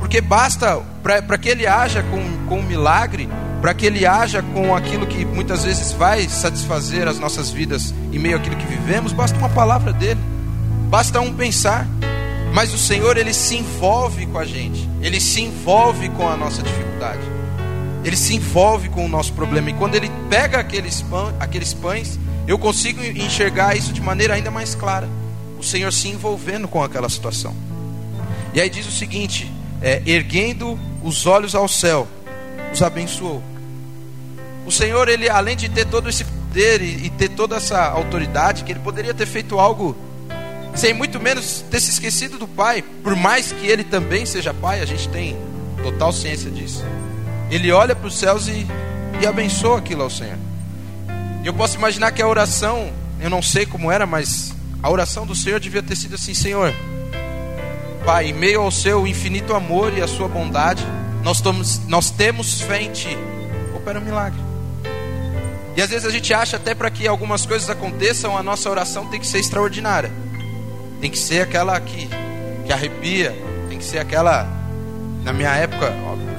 Porque 0.00 0.20
basta, 0.20 0.82
para 1.02 1.38
que 1.38 1.48
Ele 1.48 1.66
haja 1.66 2.02
com, 2.02 2.46
com 2.46 2.58
um 2.58 2.62
milagre, 2.62 3.28
para 3.62 3.72
que 3.72 3.86
Ele 3.86 4.04
haja 4.04 4.42
com 4.42 4.76
aquilo 4.76 5.06
que 5.06 5.24
muitas 5.24 5.64
vezes 5.64 5.92
vai 5.92 6.28
satisfazer 6.28 7.08
as 7.08 7.18
nossas 7.18 7.50
vidas 7.50 7.94
em 8.12 8.18
meio 8.18 8.36
àquilo 8.36 8.56
que 8.56 8.66
vivemos, 8.66 9.12
basta 9.12 9.38
uma 9.38 9.48
palavra 9.48 9.90
dEle, 9.90 10.20
basta 10.90 11.18
um 11.18 11.32
pensar. 11.32 11.86
Mas 12.52 12.74
o 12.74 12.78
Senhor, 12.78 13.16
Ele 13.16 13.32
se 13.32 13.56
envolve 13.56 14.26
com 14.26 14.38
a 14.38 14.44
gente, 14.44 14.86
Ele 15.00 15.18
se 15.18 15.40
envolve 15.40 16.10
com 16.10 16.28
a 16.28 16.36
nossa 16.36 16.62
dificuldade 16.62 16.92
ele 18.04 18.16
se 18.16 18.34
envolve 18.34 18.88
com 18.88 19.04
o 19.06 19.08
nosso 19.08 19.32
problema. 19.32 19.70
E 19.70 19.74
quando 19.74 19.94
ele 19.94 20.10
pega 20.28 20.58
aqueles, 20.58 21.02
pão, 21.02 21.32
aqueles 21.38 21.72
pães 21.72 22.18
eu 22.46 22.58
consigo 22.58 23.04
enxergar 23.04 23.76
isso 23.76 23.92
de 23.92 24.00
maneira 24.00 24.34
ainda 24.34 24.50
mais 24.50 24.74
clara. 24.74 25.08
O 25.58 25.62
Senhor 25.62 25.92
se 25.92 26.08
envolvendo 26.08 26.66
com 26.66 26.82
aquela 26.82 27.08
situação. 27.08 27.54
E 28.52 28.60
aí 28.60 28.68
diz 28.68 28.86
o 28.86 28.90
seguinte: 28.90 29.50
é, 29.80 30.02
erguendo 30.04 30.78
os 31.02 31.26
olhos 31.26 31.54
ao 31.54 31.68
céu, 31.68 32.08
os 32.72 32.82
abençoou. 32.82 33.42
O 34.66 34.70
Senhor, 34.70 35.08
ele 35.08 35.28
além 35.28 35.56
de 35.56 35.68
ter 35.68 35.86
todo 35.86 36.08
esse 36.08 36.24
poder 36.24 36.82
e, 36.82 37.06
e 37.06 37.10
ter 37.10 37.30
toda 37.30 37.56
essa 37.56 37.84
autoridade, 37.86 38.64
que 38.64 38.72
ele 38.72 38.80
poderia 38.80 39.14
ter 39.14 39.26
feito 39.26 39.58
algo 39.58 39.96
sem 40.74 40.94
muito 40.94 41.20
menos 41.20 41.64
ter 41.70 41.80
se 41.80 41.90
esquecido 41.90 42.38
do 42.38 42.48
Pai, 42.48 42.82
por 43.02 43.14
mais 43.14 43.52
que 43.52 43.66
ele 43.66 43.84
também 43.84 44.24
seja 44.24 44.54
Pai, 44.54 44.80
a 44.80 44.86
gente 44.86 45.08
tem 45.08 45.36
total 45.82 46.12
ciência 46.12 46.50
disso. 46.50 46.84
Ele 47.50 47.70
olha 47.70 47.94
para 47.94 48.06
os 48.06 48.16
céus 48.16 48.48
e, 48.48 48.66
e 49.20 49.26
abençoa 49.26 49.78
aquilo 49.78 50.02
ao 50.02 50.10
Senhor. 50.10 50.38
Eu 51.44 51.52
posso 51.52 51.76
imaginar 51.76 52.12
que 52.12 52.22
a 52.22 52.26
oração, 52.26 52.90
eu 53.20 53.28
não 53.28 53.42
sei 53.42 53.66
como 53.66 53.90
era, 53.90 54.06
mas 54.06 54.54
a 54.82 54.90
oração 54.90 55.26
do 55.26 55.34
Senhor 55.34 55.60
devia 55.60 55.82
ter 55.82 55.96
sido 55.96 56.14
assim: 56.14 56.32
Senhor, 56.32 56.72
Pai, 58.04 58.30
em 58.30 58.32
meio 58.32 58.62
ao 58.62 58.70
seu 58.70 59.06
infinito 59.06 59.54
amor 59.54 59.96
e 59.96 60.00
a 60.00 60.08
sua 60.08 60.28
bondade, 60.28 60.86
nós, 61.22 61.40
tomos, 61.40 61.80
nós 61.86 62.10
temos 62.10 62.60
fé 62.62 62.82
em 62.82 62.90
Ti. 62.92 63.16
Opera 63.76 63.98
um 63.98 64.04
milagre. 64.04 64.51
E 65.76 65.80
às 65.80 65.90
vezes 65.90 66.06
a 66.06 66.10
gente 66.10 66.32
acha 66.34 66.56
até 66.56 66.74
para 66.74 66.90
que 66.90 67.06
algumas 67.06 67.46
coisas 67.46 67.68
aconteçam, 67.70 68.36
a 68.36 68.42
nossa 68.42 68.68
oração 68.68 69.06
tem 69.06 69.18
que 69.18 69.26
ser 69.26 69.38
extraordinária. 69.38 70.10
Tem 71.00 71.10
que 71.10 71.18
ser 71.18 71.40
aquela 71.40 71.80
que, 71.80 72.08
que 72.66 72.72
arrepia, 72.72 73.34
tem 73.68 73.78
que 73.78 73.84
ser 73.84 73.98
aquela. 73.98 74.46
Na 75.24 75.32
minha 75.32 75.50
época, 75.50 75.92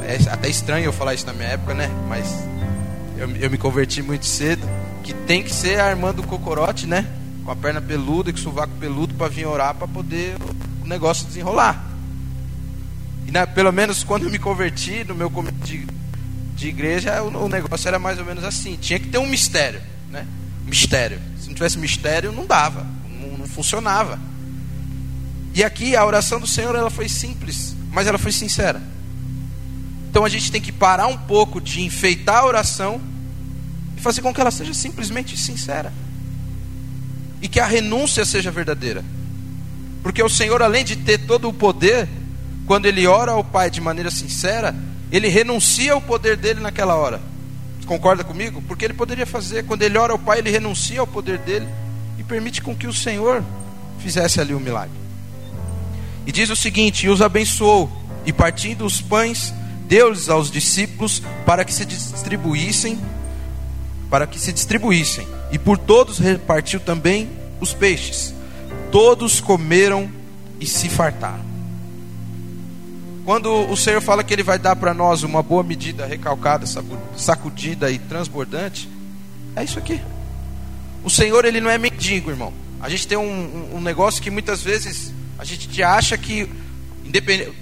é 0.05 0.17
até 0.29 0.49
estranho 0.49 0.85
eu 0.85 0.93
falar 0.93 1.13
isso 1.13 1.25
na 1.25 1.33
minha 1.33 1.49
época, 1.49 1.73
né? 1.73 1.89
Mas 2.07 2.27
eu, 3.17 3.29
eu 3.37 3.49
me 3.49 3.57
converti 3.57 4.01
muito 4.01 4.25
cedo 4.25 4.67
que 5.03 5.13
tem 5.13 5.43
que 5.43 5.53
ser 5.53 5.79
a 5.79 5.89
irmã 5.89 6.13
do 6.13 6.23
cocorote, 6.23 6.85
né? 6.85 7.05
Com 7.43 7.51
a 7.51 7.55
perna 7.55 7.81
peluda 7.81 8.29
e 8.29 8.33
com 8.33 8.39
o 8.39 8.41
sovaco 8.41 8.73
peludo 8.79 9.13
para 9.15 9.27
vir 9.27 9.45
orar 9.45 9.73
para 9.75 9.87
poder 9.87 10.35
o 10.83 10.87
negócio 10.87 11.25
desenrolar. 11.25 11.85
E 13.27 13.31
né, 13.31 13.45
pelo 13.45 13.71
menos 13.71 14.03
quando 14.03 14.23
eu 14.23 14.29
me 14.29 14.39
converti 14.39 15.03
no 15.03 15.15
meu 15.15 15.29
começo 15.29 15.55
de, 15.57 15.85
de 16.55 16.67
igreja, 16.67 17.21
o, 17.23 17.45
o, 17.45 17.49
negócio 17.49 17.87
era 17.87 17.99
mais 17.99 18.19
ou 18.19 18.25
menos 18.25 18.43
assim. 18.43 18.77
Tinha 18.79 18.99
que 18.99 19.07
ter 19.07 19.17
um 19.17 19.27
mistério, 19.27 19.81
né? 20.09 20.25
Mistério. 20.65 21.19
Se 21.39 21.47
não 21.47 21.55
tivesse 21.55 21.77
mistério, 21.77 22.31
não 22.31 22.45
dava, 22.45 22.85
não, 23.09 23.37
não 23.39 23.47
funcionava. 23.47 24.19
E 25.53 25.63
aqui 25.63 25.95
a 25.95 26.05
oração 26.05 26.39
do 26.39 26.47
Senhor 26.47 26.75
ela 26.75 26.89
foi 26.89 27.07
simples, 27.07 27.75
mas 27.91 28.07
ela 28.07 28.17
foi 28.17 28.31
sincera. 28.31 28.81
Então 30.09 30.25
a 30.25 30.29
gente 30.29 30.51
tem 30.51 30.61
que 30.61 30.71
parar 30.71 31.07
um 31.07 31.17
pouco 31.17 31.59
de 31.59 31.81
enfeitar 31.81 32.37
a 32.37 32.45
oração 32.45 33.01
fazer 34.03 34.21
com 34.21 34.33
que 34.33 34.41
ela 34.41 34.51
seja 34.51 34.73
simplesmente 34.73 35.37
sincera. 35.37 35.91
E 37.41 37.47
que 37.47 37.59
a 37.59 37.65
renúncia 37.65 38.25
seja 38.25 38.51
verdadeira. 38.51 39.03
Porque 40.03 40.21
o 40.21 40.29
Senhor, 40.29 40.61
além 40.61 40.83
de 40.83 40.97
ter 40.97 41.19
todo 41.19 41.47
o 41.47 41.53
poder, 41.53 42.07
quando 42.67 42.85
ele 42.85 43.07
ora 43.07 43.31
ao 43.31 43.43
Pai 43.43 43.71
de 43.71 43.79
maneira 43.79 44.11
sincera, 44.11 44.75
ele 45.15 45.29
renuncia 45.29 45.93
ao 45.93 46.01
poder 46.01 46.35
dele 46.35 46.59
naquela 46.59 46.95
hora. 46.95 47.21
Concorda 47.85 48.23
comigo? 48.23 48.61
Porque 48.67 48.83
ele 48.83 48.93
poderia 48.93 49.25
fazer, 49.25 49.63
quando 49.65 49.83
ele 49.83 49.97
ora 49.97 50.13
ao 50.13 50.19
Pai, 50.19 50.39
ele 50.39 50.49
renuncia 50.49 50.99
ao 50.99 51.07
poder 51.07 51.37
dele 51.37 51.67
e 52.17 52.23
permite 52.23 52.61
com 52.61 52.75
que 52.75 52.87
o 52.87 52.93
Senhor 52.93 53.43
fizesse 53.99 54.41
ali 54.41 54.53
o 54.53 54.57
um 54.57 54.59
milagre. 54.59 54.97
E 56.25 56.31
diz 56.31 56.49
o 56.49 56.55
seguinte: 56.55 57.05
e 57.05 57.09
os 57.09 57.21
abençoou, 57.21 57.91
e 58.25 58.33
partindo 58.33 58.85
os 58.85 59.01
pães, 59.01 59.53
deu-lhes 59.87 60.29
aos 60.29 60.49
discípulos 60.49 61.21
para 61.45 61.63
que 61.63 61.73
se 61.73 61.85
distribuíssem 61.85 62.99
para 64.13 64.27
que 64.27 64.39
se 64.39 64.53
distribuíssem, 64.53 65.27
e 65.51 65.57
por 65.57 65.75
todos 65.75 66.19
repartiu 66.19 66.79
também 66.79 67.27
os 67.59 67.73
peixes. 67.73 68.31
Todos 68.91 69.41
comeram 69.41 70.07
e 70.59 70.67
se 70.67 70.87
fartaram. 70.87 71.42
Quando 73.25 73.49
o 73.69 73.77
Senhor 73.77 74.01
fala 74.01 74.23
que 74.23 74.33
Ele 74.33 74.43
vai 74.43 74.59
dar 74.59 74.75
para 74.75 74.93
nós 74.93 75.23
uma 75.23 75.41
boa 75.41 75.63
medida, 75.63 76.05
recalcada, 76.05 76.65
sacudida 77.15 77.89
e 77.89 77.97
transbordante, 77.97 78.89
é 79.55 79.63
isso 79.63 79.79
aqui. 79.79 80.01
O 81.03 81.09
Senhor, 81.09 81.45
Ele 81.45 81.61
não 81.61 81.69
é 81.69 81.77
mendigo, 81.77 82.29
irmão. 82.29 82.53
A 82.81 82.89
gente 82.89 83.07
tem 83.07 83.17
um, 83.17 83.75
um 83.75 83.81
negócio 83.81 84.21
que 84.21 84.29
muitas 84.29 84.61
vezes 84.61 85.13
a 85.39 85.45
gente 85.45 85.81
acha 85.81 86.17
que 86.17 86.49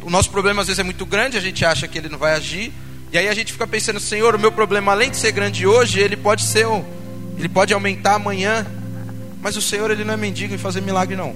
o 0.02 0.10
nosso 0.10 0.30
problema 0.30 0.62
às 0.62 0.68
vezes 0.68 0.80
é 0.80 0.84
muito 0.84 1.06
grande, 1.06 1.38
a 1.38 1.42
gente 1.42 1.64
acha 1.64 1.88
que 1.88 1.98
ele 1.98 2.10
não 2.10 2.18
vai 2.18 2.34
agir, 2.34 2.72
e 3.12 3.18
aí 3.18 3.28
a 3.28 3.34
gente 3.34 3.52
fica 3.52 3.68
pensando, 3.68 4.00
Senhor, 4.00 4.36
o 4.36 4.40
meu 4.40 4.52
problema 4.52 4.92
além 4.92 5.12
de 5.12 5.18
ser 5.18 5.32
grande 5.32 5.66
hoje, 5.68 6.00
ele 6.00 6.16
pode 6.16 6.44
ser 6.44 6.68
um, 6.68 6.84
ele 7.38 7.50
pode 7.50 7.74
aumentar 7.74 8.16
amanhã, 8.16 8.66
mas 9.42 9.58
o 9.58 9.62
Senhor 9.62 9.92
ele 9.92 10.04
não 10.04 10.14
é 10.14 10.18
mendigo 10.18 10.54
em 10.54 10.58
fazer 10.58 10.82
milagre 10.82 11.16
não. 11.16 11.36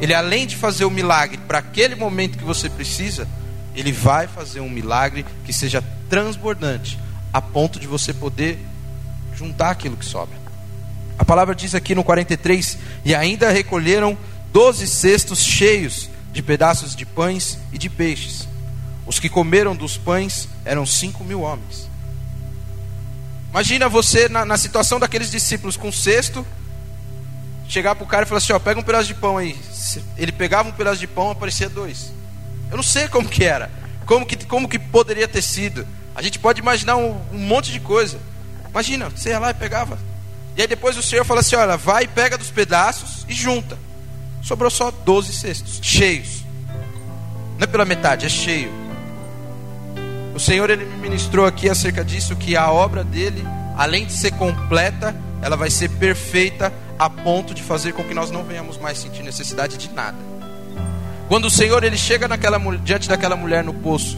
Ele 0.00 0.14
além 0.14 0.46
de 0.46 0.56
fazer 0.56 0.84
o 0.84 0.90
milagre 0.90 1.38
para 1.38 1.58
aquele 1.58 1.94
momento 1.94 2.38
que 2.38 2.44
você 2.44 2.68
precisa, 2.68 3.26
ele 3.74 3.92
vai 3.92 4.26
fazer 4.26 4.60
um 4.60 4.68
milagre 4.68 5.24
que 5.44 5.52
seja 5.52 5.82
transbordante, 6.08 6.98
a 7.32 7.40
ponto 7.40 7.78
de 7.78 7.86
você 7.86 8.12
poder 8.12 8.58
juntar 9.34 9.70
aquilo 9.70 9.96
que 9.96 10.04
sobra. 10.04 10.36
A 11.18 11.24
palavra 11.24 11.54
diz 11.54 11.74
aqui 11.74 11.94
no 11.94 12.04
43: 12.04 12.78
E 13.04 13.14
ainda 13.14 13.50
recolheram 13.50 14.16
doze 14.52 14.86
cestos 14.86 15.42
cheios 15.42 16.08
de 16.32 16.42
pedaços 16.42 16.94
de 16.94 17.06
pães 17.06 17.58
e 17.72 17.78
de 17.78 17.88
peixes. 17.88 18.46
Os 19.06 19.18
que 19.18 19.28
comeram 19.28 19.74
dos 19.74 19.96
pães 19.96 20.48
eram 20.64 20.84
cinco 20.84 21.24
mil 21.24 21.42
homens. 21.42 21.88
Imagina 23.50 23.88
você 23.88 24.28
na, 24.28 24.44
na 24.44 24.58
situação 24.58 24.98
daqueles 24.98 25.30
discípulos 25.30 25.76
com 25.76 25.90
cesto, 25.90 26.46
chegar 27.68 27.94
para 27.94 28.04
o 28.04 28.06
cara 28.06 28.24
e 28.24 28.28
falar 28.28 28.38
assim: 28.38 28.52
ó, 28.52 28.58
pega 28.58 28.80
um 28.80 28.82
pedaço 28.82 29.08
de 29.08 29.14
pão 29.14 29.36
aí. 29.38 29.56
Ele 30.16 30.32
pegava 30.32 30.68
um 30.68 30.72
pedaço 30.72 30.98
de 30.98 31.06
pão, 31.06 31.30
aparecia 31.30 31.68
dois. 31.68 32.12
Eu 32.70 32.76
não 32.76 32.82
sei 32.82 33.08
como 33.08 33.28
que 33.28 33.44
era, 33.44 33.70
como 34.04 34.26
que, 34.26 34.36
como 34.44 34.68
que 34.68 34.78
poderia 34.78 35.28
ter 35.28 35.42
sido. 35.42 35.86
A 36.14 36.22
gente 36.22 36.38
pode 36.38 36.60
imaginar 36.60 36.96
um, 36.96 37.20
um 37.32 37.38
monte 37.38 37.70
de 37.70 37.80
coisa. 37.80 38.18
Imagina, 38.70 39.08
você 39.08 39.30
ia 39.30 39.38
lá 39.38 39.50
e 39.50 39.54
pegava. 39.54 39.98
E 40.56 40.62
aí 40.62 40.66
depois 40.66 40.96
o 40.96 41.02
Senhor 41.02 41.24
fala 41.24 41.40
assim: 41.40 41.56
olha, 41.56 41.76
vai 41.76 42.04
e 42.04 42.08
pega 42.08 42.38
dos 42.38 42.50
pedaços 42.50 43.24
e 43.28 43.34
junta. 43.34 43.78
Sobrou 44.42 44.70
só 44.70 44.90
12 44.90 45.32
cestos, 45.32 45.80
cheios. 45.82 46.44
Não 47.58 47.64
é 47.64 47.66
pela 47.66 47.84
metade, 47.84 48.26
é 48.26 48.28
cheio. 48.28 48.70
O 50.34 50.38
Senhor 50.38 50.68
ele 50.68 50.84
ministrou 50.84 51.46
aqui 51.46 51.68
acerca 51.68 52.04
disso 52.04 52.36
que 52.36 52.56
a 52.56 52.70
obra 52.70 53.02
dele, 53.02 53.42
além 53.76 54.04
de 54.04 54.12
ser 54.12 54.32
completa, 54.32 55.16
ela 55.40 55.56
vai 55.56 55.70
ser 55.70 55.88
perfeita 55.88 56.72
a 56.98 57.10
ponto 57.10 57.54
de 57.54 57.62
fazer 57.62 57.92
com 57.92 58.02
que 58.04 58.14
nós 58.14 58.30
não 58.30 58.44
venhamos 58.44 58.78
mais 58.78 58.98
sentir 58.98 59.22
necessidade 59.22 59.76
de 59.76 59.90
nada. 59.92 60.16
Quando 61.28 61.46
o 61.46 61.50
Senhor 61.50 61.82
ele 61.82 61.96
chega 61.96 62.28
naquela, 62.28 62.58
diante 62.78 63.08
daquela 63.08 63.36
mulher 63.36 63.64
no 63.64 63.74
poço, 63.74 64.16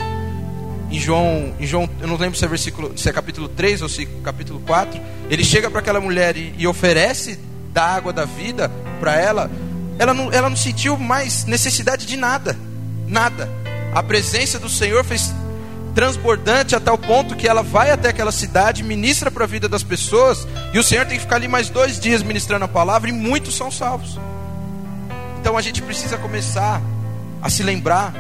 em 0.91 0.99
João, 0.99 1.55
em 1.59 1.67
João, 1.67 1.89
eu 2.01 2.07
não 2.07 2.17
lembro 2.17 2.39
se 2.39 2.45
é 2.45 2.49
versículo, 2.49 2.97
se 2.97 3.09
é 3.09 3.13
capítulo 3.13 3.49
3 3.49 3.83
ou 3.83 3.89
se 3.89 4.03
é 4.03 4.23
capítulo 4.23 4.61
4, 4.61 5.01
ele 5.29 5.45
chega 5.45 5.71
para 5.71 5.81
aquela 5.81 6.01
mulher 6.01 6.37
e, 6.37 6.55
e, 6.57 6.67
oferece 6.67 7.39
da 7.73 7.85
água 7.85 8.13
da 8.13 8.25
vida 8.25 8.71
para 8.99 9.15
ela, 9.17 9.51
ela 9.99 10.15
não, 10.15 10.33
ela 10.33 10.49
não 10.49 10.57
sentiu 10.57 10.97
mais 10.97 11.45
necessidade 11.45 12.07
de 12.07 12.17
nada, 12.17 12.57
nada. 13.07 13.49
A 13.95 14.03
presença 14.03 14.59
do 14.59 14.69
Senhor 14.69 15.05
fez 15.05 15.33
transbordante 15.99 16.77
a 16.77 16.81
tal 16.81 16.97
ponto 16.97 17.35
que 17.35 17.49
ela 17.49 17.61
vai 17.61 17.91
até 17.91 18.11
aquela 18.11 18.31
cidade, 18.31 18.85
ministra 18.85 19.33
para 19.33 19.43
a 19.43 19.49
vida 19.49 19.69
das 19.69 19.83
pessoas, 19.83 20.47
e 20.73 20.79
o 20.79 20.83
Senhor 20.85 21.05
tem 21.05 21.17
que 21.17 21.25
ficar 21.25 21.35
ali 21.35 21.49
mais 21.49 21.69
dois 21.69 21.99
dias 21.99 22.23
ministrando 22.23 22.65
a 22.65 22.69
palavra, 22.69 23.11
e 23.11 23.13
muitos 23.13 23.57
são 23.57 23.69
salvos. 23.69 24.17
Então 25.41 25.57
a 25.57 25.61
gente 25.61 25.83
precisa 25.83 26.17
começar 26.17 26.81
a 27.43 27.51
se 27.51 27.65
lembrar 27.65 28.15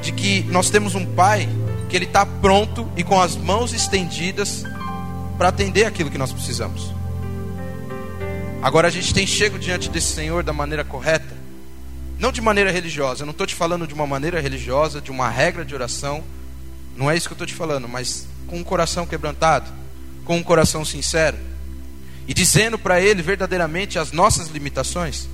de 0.00 0.10
que 0.10 0.42
nós 0.44 0.70
temos 0.70 0.94
um 0.94 1.04
Pai 1.04 1.46
que 1.90 1.96
Ele 1.96 2.06
está 2.06 2.24
pronto 2.24 2.90
e 2.96 3.04
com 3.04 3.20
as 3.20 3.36
mãos 3.36 3.74
estendidas 3.74 4.64
para 5.36 5.48
atender 5.50 5.84
aquilo 5.84 6.10
que 6.10 6.16
nós 6.16 6.32
precisamos. 6.32 6.94
Agora 8.62 8.88
a 8.88 8.90
gente 8.90 9.12
tem 9.12 9.26
chego 9.26 9.58
diante 9.58 9.90
desse 9.90 10.14
Senhor 10.14 10.42
da 10.42 10.54
maneira 10.54 10.82
correta, 10.82 11.36
não 12.18 12.32
de 12.32 12.40
maneira 12.40 12.70
religiosa. 12.70 13.20
Eu 13.20 13.26
não 13.26 13.32
estou 13.32 13.46
te 13.46 13.54
falando 13.54 13.86
de 13.86 13.92
uma 13.92 14.06
maneira 14.06 14.40
religiosa, 14.40 14.98
de 14.98 15.10
uma 15.10 15.28
regra 15.28 15.62
de 15.62 15.74
oração. 15.74 16.24
Não 16.98 17.08
é 17.08 17.16
isso 17.16 17.28
que 17.28 17.32
eu 17.32 17.36
estou 17.36 17.46
te 17.46 17.54
falando, 17.54 17.88
mas 17.88 18.26
com 18.48 18.58
um 18.58 18.64
coração 18.64 19.06
quebrantado, 19.06 19.70
com 20.24 20.36
um 20.36 20.42
coração 20.42 20.84
sincero 20.84 21.38
e 22.26 22.34
dizendo 22.34 22.76
para 22.76 23.00
Ele 23.00 23.22
verdadeiramente 23.22 24.00
as 24.00 24.10
nossas 24.10 24.48
limitações. 24.48 25.28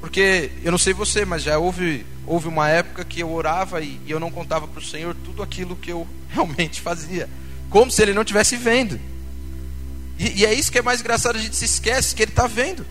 Porque 0.00 0.50
eu 0.64 0.72
não 0.72 0.78
sei 0.78 0.92
você, 0.92 1.24
mas 1.24 1.44
já 1.44 1.56
houve, 1.56 2.04
houve 2.26 2.48
uma 2.48 2.68
época 2.68 3.04
que 3.04 3.20
eu 3.20 3.32
orava 3.32 3.80
e, 3.80 4.00
e 4.04 4.10
eu 4.10 4.18
não 4.18 4.28
contava 4.28 4.66
para 4.66 4.80
o 4.80 4.84
Senhor 4.84 5.14
tudo 5.24 5.40
aquilo 5.40 5.76
que 5.76 5.92
eu 5.92 6.04
realmente 6.28 6.80
fazia, 6.80 7.30
como 7.70 7.88
se 7.88 8.02
Ele 8.02 8.12
não 8.12 8.22
estivesse 8.22 8.56
vendo. 8.56 8.98
E, 10.18 10.40
e, 10.40 10.46
é 10.46 10.52
isso 10.52 10.72
que 10.72 10.78
é 10.78 10.82
mais 10.82 11.00
engraçado, 11.00 11.36
a 11.36 11.40
gente 11.40 11.54
se 11.54 11.64
esquece 11.64 12.12
que 12.12 12.24
Ele 12.24 12.32
está 12.32 12.48
vendo. 12.48 12.84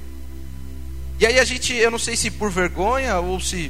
E 1.20 1.26
aí 1.26 1.40
a 1.40 1.44
gente, 1.44 1.74
eu 1.74 1.92
não 1.92 2.00
sei 2.00 2.16
se 2.16 2.32
por 2.32 2.50
vergonha 2.50 3.20
ou 3.20 3.38
se 3.38 3.70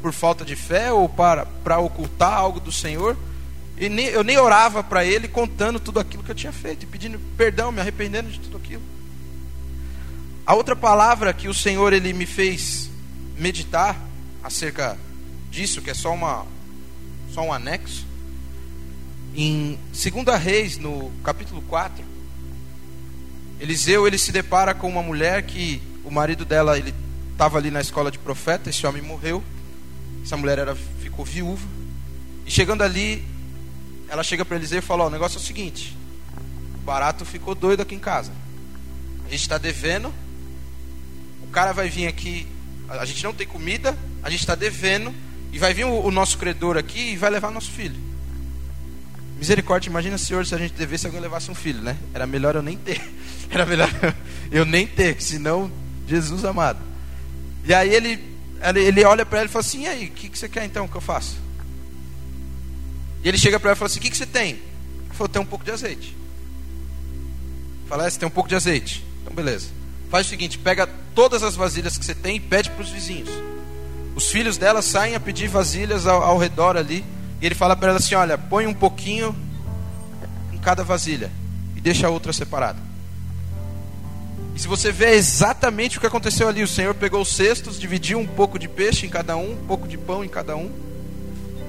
por 0.00 0.12
falta 0.12 0.44
de 0.44 0.54
fé 0.54 0.92
ou 0.92 1.08
para, 1.08 1.44
para 1.44 1.80
ocultar 1.80 2.32
algo 2.32 2.60
do 2.60 2.70
Senhor, 2.70 3.16
e 3.80 3.88
nem, 3.88 4.06
eu 4.06 4.22
nem 4.22 4.36
orava 4.36 4.84
para 4.84 5.04
Ele 5.04 5.26
contando 5.26 5.80
tudo 5.80 5.98
aquilo 5.98 6.22
que 6.22 6.30
eu 6.30 6.34
tinha 6.34 6.52
feito, 6.52 6.86
pedindo 6.86 7.18
perdão, 7.34 7.72
me 7.72 7.80
arrependendo 7.80 8.28
de 8.28 8.38
tudo 8.38 8.58
aquilo. 8.58 8.82
A 10.44 10.54
outra 10.54 10.76
palavra 10.76 11.32
que 11.32 11.48
o 11.48 11.54
Senhor 11.54 11.92
ele 11.94 12.12
me 12.12 12.26
fez 12.26 12.90
meditar 13.38 13.98
acerca 14.42 14.98
disso, 15.50 15.80
que 15.80 15.88
é 15.88 15.94
só 15.94 16.12
uma 16.12 16.46
só 17.32 17.42
um 17.42 17.52
anexo, 17.52 18.06
em 19.34 19.78
2 19.92 20.42
Reis, 20.42 20.76
no 20.76 21.10
capítulo 21.22 21.62
4, 21.62 22.04
Eliseu 23.60 24.06
ele 24.06 24.18
se 24.18 24.32
depara 24.32 24.74
com 24.74 24.88
uma 24.88 25.02
mulher 25.02 25.44
que 25.44 25.80
o 26.04 26.10
marido 26.10 26.44
dela 26.44 26.76
ele 26.76 26.92
estava 27.32 27.56
ali 27.56 27.70
na 27.70 27.80
escola 27.80 28.10
de 28.10 28.18
profeta, 28.18 28.68
esse 28.68 28.86
homem 28.86 29.00
morreu, 29.00 29.42
essa 30.24 30.36
mulher 30.36 30.58
era, 30.58 30.74
ficou 30.74 31.24
viúva, 31.24 31.66
e 32.44 32.50
chegando 32.50 32.82
ali, 32.82 33.24
ela 34.10 34.22
chega 34.22 34.44
para 34.44 34.56
Eliseu 34.56 34.80
e 34.80 34.82
fala: 34.82 35.04
oh, 35.04 35.06
o 35.06 35.10
negócio 35.10 35.38
é 35.38 35.40
o 35.40 35.44
seguinte, 35.44 35.96
o 36.74 36.78
barato 36.78 37.24
ficou 37.24 37.54
doido 37.54 37.80
aqui 37.80 37.94
em 37.94 38.00
casa, 38.00 38.32
a 39.26 39.30
gente 39.30 39.40
está 39.40 39.56
devendo 39.56 40.12
o 41.50 41.52
cara 41.52 41.72
vai 41.72 41.88
vir 41.88 42.06
aqui, 42.06 42.46
a 42.88 43.04
gente 43.04 43.24
não 43.24 43.34
tem 43.34 43.44
comida, 43.44 43.98
a 44.22 44.30
gente 44.30 44.38
está 44.38 44.54
devendo, 44.54 45.12
e 45.52 45.58
vai 45.58 45.74
vir 45.74 45.84
o, 45.84 46.04
o, 46.04 46.10
nosso 46.12 46.38
credor 46.38 46.76
aqui 46.76 47.10
e 47.10 47.16
vai 47.16 47.28
levar 47.28 47.50
nosso 47.50 47.72
filho. 47.72 47.96
Misericórdia, 49.36 49.90
imagina, 49.90 50.16
Senhor, 50.16 50.46
se 50.46 50.54
a 50.54 50.58
gente 50.58 50.74
devesse 50.74 51.06
alguém 51.06 51.20
levasse 51.20 51.50
um 51.50 51.54
filho, 51.54 51.82
né? 51.82 51.96
Era 52.14 52.24
melhor 52.24 52.54
eu 52.54 52.62
nem 52.62 52.76
ter. 52.76 53.00
Era 53.50 53.66
melhor 53.66 53.90
eu 54.52 54.64
nem 54.64 54.86
ter, 54.86 55.20
senão, 55.20 55.68
Jesus 56.06 56.44
amado. 56.44 56.78
E 57.64 57.74
aí 57.74 57.92
ele, 57.92 58.22
ele 58.76 59.04
olha 59.04 59.26
para 59.26 59.40
ela 59.40 59.48
e 59.48 59.50
fala 59.50 59.64
assim: 59.64 59.82
e 59.82 59.86
aí, 59.88 60.06
o 60.06 60.10
que, 60.12 60.28
que 60.28 60.38
você 60.38 60.48
quer 60.48 60.64
então 60.64 60.86
que 60.86 60.96
eu 60.96 61.00
faça? 61.00 61.34
E 63.22 63.28
ele 63.28 63.38
chega 63.38 63.58
para 63.60 63.70
ela 63.70 63.76
e 63.76 63.78
fala 63.78 63.86
assim: 63.86 63.98
o 63.98 64.02
que, 64.02 64.10
que 64.10 64.16
você 64.16 64.26
tem? 64.26 64.50
Ele 64.50 65.12
falou: 65.12 65.28
tem 65.28 65.42
um 65.42 65.46
pouco 65.46 65.64
de 65.64 65.70
azeite. 65.70 66.16
Fala, 67.88 68.06
é, 68.06 68.10
você 68.10 68.18
tem 68.18 68.26
um 68.26 68.30
pouco 68.30 68.48
de 68.48 68.54
azeite. 68.54 69.04
Então, 69.22 69.34
beleza. 69.34 69.68
Faz 70.08 70.26
o 70.26 70.30
seguinte: 70.30 70.58
pega 70.58 70.86
todas 71.14 71.42
as 71.42 71.56
vasilhas 71.56 71.98
que 71.98 72.04
você 72.04 72.14
tem 72.14 72.36
e 72.36 72.40
pede 72.40 72.70
para 72.70 72.82
os 72.82 72.90
vizinhos. 72.90 73.30
Os 74.14 74.30
filhos 74.30 74.56
dela 74.56 74.82
saem 74.82 75.14
a 75.14 75.20
pedir 75.20 75.48
vasilhas 75.48 76.06
ao, 76.06 76.22
ao 76.22 76.38
redor 76.38 76.76
ali. 76.76 77.04
E 77.40 77.46
ele 77.46 77.54
fala 77.54 77.76
para 77.76 77.88
ela 77.88 77.98
assim: 77.98 78.14
Olha, 78.14 78.38
põe 78.38 78.66
um 78.66 78.74
pouquinho 78.74 79.34
em 80.52 80.58
cada 80.58 80.82
vasilha 80.82 81.30
e 81.76 81.80
deixa 81.80 82.06
a 82.06 82.10
outra 82.10 82.32
separada. 82.32 82.78
E 84.54 84.60
se 84.60 84.68
você 84.68 84.90
vê 84.90 85.14
exatamente 85.14 85.96
o 85.96 86.00
que 86.00 86.06
aconteceu 86.06 86.48
ali, 86.48 86.62
o 86.62 86.68
Senhor 86.68 86.94
pegou 86.94 87.22
os 87.22 87.28
cestos, 87.28 87.78
dividiu 87.78 88.18
um 88.18 88.26
pouco 88.26 88.58
de 88.58 88.68
peixe 88.68 89.06
em 89.06 89.08
cada 89.08 89.36
um, 89.36 89.52
um 89.52 89.66
pouco 89.66 89.86
de 89.86 89.96
pão 89.96 90.24
em 90.24 90.28
cada 90.28 90.56
um. 90.56 90.89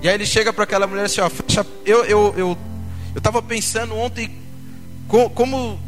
E 0.01 0.09
aí 0.09 0.15
ele 0.15 0.25
chega 0.25 0.51
para 0.51 0.63
aquela 0.63 0.87
mulher 0.87 1.05
assim: 1.05 1.21
Ó, 1.21 1.29
fecha. 1.29 1.65
Eu 1.85 2.03
eu 2.05 2.33
eu 2.37 2.57
eu 3.13 3.17
estava 3.17 3.41
pensando 3.41 3.95
ontem 3.95 4.31
como 5.07 5.79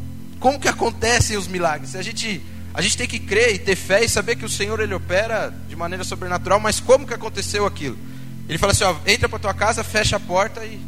como 0.43 0.59
que 0.59 0.67
acontecem 0.67 1.37
os 1.37 1.47
milagres? 1.47 1.95
A 1.95 2.01
gente, 2.01 2.43
a 2.73 2.81
gente 2.81 2.97
tem 2.97 3.07
que 3.07 3.17
crer 3.17 3.55
e 3.55 3.59
ter 3.59 3.77
fé 3.77 4.03
e 4.03 4.09
saber 4.09 4.35
que 4.35 4.43
o 4.43 4.49
Senhor 4.49 4.77
ele 4.81 4.93
opera 4.93 5.53
de 5.69 5.73
maneira 5.73 6.03
sobrenatural, 6.03 6.59
mas 6.59 6.81
como 6.81 7.07
que 7.07 7.13
aconteceu 7.13 7.65
aquilo? 7.65 7.97
Ele 8.49 8.57
fala 8.57 8.73
assim: 8.73 8.83
ó, 8.83 8.93
entra 9.07 9.29
para 9.29 9.39
tua 9.39 9.53
casa, 9.53 9.85
fecha 9.85 10.17
a 10.17 10.19
porta 10.19 10.65
e. 10.65 10.81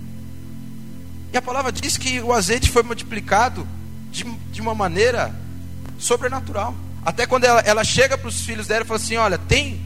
E 1.32 1.38
a 1.38 1.42
palavra 1.42 1.72
diz 1.72 1.98
que 1.98 2.20
o 2.20 2.34
azeite 2.34 2.70
foi 2.70 2.84
multiplicado 2.84 3.66
de, 4.12 4.26
de 4.52 4.60
uma 4.60 4.76
maneira 4.76 5.34
sobrenatural. 5.98 6.76
Até 7.06 7.26
quando 7.26 7.46
ela, 7.46 7.62
ela 7.62 7.84
chega 7.86 8.18
para 8.18 8.28
os 8.28 8.42
filhos 8.42 8.68
dela 8.68 8.84
e 8.84 8.88
fala 8.88 9.00
assim: 9.00 9.16
olha, 9.16 9.38
tem, 9.38 9.80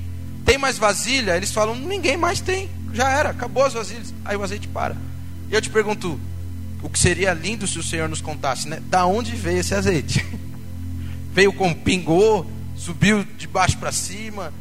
tem 0.44 0.58
mais 0.58 0.80
vasilha? 0.80 1.38
Eles 1.38 1.52
falam: 1.52 1.76
ninguém 1.76 2.18
mais 2.18 2.42
tem, 2.42 2.72
já 2.94 3.10
era, 3.10 3.30
acabou 3.30 3.64
as 3.64 3.74
vasilhas. 3.74 4.14
Aí 4.26 4.36
o 4.36 4.44
azeite 4.44 4.68
para. 4.68 4.96
E 5.50 5.54
eu 5.54 5.62
te 5.62 5.70
pergunto: 5.70 6.20
o 6.82 6.90
que 6.90 7.00
seria 7.00 7.34
lindo 7.34 7.68
se 7.68 7.78
o 7.80 7.84
Senhor 7.84 8.08
nos 8.08 8.22
contasse, 8.22 8.68
né? 8.68 8.82
Da 8.90 9.06
onde 9.06 9.36
veio 9.36 9.60
esse 9.60 9.74
azeite? 9.74 10.26
veio 11.34 11.54
com 11.54 11.74
pingou, 11.74 12.50
subiu 12.76 13.24
de 13.38 13.48
baixo 13.48 13.78
para 13.78 13.92
cima. 13.92 14.54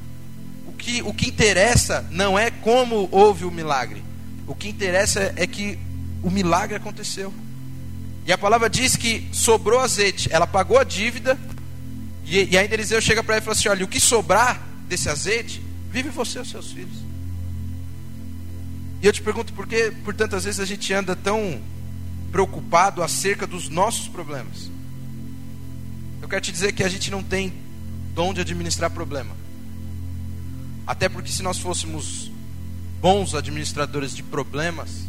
O 0.66 0.72
que, 0.72 1.02
o 1.02 1.12
que 1.12 1.28
interessa 1.28 2.06
não 2.10 2.38
é 2.38 2.50
como 2.50 3.08
houve 3.10 3.44
o 3.44 3.50
milagre. 3.50 4.02
O 4.46 4.54
que 4.54 4.68
interessa 4.68 5.32
é 5.36 5.46
que 5.46 5.78
o 6.22 6.30
milagre 6.30 6.76
aconteceu. 6.76 7.32
E 8.26 8.32
a 8.32 8.38
palavra 8.38 8.68
diz 8.68 8.96
que 8.96 9.26
sobrou 9.32 9.80
azeite. 9.80 10.28
Ela 10.32 10.46
pagou 10.46 10.78
a 10.78 10.84
dívida 10.84 11.38
E, 12.26 12.48
e 12.52 12.58
ainda 12.58 12.74
Eliseu 12.74 13.00
chega 13.00 13.22
para 13.22 13.36
ele 13.36 13.42
e 13.42 13.44
fala 13.44 13.56
assim: 13.56 13.68
olha, 13.68 13.84
o 13.84 13.88
que 13.88 14.00
sobrar 14.00 14.60
desse 14.88 15.08
azeite, 15.08 15.62
vive 15.90 16.08
você 16.08 16.38
e 16.38 16.42
os 16.42 16.50
seus 16.50 16.72
filhos. 16.72 17.07
E 19.00 19.06
eu 19.06 19.12
te 19.12 19.22
pergunto 19.22 19.52
por 19.52 19.66
que 19.66 19.90
por 20.04 20.14
tantas 20.14 20.44
vezes 20.44 20.60
a 20.60 20.64
gente 20.64 20.92
anda 20.92 21.14
tão 21.14 21.60
preocupado 22.32 23.02
acerca 23.02 23.46
dos 23.46 23.68
nossos 23.68 24.08
problemas. 24.08 24.70
Eu 26.20 26.28
quero 26.28 26.42
te 26.42 26.52
dizer 26.52 26.72
que 26.72 26.82
a 26.82 26.88
gente 26.88 27.10
não 27.10 27.22
tem 27.22 27.52
dom 28.14 28.34
de 28.34 28.40
administrar 28.40 28.90
problema. 28.90 29.36
Até 30.86 31.08
porque 31.08 31.30
se 31.30 31.42
nós 31.42 31.58
fôssemos 31.58 32.30
bons 33.00 33.34
administradores 33.34 34.14
de 34.14 34.22
problemas, 34.22 35.06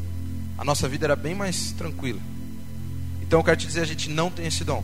a 0.58 0.64
nossa 0.64 0.88
vida 0.88 1.06
era 1.06 1.16
bem 1.16 1.34
mais 1.34 1.72
tranquila. 1.72 2.20
Então 3.22 3.40
eu 3.40 3.44
quero 3.44 3.58
te 3.58 3.66
dizer, 3.66 3.82
a 3.82 3.86
gente 3.86 4.10
não 4.10 4.30
tem 4.30 4.46
esse 4.46 4.64
dom. 4.64 4.84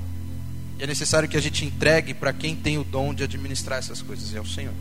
E 0.80 0.84
é 0.84 0.88
necessário 0.88 1.30
que 1.30 1.38
a 1.38 1.42
gente 1.42 1.64
entregue 1.64 2.14
para 2.14 2.34
quem 2.34 2.56
tem 2.56 2.78
o 2.78 2.84
dom 2.84 3.14
de 3.14 3.24
administrar 3.24 3.80
essas 3.80 4.02
coisas, 4.02 4.34
é 4.34 4.42
o 4.42 4.46
Senhor. 4.46 4.74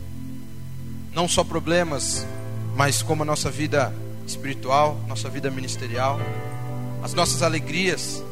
Não 1.13 1.27
só 1.27 1.43
problemas, 1.43 2.25
mas 2.75 3.01
como 3.01 3.23
a 3.23 3.25
nossa 3.25 3.49
vida 3.49 3.93
espiritual, 4.25 4.99
nossa 5.07 5.29
vida 5.29 5.49
ministerial, 5.51 6.19
as 7.03 7.13
nossas 7.13 7.41
alegrias. 7.41 8.23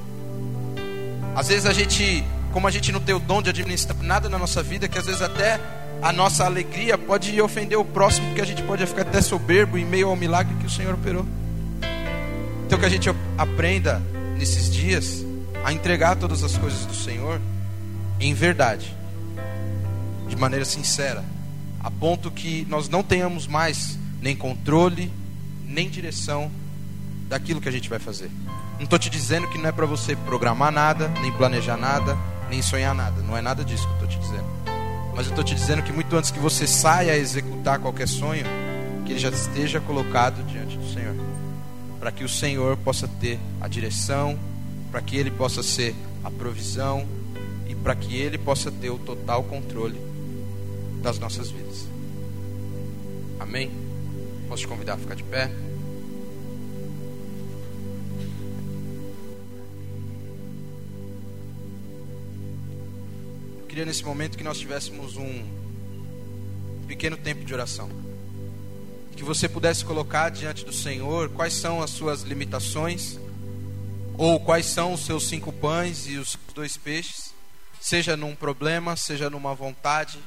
Às 1.36 1.48
vezes 1.48 1.66
a 1.66 1.74
gente, 1.74 2.24
como 2.52 2.68
a 2.68 2.72
gente 2.72 2.92
não 2.92 3.00
tem 3.00 3.14
o 3.14 3.20
dom 3.20 3.42
de 3.42 3.50
administrar 3.50 3.98
nada 4.02 4.28
na 4.30 4.38
nossa 4.38 4.64
vida, 4.64 4.88
que 4.88 4.98
às 4.98 5.06
vezes 5.06 5.22
até 5.22 5.60
a 6.02 6.12
nossa 6.12 6.46
alegria 6.46 6.98
pode 6.98 7.40
ofender 7.42 7.78
o 7.78 7.86
próximo, 7.86 8.28
porque 8.28 8.42
a 8.42 8.46
gente 8.46 8.62
pode 8.64 8.86
ficar 8.86 9.04
até 9.04 9.22
soberbo 9.22 9.78
em 9.78 9.86
meio 9.86 10.10
ao 10.10 10.16
milagre 10.16 10.56
que 10.56 10.66
o 10.66 10.70
Senhor 10.70 10.94
operou. 10.96 11.26
Então 12.66 12.80
que 12.80 12.86
a 12.86 12.90
gente 12.90 13.10
aprenda 13.38 14.02
nesses 14.38 14.70
dias 14.70 15.24
a 15.64 15.72
entregar 15.72 16.16
todas 16.16 16.44
as 16.44 16.58
coisas 16.58 16.86
do 16.86 16.94
Senhor 16.94 17.40
em 18.20 18.34
verdade, 18.34 18.94
de 20.28 20.36
maneira 20.36 20.66
sincera, 20.66 21.24
a 21.82 21.92
ponto 21.92 22.32
que 22.32 22.66
nós 22.70 22.90
não 22.90 23.04
tenhamos 23.04 23.48
mais 23.48 23.98
nem 24.22 24.36
controle, 24.36 25.12
nem 25.74 25.90
direção 25.90 26.52
daquilo 27.28 27.60
que 27.60 27.68
a 27.68 27.72
gente 27.72 27.90
vai 27.90 28.00
fazer. 28.00 28.30
Não 28.78 28.84
estou 28.84 29.00
te 29.00 29.10
dizendo 29.10 29.48
que 29.48 29.58
não 29.58 29.70
é 29.70 29.72
para 29.72 29.86
você 29.86 30.16
programar 30.16 30.72
nada, 30.72 31.08
nem 31.22 31.32
planejar 31.32 31.78
nada, 31.78 32.18
nem 32.50 32.62
sonhar 32.62 32.94
nada. 32.94 33.22
Não 33.22 33.36
é 33.36 33.42
nada 33.42 33.64
disso 33.64 33.88
que 33.88 34.04
eu 34.04 34.08
estou 34.08 34.08
te 34.08 34.20
dizendo. 34.20 34.46
Mas 35.16 35.26
eu 35.26 35.32
estou 35.32 35.44
te 35.44 35.56
dizendo 35.56 35.82
que 35.82 35.92
muito 35.92 36.16
antes 36.16 36.32
que 36.32 36.40
você 36.40 36.68
saia 36.68 37.14
a 37.14 37.18
executar 37.18 37.80
qualquer 37.80 38.08
sonho, 38.08 38.46
que 39.06 39.14
ele 39.14 39.20
já 39.20 39.30
esteja 39.30 39.80
colocado 39.80 40.44
diante 40.46 40.78
do 40.78 40.94
Senhor. 40.94 41.16
Para 42.00 42.12
que 42.12 42.24
o 42.24 42.30
Senhor 42.30 42.78
possa 42.78 43.08
ter 43.08 43.40
a 43.62 43.68
direção, 43.68 44.38
para 44.92 45.02
que 45.02 45.16
ele 45.16 45.32
possa 45.32 45.64
ser 45.64 45.96
a 46.24 46.30
provisão 46.30 47.08
e 47.68 47.76
para 47.76 47.96
que 47.96 48.16
ele 48.16 48.38
possa 48.38 48.72
ter 48.72 48.90
o 48.90 48.98
total 48.98 49.44
controle 49.44 50.00
das 51.02 51.20
nossas 51.20 51.50
vidas. 51.50 51.88
Amém? 53.40 53.83
Posso 54.54 54.62
te 54.62 54.68
convidar 54.68 54.94
a 54.94 54.98
ficar 54.98 55.16
de 55.16 55.24
pé? 55.24 55.50
Eu 63.60 63.66
queria 63.68 63.84
nesse 63.84 64.06
momento 64.06 64.38
que 64.38 64.44
nós 64.44 64.60
tivéssemos 64.60 65.18
um 65.18 65.44
pequeno 66.88 67.18
tempo 67.18 67.44
de 67.44 67.52
oração. 67.52 67.90
Que 69.18 69.24
você 69.24 69.50
pudesse 69.50 69.84
colocar 69.84 70.30
diante 70.30 70.64
do 70.64 70.72
Senhor 70.72 71.30
quais 71.30 71.54
são 71.56 71.82
as 71.82 71.90
suas 71.90 72.22
limitações, 72.22 73.18
ou 74.20 74.40
quais 74.40 74.68
são 74.68 74.94
os 74.94 75.04
seus 75.04 75.28
cinco 75.28 75.52
pães 75.52 76.06
e 76.06 76.18
os 76.18 76.38
dois 76.54 76.78
peixes, 76.78 77.34
seja 77.82 78.16
num 78.16 78.36
problema, 78.36 78.96
seja 78.96 79.32
numa 79.32 79.56
vontade, 79.56 80.20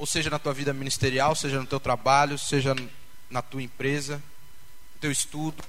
ou 0.00 0.04
seja 0.04 0.28
na 0.30 0.40
tua 0.40 0.52
vida 0.52 0.72
ministerial, 0.72 1.36
seja 1.36 1.60
no 1.60 1.66
teu 1.66 1.78
trabalho, 1.78 2.36
seja 2.36 2.74
na 3.30 3.42
tua 3.42 3.62
empresa, 3.62 4.16
no 4.16 5.00
teu 5.00 5.10
estudo. 5.10 5.62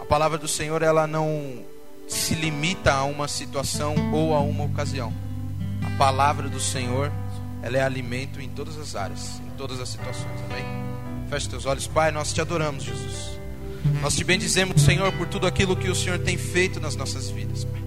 A 0.00 0.04
palavra 0.04 0.38
do 0.38 0.48
Senhor, 0.48 0.82
ela 0.82 1.06
não 1.06 1.64
se 2.08 2.34
limita 2.34 2.92
a 2.92 3.04
uma 3.04 3.28
situação 3.28 4.12
ou 4.12 4.34
a 4.34 4.40
uma 4.40 4.64
ocasião. 4.64 5.12
A 5.82 5.98
palavra 5.98 6.48
do 6.48 6.60
Senhor, 6.60 7.12
ela 7.62 7.76
é 7.76 7.82
alimento 7.82 8.40
em 8.40 8.48
todas 8.48 8.78
as 8.78 8.96
áreas, 8.96 9.40
em 9.40 9.50
todas 9.56 9.80
as 9.80 9.88
situações, 9.88 10.40
amém? 10.50 10.64
Feche 11.28 11.48
teus 11.48 11.66
olhos, 11.66 11.86
Pai, 11.86 12.10
nós 12.10 12.32
te 12.32 12.40
adoramos, 12.40 12.84
Jesus. 12.84 13.38
Nós 14.00 14.14
te 14.14 14.24
bendizemos, 14.24 14.82
Senhor, 14.82 15.12
por 15.12 15.26
tudo 15.26 15.46
aquilo 15.46 15.76
que 15.76 15.88
o 15.88 15.94
Senhor 15.94 16.18
tem 16.18 16.38
feito 16.38 16.80
nas 16.80 16.96
nossas 16.96 17.28
vidas, 17.28 17.64
Pai. 17.64 17.82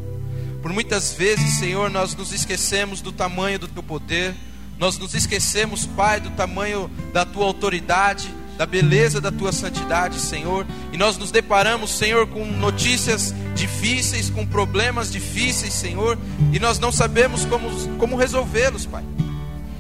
Por 0.62 0.72
muitas 0.72 1.14
vezes, 1.14 1.58
Senhor, 1.58 1.90
nós 1.90 2.14
nos 2.16 2.32
esquecemos 2.32 3.02
do 3.02 3.12
tamanho 3.12 3.58
do 3.58 3.68
teu 3.68 3.82
poder, 3.82 4.36
nós 4.78 4.98
nos 4.98 5.16
esquecemos, 5.16 5.86
Pai, 5.86 6.20
do 6.20 6.30
tamanho 6.32 6.90
da 7.12 7.26
tua 7.26 7.46
autoridade, 7.46 8.32
da 8.62 8.66
beleza 8.68 9.20
da 9.20 9.32
tua 9.32 9.52
santidade, 9.52 10.20
Senhor, 10.20 10.68
e 10.94 10.98
nós 10.98 11.18
nos 11.18 11.32
deparamos, 11.32 11.98
Senhor, 11.98 12.28
com 12.28 12.46
notícias 12.46 13.34
difíceis, 13.56 14.30
com 14.30 14.46
problemas 14.46 15.12
difíceis, 15.12 15.74
Senhor, 15.74 16.16
e 16.54 16.60
nós 16.60 16.78
não 16.78 16.92
sabemos 16.92 17.44
como, 17.44 17.68
como 17.98 18.16
resolvê-los, 18.16 18.86
Pai. 18.86 19.04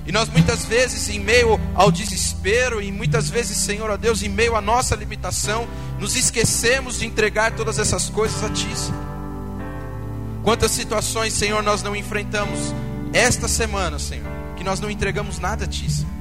E 0.03 0.11
nós 0.11 0.27
muitas 0.29 0.65
vezes, 0.65 1.09
em 1.09 1.19
meio 1.19 1.59
ao 1.75 1.91
desespero, 1.91 2.81
e 2.81 2.91
muitas 2.91 3.29
vezes, 3.29 3.55
Senhor, 3.57 3.87
ó 3.87 3.97
Deus, 3.97 4.23
em 4.23 4.29
meio 4.29 4.55
à 4.55 4.61
nossa 4.61 4.95
limitação, 4.95 5.67
nos 5.99 6.15
esquecemos 6.15 6.97
de 6.97 7.05
entregar 7.05 7.51
todas 7.51 7.77
essas 7.77 8.09
coisas 8.09 8.43
a 8.43 8.49
Ti. 8.49 8.67
Senhor. 8.75 8.99
Quantas 10.41 10.71
situações, 10.71 11.33
Senhor, 11.33 11.61
nós 11.61 11.83
não 11.83 11.95
enfrentamos 11.95 12.73
esta 13.13 13.47
semana, 13.47 13.99
Senhor, 13.99 14.25
que 14.57 14.63
nós 14.63 14.79
não 14.79 14.89
entregamos 14.89 15.37
nada 15.37 15.65
a 15.65 15.67
Ti. 15.67 15.87
Senhor. 15.87 16.11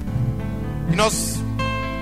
E 0.91 0.95
nós 0.95 1.41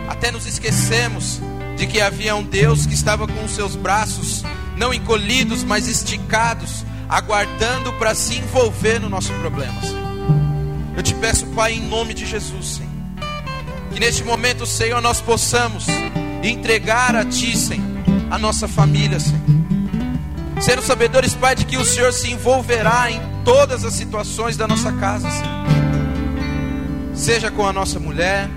até 0.09 0.31
nos 0.31 0.47
esquecemos 0.47 1.39
de 1.77 1.85
que 1.85 2.01
havia 2.01 2.35
um 2.35 2.43
Deus 2.43 2.87
que 2.87 2.95
estava 2.95 3.27
com 3.27 3.45
os 3.45 3.51
seus 3.51 3.75
braços 3.75 4.43
não 4.75 4.91
encolhidos, 4.91 5.63
mas 5.63 5.87
esticados, 5.87 6.83
aguardando 7.07 7.93
para 7.93 8.15
se 8.15 8.37
envolver 8.37 8.99
no 8.99 9.07
nosso 9.07 9.31
problema. 9.33 9.79
Eu 10.97 11.03
te 11.03 11.13
peço, 11.13 11.45
Pai, 11.47 11.73
em 11.73 11.81
nome 11.87 12.15
de 12.15 12.25
Jesus, 12.25 12.77
Senhor, 12.77 12.89
que 13.93 13.99
neste 13.99 14.23
momento, 14.23 14.65
Senhor, 14.65 14.99
nós 14.99 15.21
possamos 15.21 15.85
entregar 16.43 17.15
a 17.15 17.23
Ti, 17.23 17.55
Senhor, 17.55 17.85
a 18.31 18.39
nossa 18.39 18.67
família, 18.67 19.19
Senhor. 19.19 19.39
Sendo 20.59 20.81
sabedores, 20.81 21.35
Pai, 21.35 21.55
de 21.55 21.65
que 21.65 21.77
o 21.77 21.85
Senhor 21.85 22.11
se 22.11 22.31
envolverá 22.31 23.11
em 23.11 23.21
todas 23.45 23.85
as 23.85 23.93
situações 23.93 24.57
da 24.57 24.67
nossa 24.67 24.91
casa, 24.93 25.29
Senhor. 25.29 25.69
Seja 27.13 27.51
com 27.51 27.65
a 27.67 27.71
nossa 27.71 27.99
mulher, 27.99 28.49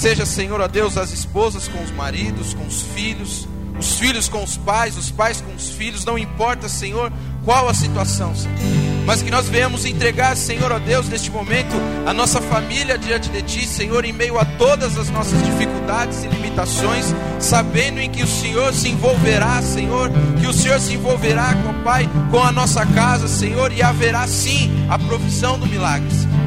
seja, 0.00 0.24
Senhor, 0.24 0.58
ó 0.62 0.66
Deus, 0.66 0.96
as 0.96 1.12
esposas 1.12 1.68
com 1.68 1.82
os 1.82 1.90
maridos, 1.90 2.54
com 2.54 2.66
os 2.66 2.80
filhos, 2.80 3.46
os 3.78 3.98
filhos 3.98 4.30
com 4.30 4.42
os 4.42 4.56
pais, 4.56 4.96
os 4.96 5.10
pais 5.10 5.42
com 5.42 5.54
os 5.54 5.68
filhos, 5.68 6.06
não 6.06 6.16
importa, 6.16 6.70
Senhor, 6.70 7.12
qual 7.44 7.68
a 7.68 7.74
situação, 7.74 8.34
Senhor. 8.34 8.56
Mas 9.04 9.22
que 9.22 9.30
nós 9.30 9.46
venhamos 9.46 9.84
entregar, 9.84 10.34
Senhor, 10.38 10.72
ó 10.72 10.78
Deus, 10.78 11.06
neste 11.06 11.30
momento, 11.30 11.76
a 12.06 12.14
nossa 12.14 12.40
família 12.40 12.96
diante 12.96 13.28
de 13.28 13.42
Ti, 13.42 13.66
Senhor, 13.66 14.02
em 14.06 14.12
meio 14.12 14.38
a 14.38 14.44
todas 14.46 14.96
as 14.96 15.10
nossas 15.10 15.42
dificuldades 15.44 16.24
e 16.24 16.28
limitações, 16.28 17.14
sabendo 17.38 18.00
em 18.00 18.10
que 18.10 18.22
o 18.22 18.26
Senhor 18.26 18.72
se 18.72 18.88
envolverá, 18.88 19.60
Senhor, 19.60 20.10
que 20.40 20.46
o 20.46 20.52
Senhor 20.54 20.80
se 20.80 20.94
envolverá 20.94 21.54
com 21.56 21.72
o 21.72 21.82
Pai, 21.84 22.08
com 22.30 22.42
a 22.42 22.50
nossa 22.50 22.86
casa, 22.86 23.28
Senhor, 23.28 23.70
e 23.70 23.82
haverá 23.82 24.26
sim 24.26 24.70
a 24.88 24.98
provisão 24.98 25.58
do 25.58 25.66
milagre. 25.66 26.10
Senhor. 26.10 26.39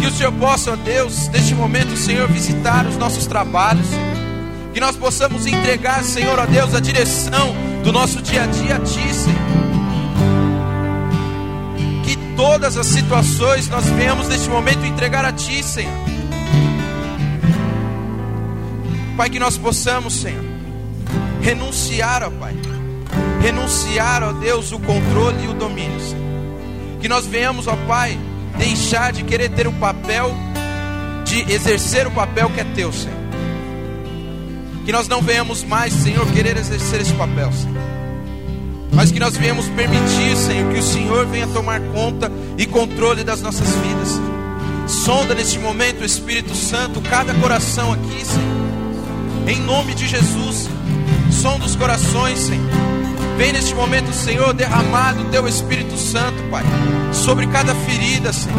Que 0.00 0.06
o 0.06 0.10
Senhor 0.10 0.32
possa, 0.32 0.72
ó 0.72 0.76
Deus, 0.76 1.28
neste 1.28 1.54
momento, 1.54 1.96
Senhor, 1.96 2.26
visitar 2.28 2.86
os 2.86 2.96
nossos 2.96 3.26
trabalhos, 3.26 3.86
Senhor. 3.86 4.72
Que 4.72 4.80
nós 4.80 4.96
possamos 4.96 5.46
entregar, 5.46 6.02
Senhor, 6.02 6.38
ó 6.38 6.46
Deus, 6.46 6.74
a 6.74 6.80
direção 6.80 7.54
do 7.84 7.92
nosso 7.92 8.22
dia 8.22 8.44
a 8.44 8.46
dia 8.46 8.76
a 8.76 8.80
Ti, 8.80 9.14
Senhor 9.14 9.60
todas 12.40 12.78
as 12.78 12.86
situações, 12.86 13.68
nós 13.68 13.84
venhamos 13.84 14.26
neste 14.28 14.48
momento 14.48 14.86
entregar 14.86 15.26
a 15.26 15.32
Ti, 15.32 15.62
Senhor. 15.62 15.92
Pai, 19.14 19.28
que 19.28 19.38
nós 19.38 19.58
possamos, 19.58 20.14
Senhor, 20.14 20.42
renunciar, 21.42 22.22
ó 22.22 22.30
Pai, 22.30 22.56
renunciar, 23.42 24.22
ó 24.22 24.32
Deus, 24.32 24.72
o 24.72 24.78
controle 24.78 25.44
e 25.44 25.48
o 25.48 25.52
domínio, 25.52 26.00
Senhor. 26.00 26.98
Que 27.02 27.08
nós 27.10 27.26
venhamos, 27.26 27.68
ó 27.68 27.76
Pai, 27.86 28.18
deixar 28.60 29.12
de 29.12 29.24
querer 29.24 29.50
ter 29.50 29.66
o 29.66 29.72
papel, 29.72 30.32
de 31.24 31.52
exercer 31.52 32.06
o 32.06 32.10
papel 32.10 32.48
que 32.50 32.60
é 32.60 32.64
Teu, 32.64 32.92
Senhor. 32.92 33.18
Que 34.84 34.92
nós 34.92 35.08
não 35.08 35.20
venhamos 35.20 35.64
mais, 35.64 35.92
Senhor, 35.92 36.24
querer 36.32 36.56
exercer 36.56 37.00
esse 37.00 37.12
papel, 37.14 37.50
Senhor 37.52 37.90
mas 38.92 39.10
que 39.10 39.20
nós 39.20 39.36
venhamos 39.36 39.66
permitir, 39.68 40.36
Senhor, 40.36 40.72
que 40.72 40.78
o 40.78 40.82
Senhor 40.82 41.26
venha 41.26 41.46
tomar 41.46 41.80
conta 41.80 42.30
e 42.58 42.66
controle 42.66 43.22
das 43.22 43.40
nossas 43.40 43.68
vidas. 43.76 44.20
Sonda 44.86 45.34
neste 45.34 45.58
momento, 45.58 46.04
Espírito 46.04 46.54
Santo, 46.54 47.00
cada 47.00 47.32
coração 47.34 47.92
aqui, 47.92 48.24
Senhor. 48.24 49.48
Em 49.48 49.60
nome 49.60 49.94
de 49.94 50.06
Jesus, 50.06 50.68
sonda 51.30 51.64
os 51.64 51.76
corações, 51.76 52.38
Senhor. 52.40 52.99
Vem 53.40 53.54
neste 53.54 53.74
momento, 53.74 54.12
Senhor, 54.12 54.52
derramado 54.52 55.24
teu 55.30 55.48
Espírito 55.48 55.96
Santo, 55.96 56.42
Pai, 56.50 56.62
sobre 57.10 57.46
cada 57.46 57.74
ferida, 57.74 58.34
Senhor. 58.34 58.58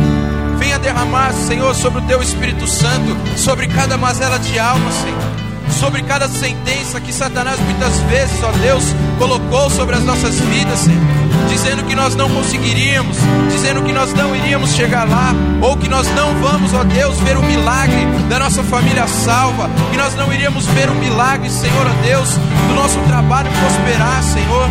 Venha 0.58 0.80
derramar, 0.80 1.32
Senhor, 1.34 1.76
sobre 1.76 2.02
o 2.02 2.08
teu 2.08 2.20
Espírito 2.20 2.66
Santo, 2.66 3.16
sobre 3.38 3.68
cada 3.68 3.96
mazela 3.96 4.40
de 4.40 4.58
alma, 4.58 4.92
Senhor 4.92 5.41
sobre 5.72 6.02
cada 6.04 6.28
sentença 6.28 7.00
que 7.00 7.14
Satanás 7.14 7.60
muitas 7.60 8.00
vezes, 8.02 8.44
ó 8.44 8.52
Deus, 8.52 8.84
colocou 9.18 9.70
sobre 9.70 9.96
as 9.96 10.04
nossas 10.04 10.40
vidas, 10.40 10.80
Senhor. 10.80 11.02
Dizendo 11.50 11.84
que 11.84 11.96
nós 11.96 12.16
não 12.16 12.30
conseguiríamos, 12.30 13.18
dizendo 13.52 13.84
que 13.84 13.92
nós 13.92 14.14
não 14.14 14.36
iríamos 14.36 14.72
chegar 14.74 15.08
lá, 15.08 15.34
ou 15.62 15.76
que 15.78 15.90
nós 15.90 16.08
não 16.16 16.34
vamos, 16.36 16.74
ó 16.74 16.84
Deus, 16.84 17.20
ver 17.20 17.38
o 17.38 17.44
milagre 17.44 18.06
da 18.30 18.40
nossa 18.40 18.64
família 18.64 19.08
salva, 19.08 19.70
que 19.92 19.98
nós 19.98 20.16
não 20.16 20.32
iríamos 20.32 20.66
ver 20.68 20.90
o 20.90 20.96
milagre, 20.96 21.50
Senhor, 21.50 21.86
ó 21.86 22.02
Deus, 22.06 22.30
do 22.68 22.76
nosso 22.76 23.00
trabalho 23.08 23.50
prosperar, 23.52 24.24
Senhor. 24.24 24.70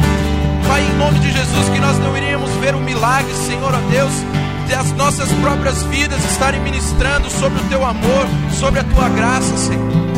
Pai, 0.66 0.82
em 0.82 0.98
nome 0.98 1.18
de 1.18 1.32
Jesus, 1.32 1.68
que 1.68 1.80
nós 1.80 1.98
não 1.98 2.16
iríamos 2.16 2.50
ver 2.60 2.74
o 2.74 2.80
milagre, 2.80 3.32
Senhor, 3.34 3.74
ó 3.74 3.90
Deus, 3.90 4.12
as 4.74 4.92
nossas 4.92 5.30
próprias 5.40 5.82
vidas 5.84 6.24
estarem 6.30 6.60
ministrando 6.60 7.28
sobre 7.30 7.60
o 7.60 7.64
teu 7.64 7.84
amor, 7.84 8.26
sobre 8.52 8.80
a 8.80 8.84
tua 8.84 9.08
graça, 9.08 9.56
Senhor. 9.56 10.09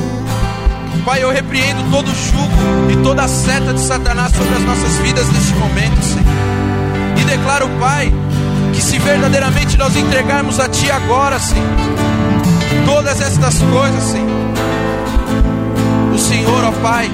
Pai, 1.04 1.22
eu 1.22 1.32
repreendo 1.32 1.82
todo 1.90 2.06
jugo 2.06 2.92
e 2.92 2.96
toda 3.02 3.26
seta 3.26 3.74
de 3.74 3.80
Satanás 3.80 4.32
sobre 4.36 4.54
as 4.54 4.62
nossas 4.62 4.98
vidas 4.98 5.26
neste 5.32 5.52
momento, 5.54 6.00
Senhor. 6.00 7.20
E 7.20 7.24
declaro, 7.24 7.68
Pai, 7.80 8.12
que 8.72 8.80
se 8.80 8.98
verdadeiramente 9.00 9.76
nós 9.76 9.96
entregarmos 9.96 10.60
a 10.60 10.68
Ti 10.68 10.92
agora, 10.92 11.40
Senhor, 11.40 11.66
todas 12.86 13.20
estas 13.20 13.58
coisas, 13.58 14.02
Senhor, 14.04 14.30
o 16.14 16.18
Senhor, 16.18 16.64
ó 16.64 16.72
Pai, 16.80 17.10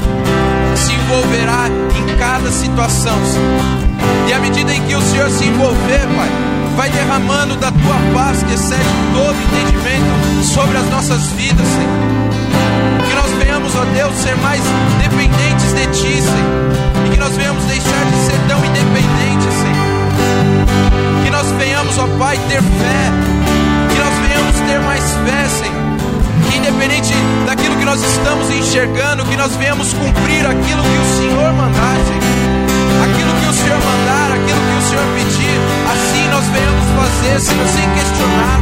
se 0.76 0.92
envolverá 0.92 1.68
em 1.96 2.18
cada 2.18 2.50
situação, 2.52 3.16
Senhor. 3.24 4.28
E 4.28 4.32
à 4.34 4.38
medida 4.38 4.74
em 4.74 4.82
que 4.82 4.94
o 4.94 5.00
Senhor 5.00 5.30
se 5.30 5.46
envolver, 5.46 6.06
Pai, 6.14 6.28
vai 6.76 6.90
derramando 6.90 7.56
da 7.56 7.72
Tua 7.72 7.96
paz 8.12 8.42
que 8.42 8.52
excede 8.52 8.84
todo 9.14 9.34
entendimento 9.34 10.44
sobre 10.44 10.76
as 10.76 10.90
nossas 10.90 11.26
vidas, 11.28 11.66
Senhor 11.66 12.27
venhamos, 13.68 13.76
ó 13.76 13.84
Deus, 13.84 14.14
ser 14.16 14.36
mais 14.38 14.62
dependentes 15.02 15.72
de 15.74 15.86
Ti, 15.86 16.22
Senhor. 16.22 17.06
E 17.06 17.10
que 17.10 17.18
nós 17.18 17.36
venhamos 17.36 17.64
deixar 17.64 18.04
de 18.06 18.16
ser 18.26 18.38
tão 18.48 18.58
independentes, 18.64 19.54
Senhor. 19.54 21.24
Que 21.24 21.30
nós 21.30 21.46
venhamos, 21.58 21.98
ó 21.98 22.06
Pai, 22.18 22.38
ter 22.48 22.62
fé. 22.62 23.02
Que 23.92 23.98
nós 23.98 24.14
venhamos 24.26 24.60
ter 24.60 24.80
mais 24.80 25.04
fé, 25.04 25.48
Senhor. 25.48 26.50
Que 26.50 26.58
independente 26.58 27.14
daquilo 27.46 27.76
que 27.76 27.84
nós 27.84 28.00
estamos 28.02 28.50
enxergando, 28.50 29.24
que 29.24 29.36
nós 29.36 29.54
venhamos 29.56 29.92
cumprir 29.92 30.46
aquilo 30.46 30.82
que 30.82 30.98
o 30.98 31.18
Senhor 31.18 31.52
mandar, 31.52 31.96
Senhor. 32.06 32.28
Aquilo 33.04 33.32
que 33.40 33.46
o 33.48 33.52
Senhor 33.52 33.78
mandar, 33.78 34.32
aquilo 34.32 34.60
que 34.60 34.78
o 34.78 34.88
Senhor 34.88 35.04
pedir, 35.14 35.58
assim 35.92 36.28
nós 36.30 36.44
venhamos 36.46 36.84
fazer, 36.96 37.40
Senhor, 37.40 37.68
sem 37.68 37.88
questionar, 37.90 38.60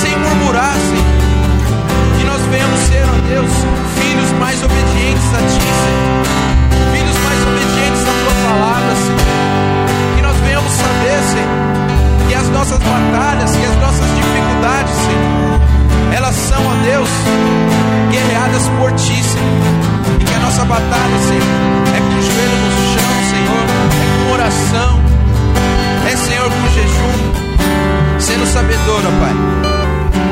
sem 0.00 0.18
murmurar, 0.18 0.74
Senhor 0.74 1.27
venhamos 2.48 2.80
ser, 2.80 3.04
ó 3.04 3.28
Deus, 3.28 3.50
filhos 3.98 4.30
mais 4.40 4.62
obedientes 4.62 5.28
a 5.34 5.38
Ti, 5.38 5.68
Senhor. 5.84 6.24
Filhos 6.92 7.18
mais 7.24 7.40
obedientes 7.46 8.02
à 8.02 8.14
Tua 8.22 8.34
palavra, 8.48 8.92
Senhor. 8.96 10.16
Que 10.16 10.22
nós 10.22 10.36
venhamos 10.38 10.72
saber, 10.72 11.18
Senhor, 11.32 12.28
que 12.28 12.34
as 12.34 12.48
nossas 12.48 12.78
batalhas, 12.78 13.50
que 13.56 13.66
as 13.66 13.76
nossas 13.76 14.08
dificuldades, 14.16 14.94
Senhor, 15.06 15.60
elas 16.16 16.34
são, 16.34 16.62
ó 16.66 16.74
Deus, 16.82 17.10
guerreadas 18.10 18.68
por 18.78 18.92
Ti, 18.92 19.22
Senhor. 19.22 20.20
E 20.20 20.24
que 20.24 20.34
a 20.34 20.40
nossa 20.40 20.64
batalha, 20.64 21.18
Senhor, 21.28 21.52
é 21.96 22.00
com 22.00 22.14
o 22.16 22.22
joelho 22.22 22.58
no 22.64 22.70
chão, 22.92 23.12
Senhor, 23.28 23.64
é 23.68 24.24
com 24.24 24.32
oração, 24.32 25.00
é, 26.06 26.16
Senhor, 26.16 26.48
com 26.48 26.68
jejum, 26.74 27.18
sendo 28.18 28.46
sabedor, 28.46 29.02
ó 29.04 29.12
Pai, 29.20 29.36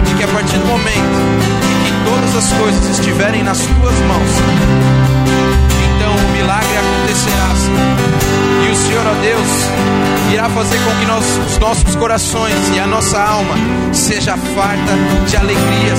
de 0.04 0.14
que 0.14 0.24
a 0.24 0.28
partir 0.28 0.58
do 0.58 0.66
momento 0.66 1.56
todas 2.06 2.36
as 2.36 2.52
coisas 2.52 2.98
estiverem 2.98 3.42
nas 3.42 3.58
tuas 3.58 3.98
mãos, 4.06 4.30
então 5.96 6.14
o 6.14 6.32
milagre 6.32 6.76
acontecerá. 6.78 7.46
E 8.64 8.70
o 8.70 8.76
Senhor, 8.76 9.06
ó 9.06 9.14
Deus, 9.20 10.32
irá 10.32 10.48
fazer 10.48 10.78
com 10.78 10.90
que 11.00 11.06
nós, 11.06 11.24
os 11.50 11.58
nossos 11.58 11.94
corações 11.96 12.54
e 12.74 12.78
a 12.78 12.86
nossa 12.86 13.20
alma 13.20 13.54
seja 13.92 14.36
farta 14.36 14.92
de 15.28 15.36
alegrias. 15.36 15.98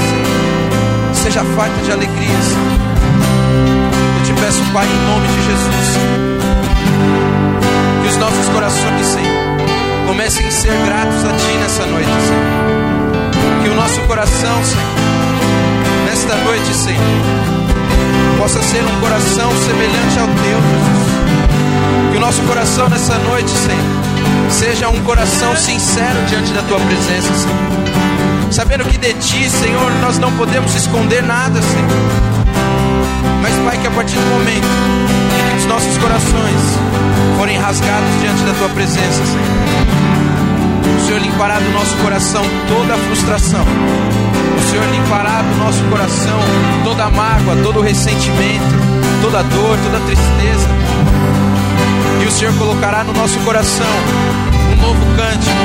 Seja 1.13 1.43
farta 1.55 1.81
de 1.83 1.91
alegrias. 1.91 2.47
Eu 4.17 4.25
te 4.25 4.41
peço, 4.41 4.63
Pai, 4.73 4.85
em 4.85 5.11
nome 5.11 5.27
de 5.27 5.45
Jesus, 5.45 5.97
que 8.01 8.07
os 8.09 8.17
nossos 8.17 8.49
corações, 8.49 9.05
Senhor, 9.05 10.07
comecem 10.07 10.45
a 10.45 10.51
ser 10.51 10.73
gratos 10.85 11.23
a 11.25 11.33
Ti 11.33 11.57
nessa 11.61 11.85
noite, 11.85 12.09
Senhor. 12.09 13.63
Que 13.63 13.69
o 13.69 13.75
nosso 13.75 13.99
coração, 14.01 14.63
Senhor, 14.63 15.16
nesta 16.27 16.43
noite, 16.43 16.73
Senhor, 16.73 18.37
possa 18.37 18.61
ser 18.61 18.83
um 18.83 18.99
coração 18.99 19.49
semelhante 19.65 20.19
ao 20.19 20.27
teu, 20.27 20.59
Jesus. 20.61 22.11
Que 22.11 22.17
o 22.17 22.19
nosso 22.19 22.41
coração 22.41 22.89
nessa 22.89 23.17
noite, 23.19 23.49
Senhor, 23.49 24.51
seja 24.51 24.89
um 24.89 25.01
coração 25.03 25.55
sincero 25.55 26.21
diante 26.27 26.51
da 26.51 26.61
tua 26.63 26.79
presença, 26.81 27.33
Senhor. 27.33 28.51
Sabendo 28.51 28.83
que 28.85 28.97
de 28.97 29.13
ti, 29.13 29.49
Senhor, 29.49 29.89
nós 30.01 30.17
não 30.17 30.31
podemos 30.33 30.75
esconder 30.75 31.23
nada, 31.23 31.61
Senhor. 31.61 31.89
Mas, 33.41 33.53
Pai, 33.63 33.77
que 33.77 33.87
a 33.87 33.91
partir 33.91 34.17
do 34.17 34.25
momento 34.25 34.67
em 34.67 35.51
que 35.51 35.57
os 35.59 35.65
nossos 35.65 35.97
corações 35.97 36.61
forem 37.37 37.57
rasgados 37.57 38.09
diante 38.19 38.43
da 38.43 38.53
tua 38.53 38.69
presença, 38.69 39.23
Senhor, 39.25 40.97
o 40.97 41.05
Senhor 41.05 41.21
limpará 41.21 41.59
do 41.59 41.69
nosso 41.71 41.95
coração 41.97 42.43
toda 42.67 42.95
a 42.95 42.97
frustração 42.97 43.65
o 44.57 44.61
Senhor 44.69 44.85
limpará 44.89 45.41
do 45.41 45.57
nosso 45.57 45.83
coração 45.85 46.39
toda 46.83 47.09
mágoa, 47.09 47.55
todo 47.63 47.81
ressentimento, 47.81 48.75
toda 49.21 49.43
dor, 49.43 49.77
toda 49.83 49.99
tristeza. 50.05 50.67
E 52.21 52.25
o 52.25 52.31
Senhor 52.31 52.53
colocará 52.55 53.03
no 53.03 53.13
nosso 53.13 53.37
coração 53.39 53.85
um 54.73 54.81
novo 54.81 55.05
cântico, 55.15 55.55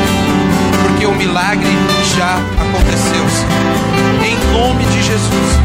porque 0.82 1.07
o 1.07 1.14
milagre 1.14 1.70
já 2.16 2.36
aconteceu, 2.61 3.24
Senhor. 3.30 4.24
Em 4.24 4.53
nome 4.53 4.84
de 4.84 5.03
Jesus. 5.03 5.61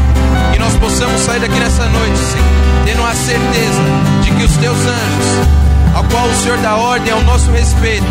Que 0.52 0.58
nós 0.58 0.74
possamos 0.76 1.20
sair 1.20 1.40
daqui 1.40 1.58
nessa 1.58 1.84
noite, 1.86 2.18
Senhor, 2.18 2.46
tendo 2.86 3.04
a 3.04 3.14
certeza 3.14 3.82
de 4.22 4.30
que 4.30 4.44
os 4.44 4.56
teus 4.56 4.78
anjos, 4.78 5.48
ao 5.94 6.04
qual 6.04 6.26
o 6.26 6.34
Senhor 6.36 6.58
dá 6.58 6.76
ordem 6.76 7.12
ao 7.12 7.22
nosso 7.22 7.50
respeito, 7.50 8.06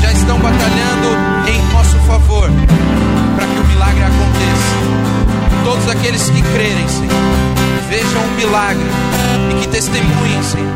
já 0.00 0.12
estão 0.12 0.38
batalhando 0.38 1.48
em 1.48 1.72
nosso 1.72 1.96
favor 2.06 2.50
milagre 3.76 4.04
aconteça. 4.04 5.64
Todos 5.64 5.88
aqueles 5.88 6.30
que 6.30 6.42
crerem, 6.42 6.88
Senhor, 6.88 7.12
vejam 7.88 8.22
o 8.22 8.30
milagre 8.36 8.86
e 9.50 9.60
que 9.60 9.68
testemunhem, 9.68 10.42
Senhor. 10.42 10.72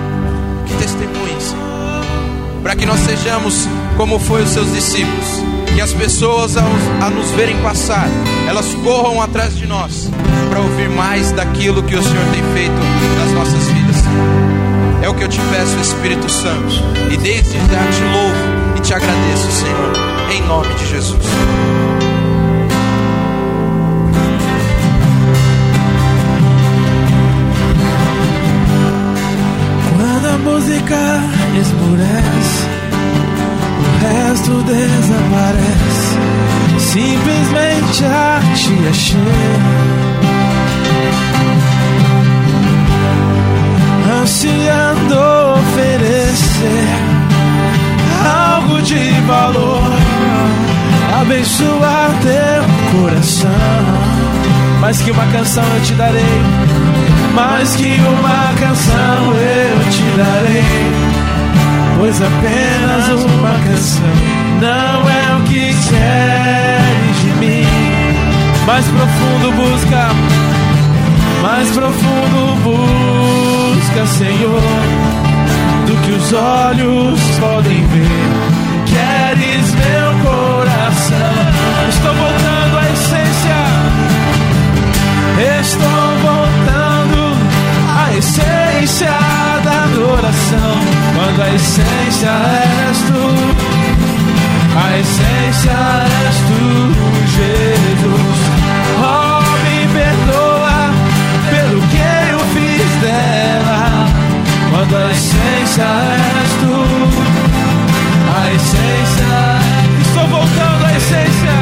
Que 0.67 0.75
testemunhem, 0.75 1.41
Senhor. 1.41 2.63
Para 2.63 2.77
que 2.77 2.85
nós 2.85 3.01
sejamos 3.01 3.67
como 3.97 4.19
foi 4.19 4.43
os 4.43 4.51
seus 4.51 4.71
discípulos. 4.73 5.43
Que 5.75 5.81
as 5.81 5.93
pessoas, 5.93 6.57
a 6.57 7.11
nos 7.11 7.31
verem 7.31 7.57
passar, 7.63 8.09
elas 8.47 8.75
corram 8.85 9.23
atrás 9.23 9.57
de 9.57 9.67
nós 9.67 10.11
para 10.51 10.61
ouvir 10.61 10.91
mais 10.91 11.31
daquilo 11.33 11.83
que 11.83 11.95
o 11.95 12.03
Senhor 12.03 12.25
tem 12.33 12.43
feito 12.53 12.75
nas 13.19 13.33
nossas 13.33 13.69
vidas. 13.69 13.97
É 15.03 15.09
o 15.09 15.15
que 15.15 15.25
eu 15.25 15.29
te 15.29 15.41
peço, 15.51 15.79
Espírito 15.81 16.29
Santo. 16.29 16.75
E 17.11 17.17
desde 17.17 17.57
já 17.57 17.93
te 17.93 18.03
louvo 18.13 18.77
e 18.77 18.81
te 18.81 18.93
agradeço, 18.93 19.51
Senhor, 19.53 19.93
em 20.33 20.43
nome 20.43 20.75
de 20.75 20.89
Jesus. 20.89 22.00
Música 30.81 31.21
esmurece, 31.61 32.67
o 33.79 33.93
resto 34.03 34.63
desaparece. 34.63 36.19
Simplesmente 36.79 38.05
a 38.05 38.41
te 38.55 38.89
achei. 38.89 39.19
Ansiando 44.23 45.17
oferecer 45.59 46.89
algo 48.25 48.83
de 48.83 49.11
valor, 49.27 49.83
abençoar 51.21 52.11
teu 52.23 53.01
coração. 53.01 53.51
Mais 54.81 55.01
que 55.03 55.11
uma 55.11 55.27
canção 55.27 55.65
eu 55.65 55.83
te 55.83 55.93
darei 55.95 57.20
mais 57.35 57.77
que 57.77 58.01
uma 58.01 58.53
canção 58.59 59.35
eu 59.35 59.91
te 59.91 60.03
darei, 60.17 60.93
pois 61.99 62.21
apenas 62.21 63.25
uma 63.25 63.59
canção 63.67 64.15
não 64.61 65.09
é 65.09 65.37
o 65.39 65.43
que 65.45 65.75
queres 65.89 67.21
de 67.23 67.33
mim. 67.39 67.67
Mais 68.67 68.87
profundo 68.87 69.53
busca, 69.53 70.09
mais 71.43 71.71
profundo 71.71 72.57
busca, 72.63 74.07
Senhor. 74.07 74.63
do 75.91 75.97
que 76.03 76.13
os 76.13 76.33
olhos 76.33 77.21
podem 77.41 77.85
ver. 77.89 78.07
Queres 78.87 79.75
meu 79.75 80.11
coração? 80.25 81.35
Estou 81.89 82.15
voltando 82.15 82.79
à 82.79 82.91
essência. 82.93 83.61
Estou 85.61 85.90
essência 88.21 89.09
da 89.65 89.85
adoração. 89.85 90.77
Quando 91.15 91.43
a 91.43 91.55
essência 91.55 92.29
és 92.29 92.99
tu. 93.09 93.25
A 94.77 94.99
essência 94.99 95.79
és 96.27 96.37
tu, 96.49 96.63
Jesus. 97.37 98.41
Oh, 99.01 99.41
me 99.65 99.79
perdoa 99.99 100.81
pelo 101.51 101.81
que 101.89 102.05
eu 102.31 102.39
fiz 102.55 102.91
dela. 103.01 104.07
Quando 104.71 104.97
a 104.97 105.11
essência 105.11 105.89
és 106.45 106.51
tu, 106.61 106.77
a 108.37 108.53
essência. 108.53 109.33
Estou 110.03 110.27
voltando 110.29 110.85
à 110.85 110.97
essência. 110.97 111.57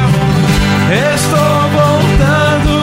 Estou 1.15 1.53
voltando 1.79 2.73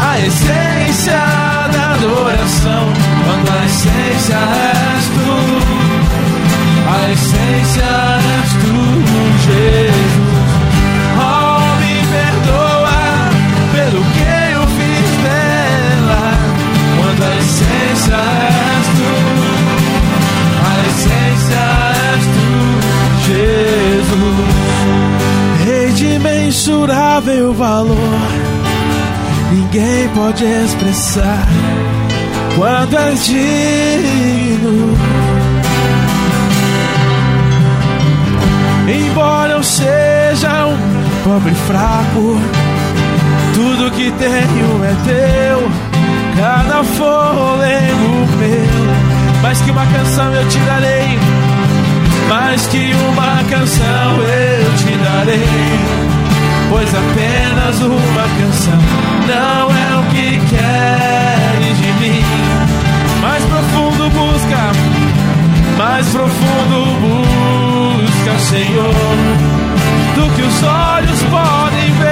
à 0.00 0.18
essência 0.18 1.42
da 1.72 1.92
adoração. 1.92 3.01
A 3.50 3.64
essência 3.66 4.36
és 4.96 5.04
tu, 5.14 5.32
a 6.88 7.10
essência 7.10 7.90
és 8.42 8.52
tu. 8.62 8.72
Jesus. 9.42 10.42
Oh, 11.18 11.62
me 11.80 11.94
perdoa 12.14 13.02
pelo 13.72 14.02
que 14.14 14.32
eu 14.52 14.62
fiz 14.76 15.08
dela. 15.24 16.24
Quando 16.96 17.22
a 17.24 17.32
essência 17.38 18.20
és 18.70 18.86
tu, 18.98 19.12
a 20.62 20.74
essência 20.88 21.64
és 22.14 22.24
tu, 22.34 22.48
Jesus. 23.26 24.52
Rei 25.64 25.88
de 25.92 26.18
mensurável 26.18 27.52
valor, 27.52 28.20
ninguém 29.50 30.08
pode 30.14 30.44
expressar 30.44 31.46
quando 32.56 32.96
és 32.96 33.26
digno. 33.26 34.96
Embora 38.88 39.52
eu 39.52 39.62
seja 39.62 40.66
um 40.66 40.76
pobre 41.24 41.54
fraco, 41.66 42.40
tudo 43.54 43.90
que 43.92 44.10
tenho 44.12 44.84
é 44.84 44.94
teu, 45.04 45.70
cada 46.36 46.82
fôlego 46.82 48.26
meu. 48.38 49.42
Mais 49.42 49.60
que 49.60 49.70
uma 49.70 49.86
canção 49.86 50.34
eu 50.34 50.48
te 50.48 50.58
darei, 50.58 51.18
mais 52.28 52.66
que 52.66 52.92
uma 53.08 53.44
canção 53.48 54.20
eu 54.20 54.76
te 54.76 54.96
darei, 54.98 55.78
pois 56.70 56.88
apenas 56.94 57.80
uma 57.82 58.26
canção 58.40 58.78
não 59.26 59.70
é 59.70 60.00
o 60.00 60.02
que 60.10 60.40
queres 60.48 61.78
de 61.78 61.92
mim. 62.00 62.41
Busca, 64.52 64.72
mais 65.78 66.06
profundo 66.10 66.84
busca, 67.00 68.38
Senhor, 68.38 68.94
do 70.14 70.34
que 70.34 70.42
os 70.42 70.62
olhos 70.62 71.22
podem 71.24 71.90
ver. 71.92 72.11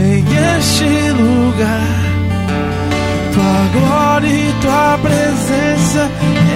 Enchem 0.00 0.24
este 0.58 1.12
lugar. 1.12 2.00
Tua 3.32 3.68
glória 3.72 4.28
e 4.28 4.52
tua 4.60 4.98
presença 5.02 6.10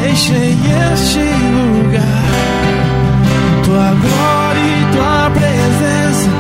enchem 0.09 0.59
este 0.92 1.18
lugar. 1.18 2.24
Tua 3.64 3.95
glória 4.01 4.61
e 4.61 4.86
tua 4.92 5.30
presença 5.30 6.30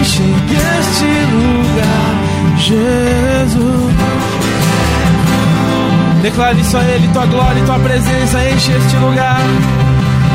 enchem 0.00 0.34
este 0.80 1.10
lugar, 1.32 2.14
Jesus. 2.58 3.94
Declare 6.22 6.58
isso 6.58 6.76
a 6.76 6.82
Ele, 6.84 7.08
tua 7.08 7.26
glória 7.26 7.60
e 7.60 7.64
tua 7.64 7.78
presença 7.78 8.50
enche 8.50 8.72
este 8.72 8.96
lugar. 8.96 9.40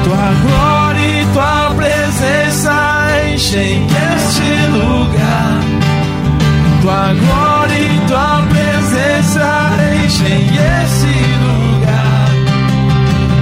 Tua 0.04 0.32
glória 0.44 1.22
e 1.22 1.26
tua 1.34 1.74
presença 1.76 2.72
enchem 3.34 3.88
este 3.88 4.72
lugar. 4.72 5.99
Tua 6.90 7.14
glória 7.14 7.78
e 7.78 8.00
tua 8.08 8.42
presença 8.50 9.48
enchem 10.04 10.42
esse 10.58 11.14
lugar. 11.46 12.30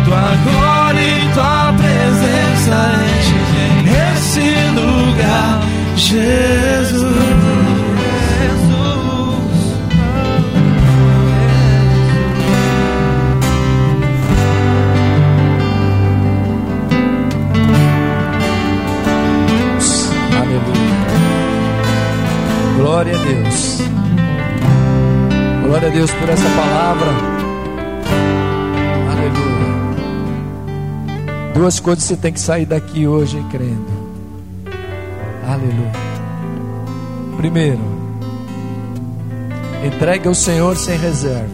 Tua 0.03 0.35
glória 0.43 0.99
e 0.99 1.33
tua 1.33 1.73
presença 1.77 2.77
enchem 3.15 3.77
esse 4.11 4.47
lugar, 4.75 5.61
Jesus. 5.95 7.06
Glória 22.97 23.13
a 23.13 23.23
Deus. 23.23 23.77
Glória 25.67 25.87
a 25.87 25.91
Deus 25.91 26.11
por 26.13 26.29
essa 26.29 26.49
palavra. 26.49 27.11
Aleluia. 29.11 29.67
Duas 31.53 31.79
coisas 31.79 32.05
você 32.05 32.17
tem 32.17 32.33
que 32.33 32.39
sair 32.39 32.65
daqui 32.65 33.05
hoje 33.05 33.39
crendo. 33.51 33.85
Aleluia. 35.47 35.91
Primeiro, 37.37 37.81
entregue 39.85 40.27
ao 40.27 40.33
Senhor 40.33 40.75
sem 40.75 40.97
reserva. 40.97 41.53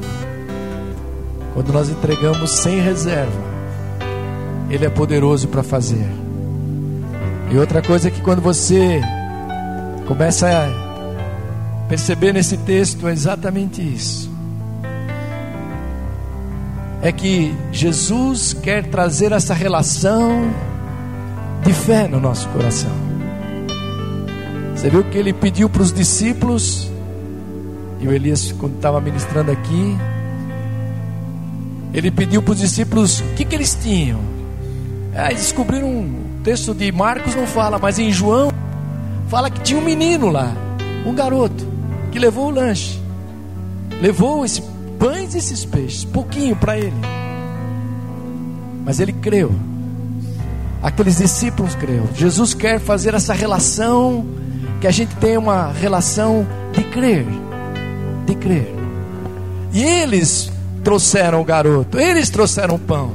Quando 1.54 1.74
nós 1.74 1.90
entregamos 1.90 2.52
sem 2.52 2.80
reserva, 2.80 3.44
Ele 4.70 4.86
é 4.86 4.90
poderoso 4.90 5.50
para 5.50 5.62
fazer. 5.62 6.10
E 7.52 7.58
outra 7.58 7.82
coisa 7.82 8.08
é 8.08 8.12
que 8.12 8.22
quando 8.22 8.42
você 8.42 9.02
começa 10.08 10.48
a 10.48 10.83
perceber 11.94 12.34
nesse 12.34 12.58
texto 12.58 13.08
é 13.08 13.12
exatamente 13.12 13.80
isso. 13.80 14.28
É 17.04 17.12
que 17.12 17.56
Jesus 17.72 18.52
quer 18.52 18.88
trazer 18.88 19.32
essa 19.32 19.54
relação 19.54 20.50
de 21.64 21.72
fé 21.72 22.08
no 22.08 22.20
nosso 22.20 22.50
coração. 22.50 22.90
Você 24.76 24.90
viu 24.90 25.04
que 25.04 25.16
ele 25.20 25.34
pediu 25.34 25.70
para 25.70 25.84
os 25.84 25.94
discípulos, 25.94 26.90
e 28.00 28.08
o 28.08 28.12
Elias, 28.12 28.52
quando 28.54 28.74
estava 28.74 29.00
ministrando 29.00 29.52
aqui, 29.52 29.96
ele 31.94 32.10
pediu 32.10 32.42
para 32.42 32.54
os 32.54 32.60
discípulos 32.60 33.20
o 33.20 33.36
que, 33.36 33.46
que 33.46 33.54
eles 33.54 33.78
tinham. 33.80 34.20
Aí 35.16 35.36
descobriram 35.36 35.90
um 35.90 36.42
texto 36.44 36.74
de 36.74 36.92
Marcos, 36.92 37.36
não 37.36 37.46
fala, 37.46 37.78
mas 37.78 38.00
em 38.00 38.12
João, 38.12 38.50
fala 39.28 39.52
que 39.52 39.62
tinha 39.62 39.80
um 39.80 39.84
menino 39.84 40.30
lá, 40.32 40.56
um 41.06 41.14
garoto, 41.14 41.72
que 42.14 42.20
levou 42.20 42.50
o 42.50 42.52
lanche, 42.52 43.02
levou 44.00 44.46
esses 44.46 44.62
pães 45.00 45.34
e 45.34 45.40
esses 45.40 45.66
peixes, 45.66 46.06
pouquinho 46.06 46.56
para 46.56 46.78
ele, 46.78 46.94
mas 48.86 49.00
ele 49.00 49.12
creu. 49.12 49.52
Aqueles 50.84 51.18
discípulos 51.18 51.74
creu. 51.74 52.08
Jesus 52.14 52.54
quer 52.54 52.80
fazer 52.80 53.16
essa 53.16 53.34
relação, 53.34 54.28
que 54.80 54.86
a 54.86 54.92
gente 54.92 55.16
tenha 55.16 55.40
uma 55.40 55.72
relação 55.72 56.46
de 56.72 56.84
crer, 56.84 57.26
de 58.28 58.36
crer. 58.36 58.72
E 59.72 59.82
eles 59.84 60.52
trouxeram 60.84 61.42
o 61.42 61.46
garoto, 61.46 61.98
eles 61.98 62.30
trouxeram 62.30 62.76
o 62.76 62.80
pão. 62.80 63.12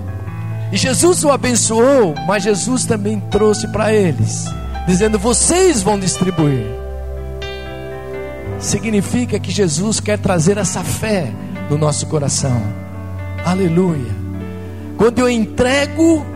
E 0.72 0.76
Jesus 0.76 1.22
o 1.22 1.30
abençoou, 1.30 2.16
mas 2.26 2.42
Jesus 2.42 2.84
também 2.84 3.20
trouxe 3.30 3.68
para 3.68 3.94
eles, 3.94 4.46
dizendo: 4.88 5.20
Vocês 5.20 5.82
vão 5.82 6.01
distribuir. 6.01 6.88
Significa 8.59 9.38
que 9.38 9.50
Jesus 9.50 10.00
quer 10.00 10.18
trazer 10.18 10.59
essa 10.59 10.82
fé 10.82 11.32
no 11.70 11.78
nosso 11.78 12.06
coração. 12.06 12.61
Aleluia. 13.44 14.16
Quando 14.96 15.20
eu 15.20 15.28
entrego 15.28 16.26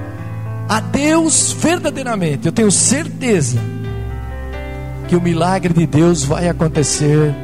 a 0.68 0.80
Deus 0.80 1.52
verdadeiramente, 1.52 2.46
eu 2.46 2.52
tenho 2.52 2.70
certeza 2.70 3.58
que 5.08 5.16
o 5.16 5.20
milagre 5.20 5.74
de 5.74 5.86
Deus 5.86 6.24
vai 6.24 6.48
acontecer 6.48 7.34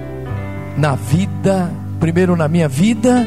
na 0.76 0.94
vida, 0.94 1.70
primeiro 1.98 2.36
na 2.36 2.46
minha 2.46 2.68
vida 2.68 3.26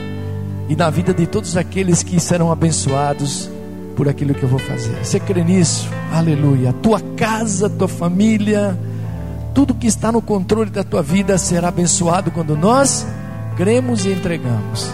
e 0.69 0.75
na 0.75 0.89
vida 0.89 1.13
de 1.13 1.27
todos 1.27 1.57
aqueles 1.57 2.01
que 2.01 2.19
serão 2.19 2.49
abençoados 2.49 3.49
por 3.95 4.07
aquilo 4.07 4.33
que 4.33 4.43
eu 4.43 4.49
vou 4.49 4.57
fazer. 4.57 4.95
Você 5.03 5.19
crê 5.19 5.43
nisso? 5.43 5.87
Aleluia. 6.13 6.73
Tua 6.81 7.01
casa, 7.17 7.69
tua 7.69 7.89
família, 7.89 8.79
tudo 9.53 9.75
que 9.75 9.87
está 9.87 10.11
no 10.11 10.21
controle 10.21 10.69
da 10.69 10.83
tua 10.83 11.01
vida 11.01 11.37
será 11.37 11.67
abençoado 11.67 12.31
quando 12.31 12.55
nós 12.55 13.05
cremos 13.55 14.05
e 14.05 14.11
entregamos. 14.11 14.91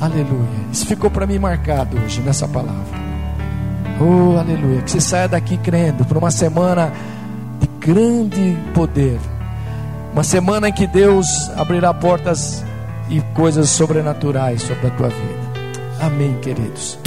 Aleluia. 0.00 0.66
Isso 0.72 0.86
ficou 0.86 1.10
para 1.10 1.26
mim 1.26 1.38
marcado 1.38 1.96
hoje 1.96 2.20
nessa 2.20 2.48
palavra. 2.48 3.02
Oh, 4.00 4.38
aleluia. 4.38 4.82
Que 4.82 4.90
você 4.90 5.00
saia 5.00 5.28
daqui 5.28 5.56
crendo 5.56 6.04
por 6.04 6.16
uma 6.16 6.30
semana 6.30 6.92
de 7.60 7.66
grande 7.78 8.56
poder. 8.74 9.18
Uma 10.12 10.24
semana 10.24 10.68
em 10.68 10.72
que 10.72 10.86
Deus 10.86 11.26
abrirá 11.56 11.94
portas 11.94 12.64
e 13.08 13.20
coisas 13.34 13.70
sobrenaturais 13.70 14.62
sobre 14.62 14.88
a 14.88 14.90
tua 14.90 15.08
vida. 15.08 15.42
Amém, 16.00 16.36
queridos. 16.40 16.98